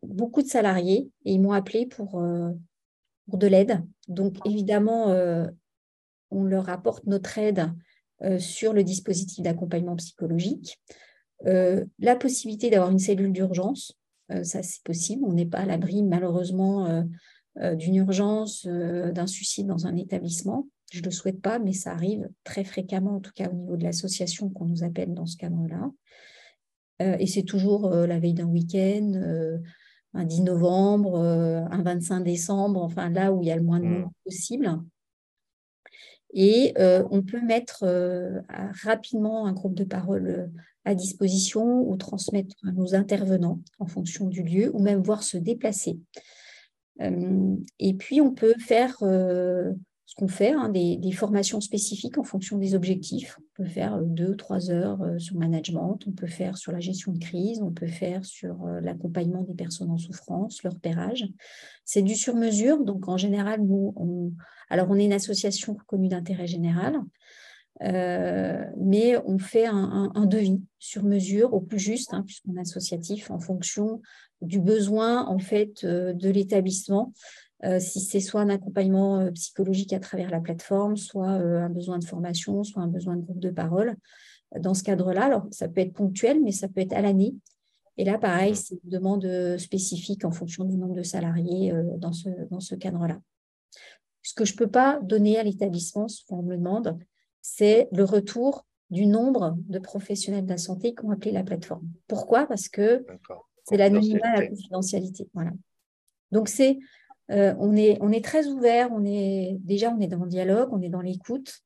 Euh, 0.04 0.08
beaucoup 0.08 0.42
de 0.42 0.48
salariés 0.48 1.10
et 1.26 1.34
ils 1.34 1.42
m'ont 1.42 1.52
appelé 1.52 1.86
pour, 1.86 2.20
euh, 2.20 2.52
pour 3.28 3.38
de 3.38 3.48
l'aide. 3.48 3.84
Donc, 4.08 4.36
évidemment, 4.46 5.08
on 6.32 6.44
leur 6.44 6.70
apporte 6.70 7.06
notre 7.06 7.38
aide 7.38 7.72
sur 8.40 8.72
le 8.72 8.84
dispositif 8.84 9.44
d'accompagnement 9.44 9.98
psychologique. 9.98 10.80
la 11.44 12.16
possibilité 12.16 12.70
d'avoir 12.70 12.90
une 12.90 13.00
cellule 13.00 13.34
d'urgence, 13.34 13.98
ça 14.30 14.64
c'est 14.64 14.82
possible. 14.84 15.26
On 15.26 15.34
n'est 15.34 15.46
pas 15.46 15.60
à 15.60 15.66
l'abri 15.66 16.04
malheureusement 16.04 17.04
d'une 17.58 17.96
urgence, 17.96 18.66
d'un 18.66 19.28
suicide 19.28 19.68
dans 19.68 19.88
un 19.88 19.98
établissement. 19.98 20.70
Je 20.94 21.00
ne 21.02 21.06
le 21.06 21.12
souhaite 21.12 21.42
pas, 21.42 21.60
mais 21.60 21.74
ça 21.74 21.92
arrive 21.92 22.30
très 22.46 22.64
fréquemment, 22.64 23.18
en 23.18 23.20
tout 23.20 23.34
cas 23.36 23.50
au 23.50 23.54
niveau 23.54 23.76
de 23.76 23.84
l'association 23.84 24.50
qu'on 24.50 24.66
nous 24.66 24.86
appelle 24.86 25.14
dans 25.14 25.26
ce 25.26 25.36
cadre-là. 25.36 25.92
Euh, 27.02 27.16
et 27.20 27.28
c'est 27.28 27.44
toujours 27.44 27.92
euh, 27.92 28.08
la 28.08 28.20
veille 28.20 28.34
d'un 28.34 28.46
week-end, 28.46 29.12
euh, 29.16 29.58
un 30.14 30.26
10 30.26 30.42
novembre, 30.42 31.18
un 31.20 31.82
25 31.82 32.22
décembre, 32.22 32.82
enfin 32.82 33.10
là 33.10 33.32
où 33.32 33.42
il 33.42 33.48
y 33.48 33.52
a 33.52 33.56
le 33.56 33.64
moins 33.64 33.80
de 33.80 33.86
monde 33.86 34.06
mmh. 34.06 34.24
possible. 34.26 34.80
Et 36.34 36.74
on 36.78 37.22
peut 37.24 37.42
mettre 37.42 37.86
rapidement 38.84 39.46
un 39.46 39.54
groupe 39.54 39.76
de 39.76 39.84
parole 39.84 40.52
à 40.86 40.96
disposition 40.96 41.82
ou 41.90 41.96
transmettre 41.98 42.56
à 42.68 42.72
nos 42.72 42.96
intervenants 42.96 43.60
en 43.80 43.86
fonction 43.86 44.28
du 44.28 44.44
lieu 44.44 44.72
ou 44.74 44.80
même 44.80 45.02
voir 45.02 45.24
se 45.24 45.38
déplacer. 45.38 46.00
et 47.00 47.94
puis, 47.96 48.22
on 48.22 48.34
peut 48.34 48.56
faire 48.60 48.98
qu'on 50.18 50.28
fait, 50.28 50.52
hein, 50.52 50.70
des, 50.70 51.12
formations 51.12 51.62
spécifiques 51.62 52.18
en 52.18 52.24
fonction 52.24 52.58
des 52.58 52.74
objectifs. 52.74 53.38
On 53.40 53.64
peut 53.64 53.70
faire 53.70 53.96
euh, 53.96 54.02
deux, 54.04 54.36
trois 54.36 54.72
heures 54.72 55.02
euh, 55.04 55.20
sur 55.20 55.38
management, 55.38 56.00
on 56.08 56.12
peut 56.12 56.28
faire 56.28 56.58
sur 56.58 56.72
la 56.72 56.80
gestion 56.80 57.12
de 57.12 57.20
crise, 57.20 57.62
on 57.62 57.72
peut 57.72 57.88
faire 57.88 58.26
sur 58.26 58.66
euh, 58.66 58.82
l'accompagnement 58.82 59.44
des 59.44 59.54
personnes 59.54 59.92
en 59.92 59.98
souffrance, 60.00 60.64
leur 60.64 60.74
repérage. 60.74 61.26
C'est 61.86 62.02
du 62.02 62.16
sur-mesure, 62.16 62.84
donc 62.84 63.08
en 63.08 63.18
général, 63.18 63.62
nous, 63.62 63.94
on, 63.96 64.34
alors 64.70 64.88
on 64.90 64.96
est 64.96 65.06
une 65.06 65.14
association 65.14 65.76
reconnue 65.76 66.10
d'intérêt 66.10 66.48
général, 66.48 67.00
mais 67.80 69.16
on 69.28 69.38
fait 69.38 69.68
un, 69.68 70.26
devis 70.26 70.60
sur 70.80 71.04
mesure 71.04 71.54
au 71.54 71.62
plus 71.62 71.78
juste, 71.78 72.12
hein, 72.12 72.24
puisqu'on 72.26 72.56
est 72.56 72.62
associatif 72.62 73.30
en 73.30 73.40
fonction 73.40 74.02
du 74.42 74.60
besoin 74.60 75.28
en 75.28 75.38
fait 75.38 75.86
de 75.86 76.30
l'établissement 76.30 77.14
euh, 77.64 77.80
si 77.80 78.00
c'est 78.00 78.20
soit 78.20 78.42
un 78.42 78.50
accompagnement 78.50 79.20
euh, 79.20 79.32
psychologique 79.32 79.94
à 79.94 80.00
travers 80.00 80.30
la 80.30 80.40
plateforme, 80.40 80.96
soit 80.96 81.40
euh, 81.40 81.60
un 81.62 81.70
besoin 81.70 81.98
de 81.98 82.04
formation, 82.04 82.64
soit 82.64 82.84
un 82.84 82.88
besoin 82.88 83.16
de 83.16 83.22
groupe 83.22 83.40
de 83.40 83.50
parole. 83.50 83.96
Dans 84.60 84.74
ce 84.74 84.84
cadre-là, 84.84 85.26
alors 85.26 85.48
ça 85.52 85.68
peut 85.68 85.82
être 85.82 85.94
ponctuel, 85.94 86.42
mais 86.42 86.52
ça 86.52 86.68
peut 86.68 86.82
être 86.82 86.94
à 86.94 87.02
l'année. 87.02 87.36
Et 87.98 88.06
là, 88.06 88.18
pareil, 88.18 88.56
c'est 88.56 88.76
une 88.84 88.90
demande 88.90 89.58
spécifique 89.58 90.24
en 90.24 90.32
fonction 90.32 90.64
du 90.64 90.78
nombre 90.78 90.96
de 90.96 91.04
salariés 91.04 91.74
dans 91.98 92.14
ce, 92.14 92.30
dans 92.50 92.60
ce 92.60 92.76
cadre-là. 92.76 93.20
Ce 94.22 94.34
que 94.34 94.46
je 94.46 94.54
ne 94.54 94.58
peux 94.58 94.70
pas 94.70 95.00
donner 95.02 95.38
à 95.38 95.44
l'établissement, 95.44 96.08
souvent 96.08 96.40
on 96.40 96.44
me 96.44 96.56
demande, 96.56 96.98
c'est 97.42 97.90
le 97.92 98.04
retour 98.04 98.66
du 98.90 99.06
nombre 99.06 99.58
de 99.68 99.80
professionnels 99.80 100.46
de 100.46 100.50
la 100.50 100.58
santé 100.58 100.94
qui 100.94 101.04
ont 101.04 101.12
appelé 101.12 101.32
la 101.32 101.44
plateforme. 101.44 101.90
Pourquoi? 102.08 102.46
Parce 102.46 102.70
que 102.70 103.06
c'est 103.64 103.78
l'anonymat, 103.78 104.36
la 104.36 104.48
confidentialité. 104.48 105.28
Voilà. 105.34 105.52
Donc, 106.32 106.48
c'est 106.48 106.80
euh, 107.32 107.54
on, 107.60 107.76
est, 107.76 108.24
très 108.24 108.48
ouvert, 108.48 108.90
on 108.92 109.04
est, 109.06 109.58
déjà 109.60 109.92
on 109.92 110.00
est 110.00 110.08
dans 110.08 110.24
le 110.24 110.30
dialogue, 110.30 110.70
on 110.72 110.82
est 110.82 110.90
dans 110.90 111.02
l'écoute 111.02 111.60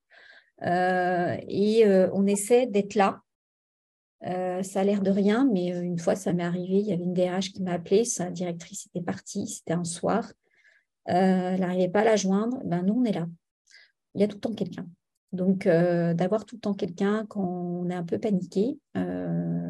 euh, 0.64 1.38
et 1.48 1.86
euh, 1.86 2.10
on 2.14 2.26
essaie 2.26 2.66
d'être 2.66 2.96
là. 2.96 3.22
ça 4.22 4.80
a 4.80 4.84
l'air 4.84 5.02
de 5.02 5.12
rien, 5.12 5.48
mais 5.52 5.68
une 5.68 6.00
fois 6.00 6.16
ça 6.16 6.34
m'est 6.34 6.44
arrivé, 6.44 6.80
il 6.80 6.88
y 6.88 6.94
avait 6.94 7.04
une 7.04 7.14
DRH 7.14 7.52
qui 7.54 7.62
m'a 7.62 7.74
appelé, 7.74 8.06
sa 8.06 8.32
directrice 8.32 8.88
était 8.88 9.06
partie, 9.06 9.48
c'était 9.48 9.74
un 9.74 9.84
soir, 9.84 10.32
elle 11.06 11.60
n'arrivait 11.60 11.90
pas 11.90 12.02
à 12.02 12.06
la 12.06 12.16
joindre, 12.16 12.60
ben 12.66 12.84
nous 12.84 12.96
on 12.96 13.06
est 13.06 13.14
là. 13.14 13.28
Il 14.16 14.22
y 14.22 14.24
a 14.24 14.28
tout 14.28 14.38
le 14.38 14.42
temps 14.42 14.54
quelqu'un. 14.54 14.88
Donc 15.32 15.66
d'avoir 15.66 16.46
tout 16.46 16.56
le 16.56 16.62
temps 16.62 16.74
quelqu'un 16.74 17.26
quand 17.28 17.44
on 17.44 17.90
est 17.90 17.96
un 17.96 18.04
peu 18.04 18.20
paniqué, 18.20 18.80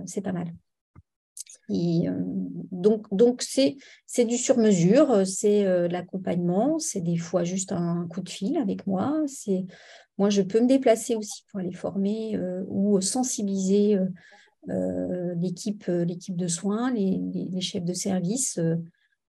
c'est 0.05 0.21
pas 0.21 0.31
mal. 0.31 0.53
Euh, 1.69 2.11
donc, 2.71 3.07
donc 3.13 3.41
c'est, 3.41 3.77
c'est 4.05 4.25
du 4.25 4.37
sur-mesure, 4.37 5.25
c'est 5.25 5.65
euh, 5.65 5.87
l'accompagnement, 5.87 6.79
c'est 6.79 7.01
des 7.01 7.17
fois 7.17 7.43
juste 7.43 7.71
un 7.71 8.07
coup 8.09 8.21
de 8.21 8.29
fil 8.29 8.57
avec 8.57 8.87
moi. 8.87 9.23
Moi, 10.17 10.29
je 10.29 10.41
peux 10.41 10.59
me 10.59 10.67
déplacer 10.67 11.15
aussi 11.15 11.43
pour 11.49 11.59
aller 11.59 11.71
former 11.71 12.35
euh, 12.35 12.63
ou 12.67 12.99
sensibiliser 13.01 13.97
l'équipe, 14.67 15.85
l'équipe 15.87 16.35
de 16.35 16.47
soins, 16.47 16.91
les, 16.93 17.61
chefs 17.61 17.83
de 17.83 17.93
service. 17.93 18.59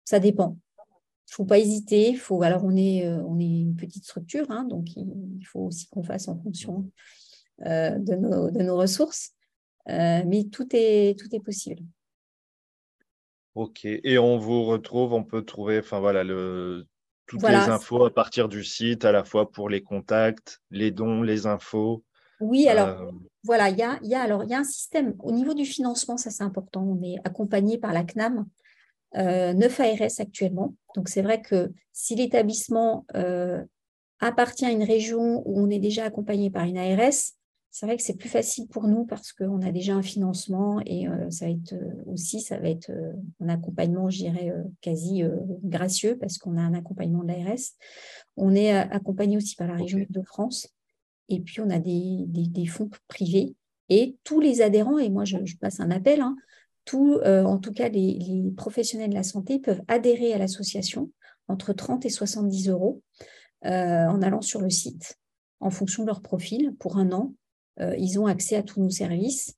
ça 0.04 0.20
dépend. 0.20 0.56
Il 0.78 1.32
ne 1.32 1.34
faut 1.34 1.44
pas 1.44 1.58
hésiter. 1.58 2.14
Faut, 2.14 2.40
alors, 2.42 2.64
on 2.64 2.76
est, 2.76 3.08
on 3.08 3.40
est 3.40 3.60
une 3.62 3.74
petite 3.74 4.04
structure, 4.04 4.48
hein, 4.50 4.62
donc 4.62 4.94
il, 4.94 5.44
faut 5.44 5.62
aussi 5.62 5.88
qu'on 5.88 6.04
fasse 6.04 6.28
en 6.28 6.36
fonction 6.36 6.88
de, 7.58 8.14
nos, 8.14 8.52
de 8.52 8.62
nos 8.62 8.76
ressources. 8.76 9.32
mais 9.88 10.44
tout 10.52 10.68
est, 10.70 11.18
tout 11.18 11.34
est 11.34 11.40
possible. 11.40 11.82
Ok, 13.57 13.86
et 13.86 14.18
on 14.18 14.36
vous 14.36 14.64
retrouve, 14.64 15.14
on 15.14 15.24
peut 15.24 15.42
trouver, 15.42 15.78
enfin 15.78 15.98
voilà, 15.98 16.22
le, 16.24 16.86
toutes 17.26 17.42
les 17.42 17.54
infos 17.54 18.04
à 18.04 18.12
partir 18.12 18.50
du 18.50 18.62
site, 18.62 19.07
à 19.07 19.12
la 19.12 19.24
fois 19.24 19.50
pour 19.50 19.70
les 19.70 19.82
contacts, 19.82 20.61
les 20.70 20.90
dons, 20.90 21.22
les 21.22 21.46
infos. 21.46 22.04
Oui, 22.40 22.68
alors 22.68 22.88
euh, 22.88 23.11
voilà, 23.44 23.70
il 23.70 23.78
y 23.78 23.82
a, 23.82 23.98
y, 24.02 24.14
a, 24.14 24.20
alors, 24.20 24.44
y 24.44 24.52
a 24.52 24.59
un 24.59 24.64
système 24.64 25.14
au 25.20 25.32
niveau 25.32 25.54
du 25.54 25.64
financement, 25.64 26.18
ça 26.18 26.30
c'est 26.30 26.44
important. 26.44 26.82
On 26.82 27.02
est 27.02 27.16
accompagné 27.24 27.78
par 27.78 27.94
la 27.94 28.04
CNAM, 28.04 28.46
euh, 29.16 29.54
9 29.54 29.80
ARS 29.80 30.11
actuellement. 30.18 30.74
Donc 30.94 31.09
c'est 31.09 31.22
vrai 31.22 31.40
que 31.40 31.72
si 31.94 32.14
l'établissement 32.14 33.07
euh, 33.14 33.64
appartient 34.20 34.66
à 34.66 34.70
une 34.70 34.84
région 34.84 35.42
où 35.46 35.59
on 35.59 35.70
est 35.70 35.78
déjà 35.78 36.04
accompagné 36.04 36.50
par 36.50 36.64
une 36.64 36.76
ARS, 36.76 37.32
c'est 37.78 37.84
vrai 37.84 37.98
que 37.98 38.02
c'est 38.02 38.16
plus 38.16 38.30
facile 38.30 38.68
pour 38.68 38.88
nous 38.88 39.04
parce 39.04 39.34
qu'on 39.34 39.60
a 39.60 39.70
déjà 39.70 39.94
un 39.94 40.02
financement 40.02 40.80
et 40.86 41.06
euh, 41.08 41.30
ça 41.30 41.44
va 41.44 41.50
être 41.50 41.74
euh, 41.74 41.92
aussi, 42.06 42.40
ça 42.40 42.58
va 42.58 42.70
être 42.70 42.88
euh, 42.88 43.12
un 43.42 43.50
accompagnement, 43.50 44.08
je 44.08 44.16
dirais, 44.16 44.50
quasi 44.80 45.22
gracieux 45.62 46.16
parce 46.16 46.38
qu'on 46.38 46.56
a 46.56 46.62
un 46.62 46.72
accompagnement 46.72 47.22
de 47.22 47.28
l'ARS. 47.28 47.74
On 48.38 48.54
est 48.54 48.72
accompagné 48.72 49.36
aussi 49.36 49.56
par 49.56 49.68
la 49.68 49.74
région 49.74 50.06
de 50.08 50.22
France 50.22 50.68
et 51.28 51.38
puis 51.40 51.60
on 51.60 51.68
a 51.68 51.78
des, 51.78 52.66
fonds 52.66 52.88
privés 53.08 53.54
et 53.90 54.16
tous 54.24 54.40
les 54.40 54.62
adhérents, 54.62 54.96
et 54.96 55.10
moi 55.10 55.26
je, 55.26 55.36
passe 55.60 55.78
un 55.78 55.90
appel, 55.90 56.22
hein, 56.22 56.34
Tous, 56.86 57.20
en 57.22 57.58
tout 57.58 57.72
cas, 57.72 57.90
les, 57.90 58.54
professionnels 58.56 59.10
de 59.10 59.16
la 59.16 59.22
santé 59.22 59.58
peuvent 59.58 59.82
adhérer 59.86 60.32
à 60.32 60.38
l'association 60.38 61.10
entre 61.46 61.74
30 61.74 62.06
et 62.06 62.10
70 62.10 62.70
euros 62.70 63.02
en 63.62 64.22
allant 64.22 64.40
sur 64.40 64.62
le 64.62 64.70
site 64.70 65.18
en 65.60 65.68
fonction 65.70 66.04
de 66.04 66.08
leur 66.08 66.22
profil 66.22 66.74
pour 66.78 66.96
un 66.96 67.12
an. 67.12 67.34
Ils 67.80 68.18
ont 68.18 68.26
accès 68.26 68.56
à 68.56 68.62
tous 68.62 68.80
nos 68.80 68.90
services 68.90 69.56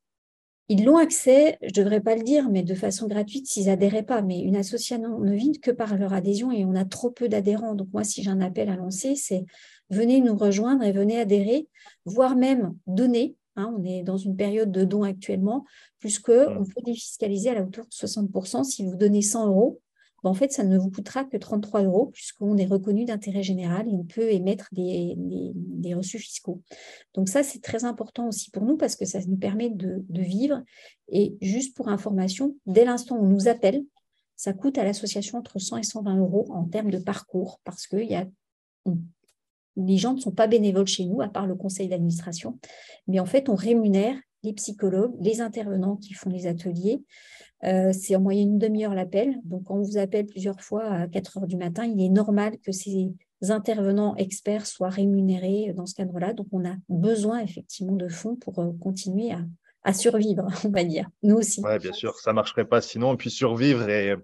ils 0.70 0.84
l'ont 0.84 0.98
accès, 0.98 1.58
je 1.62 1.68
ne 1.68 1.84
devrais 1.84 2.00
pas 2.00 2.14
le 2.14 2.22
dire, 2.22 2.50
mais 2.50 2.62
de 2.62 2.74
façon 2.74 3.06
gratuite 3.06 3.46
s'ils 3.46 3.70
adhéraient 3.70 4.02
pas. 4.02 4.20
Mais 4.20 4.40
une 4.40 4.56
association 4.56 5.18
ne 5.18 5.34
vit 5.34 5.60
que 5.60 5.70
par 5.70 5.96
leur 5.96 6.12
adhésion 6.12 6.52
et 6.52 6.64
on 6.66 6.74
a 6.74 6.84
trop 6.84 7.10
peu 7.10 7.28
d'adhérents. 7.28 7.74
Donc 7.74 7.88
moi, 7.92 8.04
si 8.04 8.22
j'ai 8.22 8.30
un 8.30 8.42
appel 8.42 8.68
à 8.68 8.76
lancer, 8.76 9.14
c'est 9.16 9.46
venez 9.88 10.20
nous 10.20 10.36
rejoindre 10.36 10.84
et 10.84 10.92
venez 10.92 11.18
adhérer, 11.18 11.68
voire 12.04 12.36
même 12.36 12.74
donner. 12.86 13.34
Hein. 13.56 13.74
on 13.76 13.82
est 13.82 14.02
dans 14.02 14.18
une 14.18 14.36
période 14.36 14.70
de 14.70 14.84
dons 14.84 15.02
actuellement, 15.04 15.64
puisque 15.98 16.28
on 16.28 16.64
peut 16.64 16.82
défiscaliser 16.84 17.50
à 17.50 17.54
la 17.54 17.62
hauteur 17.62 17.86
de 17.86 17.90
60% 17.90 18.62
si 18.62 18.84
vous 18.84 18.94
donnez 18.94 19.22
100 19.22 19.48
euros 19.48 19.80
en 20.24 20.34
fait, 20.34 20.52
ça 20.52 20.64
ne 20.64 20.76
vous 20.78 20.90
coûtera 20.90 21.24
que 21.24 21.36
33 21.36 21.82
euros 21.82 22.06
puisqu'on 22.06 22.56
est 22.56 22.66
reconnu 22.66 23.04
d'intérêt 23.04 23.42
général 23.42 23.88
et 23.88 23.92
on 23.92 24.04
peut 24.04 24.32
émettre 24.32 24.68
des, 24.72 25.94
reçus 25.94 26.18
fiscaux. 26.18 26.62
Donc 27.14 27.28
ça, 27.28 27.42
c'est 27.42 27.62
très 27.62 27.84
important 27.84 28.28
aussi 28.28 28.50
pour 28.50 28.64
nous 28.64 28.76
parce 28.76 28.96
que 28.96 29.04
ça 29.04 29.20
nous 29.26 29.36
permet 29.36 29.70
de, 29.70 30.04
vivre. 30.10 30.62
Et 31.08 31.36
juste 31.40 31.76
pour 31.76 31.88
information, 31.88 32.56
dès 32.66 32.84
l'instant 32.84 33.16
où 33.16 33.24
on 33.24 33.28
nous 33.28 33.48
appelle, 33.48 33.84
ça 34.36 34.52
coûte 34.52 34.78
à 34.78 34.84
l'association 34.84 35.38
entre 35.38 35.58
100 35.58 35.78
et 35.78 35.82
120 35.82 36.18
euros 36.18 36.46
en 36.50 36.64
termes 36.64 36.90
de 36.90 36.98
parcours 36.98 37.60
parce 37.64 37.86
que 37.86 37.96
y 37.96 38.14
a, 38.14 38.26
les 39.76 39.96
gens 39.96 40.14
ne 40.14 40.20
sont 40.20 40.32
pas 40.32 40.46
bénévoles 40.46 40.86
chez 40.86 41.04
nous, 41.04 41.22
à 41.22 41.28
part 41.28 41.46
le 41.46 41.54
conseil 41.54 41.88
d'administration. 41.88 42.58
Mais 43.06 43.20
en 43.20 43.26
fait, 43.26 43.48
on 43.48 43.54
rémunère 43.54 44.16
les 44.42 44.52
psychologues, 44.52 45.14
les 45.20 45.40
intervenants 45.40 45.96
qui 45.96 46.14
font 46.14 46.30
les 46.30 46.46
ateliers, 46.46 47.02
euh, 47.64 47.92
c'est 47.92 48.14
en 48.14 48.20
moyenne 48.20 48.52
une 48.52 48.58
demi-heure 48.58 48.94
l'appel. 48.94 49.36
Donc, 49.44 49.64
quand 49.64 49.74
on 49.74 49.82
vous 49.82 49.98
appelle 49.98 50.26
plusieurs 50.26 50.60
fois 50.60 50.84
à 50.84 51.08
4 51.08 51.38
heures 51.38 51.46
du 51.46 51.56
matin, 51.56 51.84
il 51.84 52.00
est 52.00 52.08
normal 52.08 52.58
que 52.58 52.70
ces 52.70 53.12
intervenants 53.48 54.14
experts 54.16 54.66
soient 54.66 54.90
rémunérés 54.90 55.72
dans 55.74 55.86
ce 55.86 55.94
cadre-là. 55.94 56.32
Donc, 56.34 56.46
on 56.52 56.64
a 56.64 56.74
besoin 56.88 57.40
effectivement 57.40 57.94
de 57.94 58.08
fonds 58.08 58.36
pour 58.36 58.60
euh, 58.60 58.70
continuer 58.80 59.32
à, 59.82 59.92
survivre, 59.92 60.46
on 60.64 60.68
va 60.68 60.84
dire. 60.84 61.08
Nous 61.22 61.36
aussi. 61.36 61.60
Oui, 61.64 61.78
bien 61.78 61.92
sûr, 61.92 62.14
ça 62.18 62.30
ne 62.30 62.36
marcherait 62.36 62.66
pas 62.66 62.80
sinon. 62.80 63.14
Et 63.14 63.16
puis 63.16 63.30
survivre 63.30 63.88
et, 63.88 64.14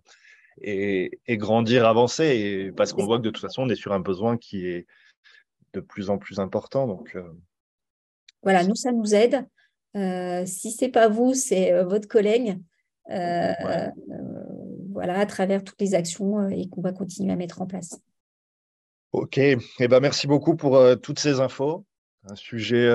et, 0.61 1.37
grandir, 1.37 1.87
avancer. 1.87 2.25
Et, 2.25 2.73
parce 2.73 2.93
qu'on 2.93 3.05
voit 3.05 3.19
que 3.19 3.25
de 3.25 3.31
toute 3.31 3.43
façon, 3.43 3.63
on 3.63 3.69
est 3.69 3.75
sur 3.75 3.93
un 3.93 4.01
besoin 4.01 4.37
qui 4.37 4.67
est 4.67 4.87
de 5.73 5.81
plus 5.81 6.09
en 6.09 6.19
plus 6.19 6.39
important. 6.39 6.87
Donc, 6.87 7.17
euh, 7.17 7.33
Voilà, 8.45 8.63
nous, 8.63 8.77
ça 8.77 8.93
nous 8.93 9.13
aide. 9.13 9.45
si 10.47 10.71
ce 10.71 10.85
n'est 10.85 10.91
pas 10.93 11.09
vous, 11.09 11.35
c'est 11.35 11.83
votre 11.83 12.07
collègue. 12.07 12.61
Euh, 13.11 13.53
euh, 13.61 13.91
voilà, 14.91 15.19
à 15.19 15.27
travers 15.27 15.63
toutes 15.63 15.81
les 15.81 15.95
actions 15.95 16.41
euh, 16.41 16.49
et 16.49 16.69
qu'on 16.69 16.81
va 16.81 16.93
continuer 16.93 17.33
à 17.33 17.37
mettre 17.37 17.61
en 17.61 17.67
place. 17.67 18.01
Ok, 19.13 19.39
et 19.39 19.59
eh 19.79 19.89
ben, 19.89 20.01
merci 20.01 20.27
beaucoup 20.27 20.57
pour 20.57 20.81
toutes 21.01 21.21
ces 21.21 21.39
infos. 21.41 21.85
Un 22.29 22.35
sujet 22.35 22.89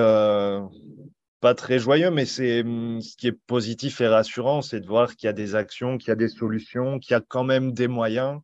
pas 1.40 1.54
très 1.54 1.78
joyeux, 1.78 2.10
mais 2.10 2.26
c'est 2.26 2.60
hum, 2.60 3.00
ce 3.00 3.16
qui 3.16 3.28
est 3.28 3.32
positif 3.32 4.02
et 4.02 4.08
rassurant, 4.08 4.60
c'est 4.60 4.80
de 4.80 4.86
voir 4.86 5.16
qu'il 5.16 5.28
y 5.28 5.30
a 5.30 5.32
des 5.32 5.54
actions, 5.54 5.96
qu'il 5.96 6.08
y 6.08 6.12
a 6.12 6.16
des 6.16 6.28
solutions, 6.28 6.98
qu'il 6.98 7.12
y 7.12 7.14
a 7.14 7.22
quand 7.26 7.44
même 7.44 7.72
des 7.72 7.88
moyens 7.88 8.40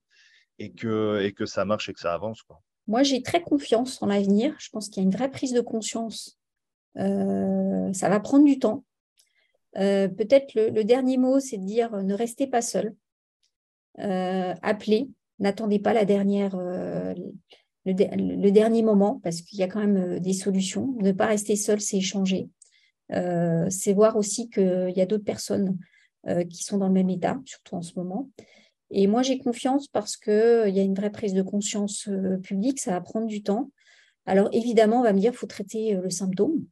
et 0.58 0.72
que, 0.72 1.20
et 1.20 1.32
que 1.32 1.44
ça 1.44 1.66
marche 1.66 1.90
et 1.90 1.92
que 1.92 2.00
ça 2.00 2.14
avance. 2.14 2.40
Quoi. 2.42 2.62
Moi, 2.86 3.02
j'ai 3.02 3.20
très 3.20 3.42
confiance 3.42 4.00
en 4.00 4.06
l'avenir. 4.06 4.54
Je 4.58 4.70
pense 4.70 4.88
qu'il 4.88 5.02
y 5.02 5.04
a 5.04 5.08
une 5.08 5.14
vraie 5.14 5.30
prise 5.30 5.52
de 5.52 5.60
conscience. 5.60 6.38
ça 6.94 8.08
va 8.08 8.20
prendre 8.20 8.46
du 8.46 8.58
temps. 8.58 8.84
Euh, 9.78 10.08
peut-être 10.08 10.54
le, 10.54 10.84
dernier 10.84 11.18
mot, 11.18 11.40
c'est 11.40 11.58
de 11.58 11.64
dire 11.64 11.92
euh, 11.94 12.02
ne 12.02 12.14
restez 12.14 12.46
pas 12.46 12.62
seul. 12.62 12.94
Euh, 13.98 14.54
appelez, 14.62 15.08
n'attendez 15.38 15.78
pas 15.78 15.92
la 15.92 16.04
dernière, 16.04 16.56
le, 16.56 18.50
dernier 18.50 18.82
moment, 18.82 19.20
parce 19.22 19.42
qu'il 19.42 19.58
y 19.58 19.62
a 19.62 19.68
quand 19.68 19.80
même 19.80 20.18
des 20.18 20.32
solutions. 20.32 20.94
Ne 21.00 21.12
pas 21.12 21.26
rester 21.26 21.56
seul, 21.56 21.80
c'est 21.80 21.98
échanger. 21.98 22.48
c'est 23.10 23.92
voir 23.94 24.16
aussi 24.16 24.50
qu'il 24.50 24.92
y 24.94 25.00
a 25.00 25.06
d'autres 25.06 25.24
personnes 25.24 25.78
qui 26.50 26.64
sont 26.64 26.78
dans 26.78 26.88
le 26.88 26.92
même 26.92 27.08
état, 27.08 27.40
surtout 27.44 27.76
en 27.76 27.82
ce 27.82 27.94
moment. 27.96 28.30
Et 28.90 29.06
moi, 29.06 29.22
j'ai 29.22 29.38
confiance 29.38 29.88
parce 29.88 30.16
qu'il 30.16 30.32
y 30.74 30.80
a 30.80 30.82
une 30.82 30.94
vraie 30.94 31.10
prise 31.10 31.32
de 31.32 31.42
conscience 31.42 32.08
publique, 32.42 32.80
ça 32.80 32.92
va 32.92 33.00
prendre 33.00 33.26
du 33.26 33.42
temps. 33.42 33.70
Alors, 34.26 34.48
évidemment, 34.52 35.00
on 35.00 35.04
va 35.04 35.12
me 35.12 35.20
dire 35.20 35.30
qu'il 35.30 35.38
faut 35.38 35.46
traiter 35.46 35.94
le 35.94 36.10
symptôme. 36.10 36.66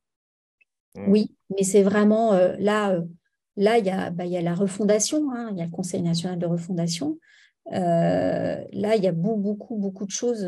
Mm. 0.95 1.11
Oui, 1.11 1.31
mais 1.51 1.65
c'est 1.65 1.83
vraiment 1.83 2.33
euh, 2.35 2.55
là, 2.59 2.93
euh, 2.93 3.03
là 3.57 3.79
il 3.79 3.87
y, 3.87 3.91
a, 3.91 4.11
bah, 4.11 4.27
y 4.27 4.37
a 4.37 4.43
la 4.43 4.55
refondation, 4.55 5.31
hein, 5.33 5.49
il 5.53 5.59
y 5.59 5.63
a 5.63 5.65
le 5.65 5.71
Conseil 5.71 6.03
national 6.03 6.39
de 6.39 6.47
refondation. 6.47 7.19
Euh, 7.73 8.63
là, 8.73 8.97
il 8.97 9.03
y 9.03 9.09
a 9.09 9.13
beaucoup, 9.13 9.41
beaucoup, 9.41 9.77
beaucoup 9.77 10.07
de 10.07 10.11
choses 10.11 10.47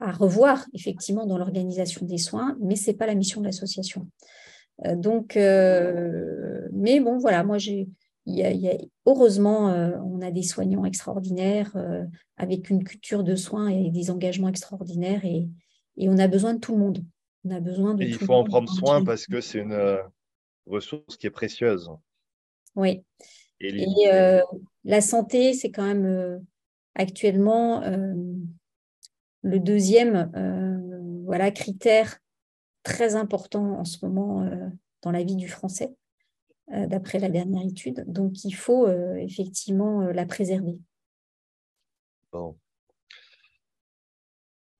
à 0.00 0.12
revoir, 0.12 0.66
effectivement, 0.72 1.26
dans 1.26 1.38
l'organisation 1.38 2.06
des 2.06 2.18
soins, 2.18 2.56
mais 2.60 2.74
ce 2.74 2.90
n'est 2.90 2.96
pas 2.96 3.06
la 3.06 3.14
mission 3.14 3.40
de 3.40 3.46
l'association. 3.46 4.08
donc, 4.96 5.34
mais 5.36 7.00
bon, 7.00 7.18
voilà, 7.18 7.44
moi, 7.44 7.58
j'ai. 7.58 7.86
heureusement, 9.06 9.66
on 10.06 10.22
a 10.22 10.30
des 10.30 10.42
soignants 10.42 10.86
extraordinaires 10.86 11.76
avec 12.38 12.70
une 12.70 12.82
culture 12.82 13.24
de 13.24 13.36
soins 13.36 13.68
et 13.68 13.90
des 13.90 14.10
engagements 14.10 14.48
extraordinaires 14.48 15.26
et 15.26 15.48
on 16.08 16.16
a 16.16 16.28
besoin 16.28 16.54
de 16.54 16.60
tout 16.60 16.72
le 16.72 16.78
monde. 16.78 17.04
On 17.44 17.50
a 17.50 17.60
besoin 17.60 17.94
de. 17.94 18.04
il 18.04 18.14
faut 18.14 18.34
en 18.34 18.44
prendre 18.44 18.72
soin 18.72 19.04
parce 19.04 19.26
que 19.26 19.40
c'est 19.40 19.58
une 19.58 19.72
euh, 19.72 20.02
ressource 20.66 21.16
qui 21.16 21.26
est 21.26 21.30
précieuse. 21.30 21.90
Oui. 22.76 23.02
Et, 23.60 23.86
euh, 24.12 24.40
la 24.84 25.00
santé, 25.00 25.52
c'est 25.52 25.70
quand 25.70 25.86
même 25.86 26.06
euh, 26.06 26.38
actuellement 26.94 27.82
le 29.42 29.58
deuxième 29.60 30.30
voilà, 31.24 31.50
critère 31.50 32.18
très 32.82 33.14
important 33.14 33.78
en 33.78 33.84
ce 33.84 34.04
moment 34.04 34.48
dans 35.02 35.10
la 35.10 35.22
vie 35.22 35.36
du 35.36 35.48
français, 35.48 35.94
d'après 36.68 37.18
la 37.18 37.28
dernière 37.28 37.64
étude. 37.64 38.04
Donc, 38.08 38.44
il 38.44 38.52
faut 38.52 38.88
effectivement 39.16 40.02
la 40.02 40.26
préserver. 40.26 40.78
Bon. 42.32 42.56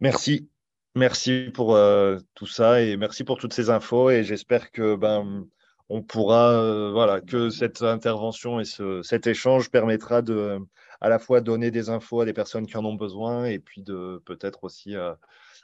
Merci. 0.01 0.49
Merci 0.95 1.49
pour 1.55 1.75
euh, 1.75 2.19
tout 2.35 2.47
ça 2.47 2.83
et 2.83 2.99
merci 2.99 3.25
pour 3.25 3.39
toutes 3.39 3.55
ces 3.55 3.71
infos 3.71 4.11
et 4.11 4.25
j'espère 4.25 4.71
que 4.71 4.95
ben 4.95 5.47
on 5.89 6.03
pourra 6.03 6.53
euh, 6.53 6.93
voilà 6.93 7.23
que 7.23 7.49
cette 7.49 7.81
intervention 7.81 8.61
et 8.61 8.67
ce, 8.67 9.01
cet 9.03 9.27
échange 9.27 9.71
permettra 9.71 10.21
de 10.21 10.59
à 11.01 11.09
la 11.09 11.19
fois 11.19 11.41
donner 11.41 11.71
des 11.71 11.89
infos 11.89 12.21
à 12.21 12.25
des 12.27 12.35
personnes 12.35 12.67
qui 12.67 12.77
en 12.77 12.85
ont 12.85 12.95
besoin 12.95 13.47
et 13.47 13.59
puis 13.59 13.83
de 13.83 14.21
peut-être 14.27 14.65
aussi 14.65 14.95
euh, 14.95 15.15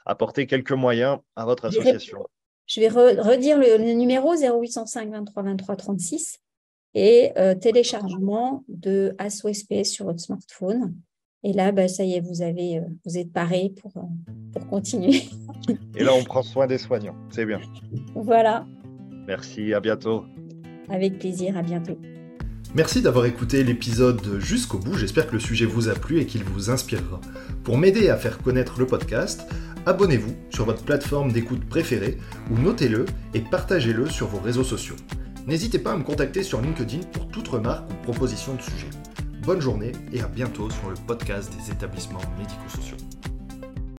apporter 0.03 0.47
quelques 0.47 0.71
moyens 0.71 1.19
à 1.35 1.45
votre 1.45 1.65
association. 1.65 2.25
Je 2.65 2.79
vais 2.79 2.87
redire 2.87 3.59
le, 3.59 3.77
numéro 3.93 4.35
0805 4.35 5.11
23 5.11 5.43
23 5.43 5.75
36 5.75 6.39
et 6.95 7.33
téléchargement 7.61 8.63
de 8.67 9.15
ASOSPS 9.19 9.85
sur 9.85 10.05
votre 10.05 10.19
smartphone 10.19 10.95
et 11.43 11.53
là, 11.53 11.71
bah, 11.71 11.87
ça 11.87 12.03
y 12.03 12.13
est, 12.13 12.19
vous, 12.19 12.41
avez, 12.41 12.79
euh, 12.79 12.81
vous 13.05 13.17
êtes 13.17 13.31
paré 13.31 13.73
pour, 13.81 13.95
euh, 13.97 14.01
pour 14.53 14.67
continuer. 14.67 15.23
Et 15.95 16.03
là, 16.03 16.11
on 16.13 16.23
prend 16.23 16.41
soin 16.41 16.67
des 16.67 16.77
soignants. 16.77 17.15
C'est 17.29 17.45
bien. 17.45 17.59
Voilà. 18.15 18.65
Merci, 19.27 19.73
à 19.73 19.79
bientôt. 19.79 20.25
Avec 20.89 21.19
plaisir, 21.19 21.55
à 21.57 21.61
bientôt. 21.61 21.97
Merci 22.75 23.01
d'avoir 23.01 23.25
écouté 23.25 23.63
l'épisode 23.63 24.39
jusqu'au 24.39 24.77
bout, 24.77 24.95
j'espère 24.95 25.27
que 25.27 25.33
le 25.33 25.39
sujet 25.39 25.65
vous 25.65 25.89
a 25.89 25.93
plu 25.93 26.19
et 26.19 26.25
qu'il 26.25 26.43
vous 26.43 26.69
inspirera. 26.69 27.19
Pour 27.63 27.77
m'aider 27.77 28.09
à 28.09 28.17
faire 28.17 28.37
connaître 28.39 28.79
le 28.79 28.85
podcast, 28.85 29.47
abonnez-vous 29.85 30.35
sur 30.51 30.65
votre 30.65 30.83
plateforme 30.83 31.31
d'écoute 31.31 31.65
préférée 31.65 32.17
ou 32.51 32.59
notez-le 32.59 33.05
et 33.33 33.39
partagez-le 33.39 34.07
sur 34.07 34.27
vos 34.27 34.39
réseaux 34.39 34.63
sociaux. 34.63 34.95
N'hésitez 35.47 35.79
pas 35.79 35.93
à 35.93 35.97
me 35.97 36.03
contacter 36.03 36.43
sur 36.43 36.61
LinkedIn 36.61 36.99
pour 37.11 37.27
toute 37.27 37.47
remarque 37.47 37.89
ou 37.91 38.03
proposition 38.03 38.53
de 38.53 38.61
sujet. 38.61 38.89
Bonne 39.49 39.61
journée 39.61 39.93
et 40.13 40.21
à 40.21 40.27
bientôt 40.27 40.69
sur 40.69 40.91
le 40.91 40.95
podcast 41.07 41.51
des 41.57 41.71
établissements 41.71 42.21
médico-sociaux. 42.37 43.08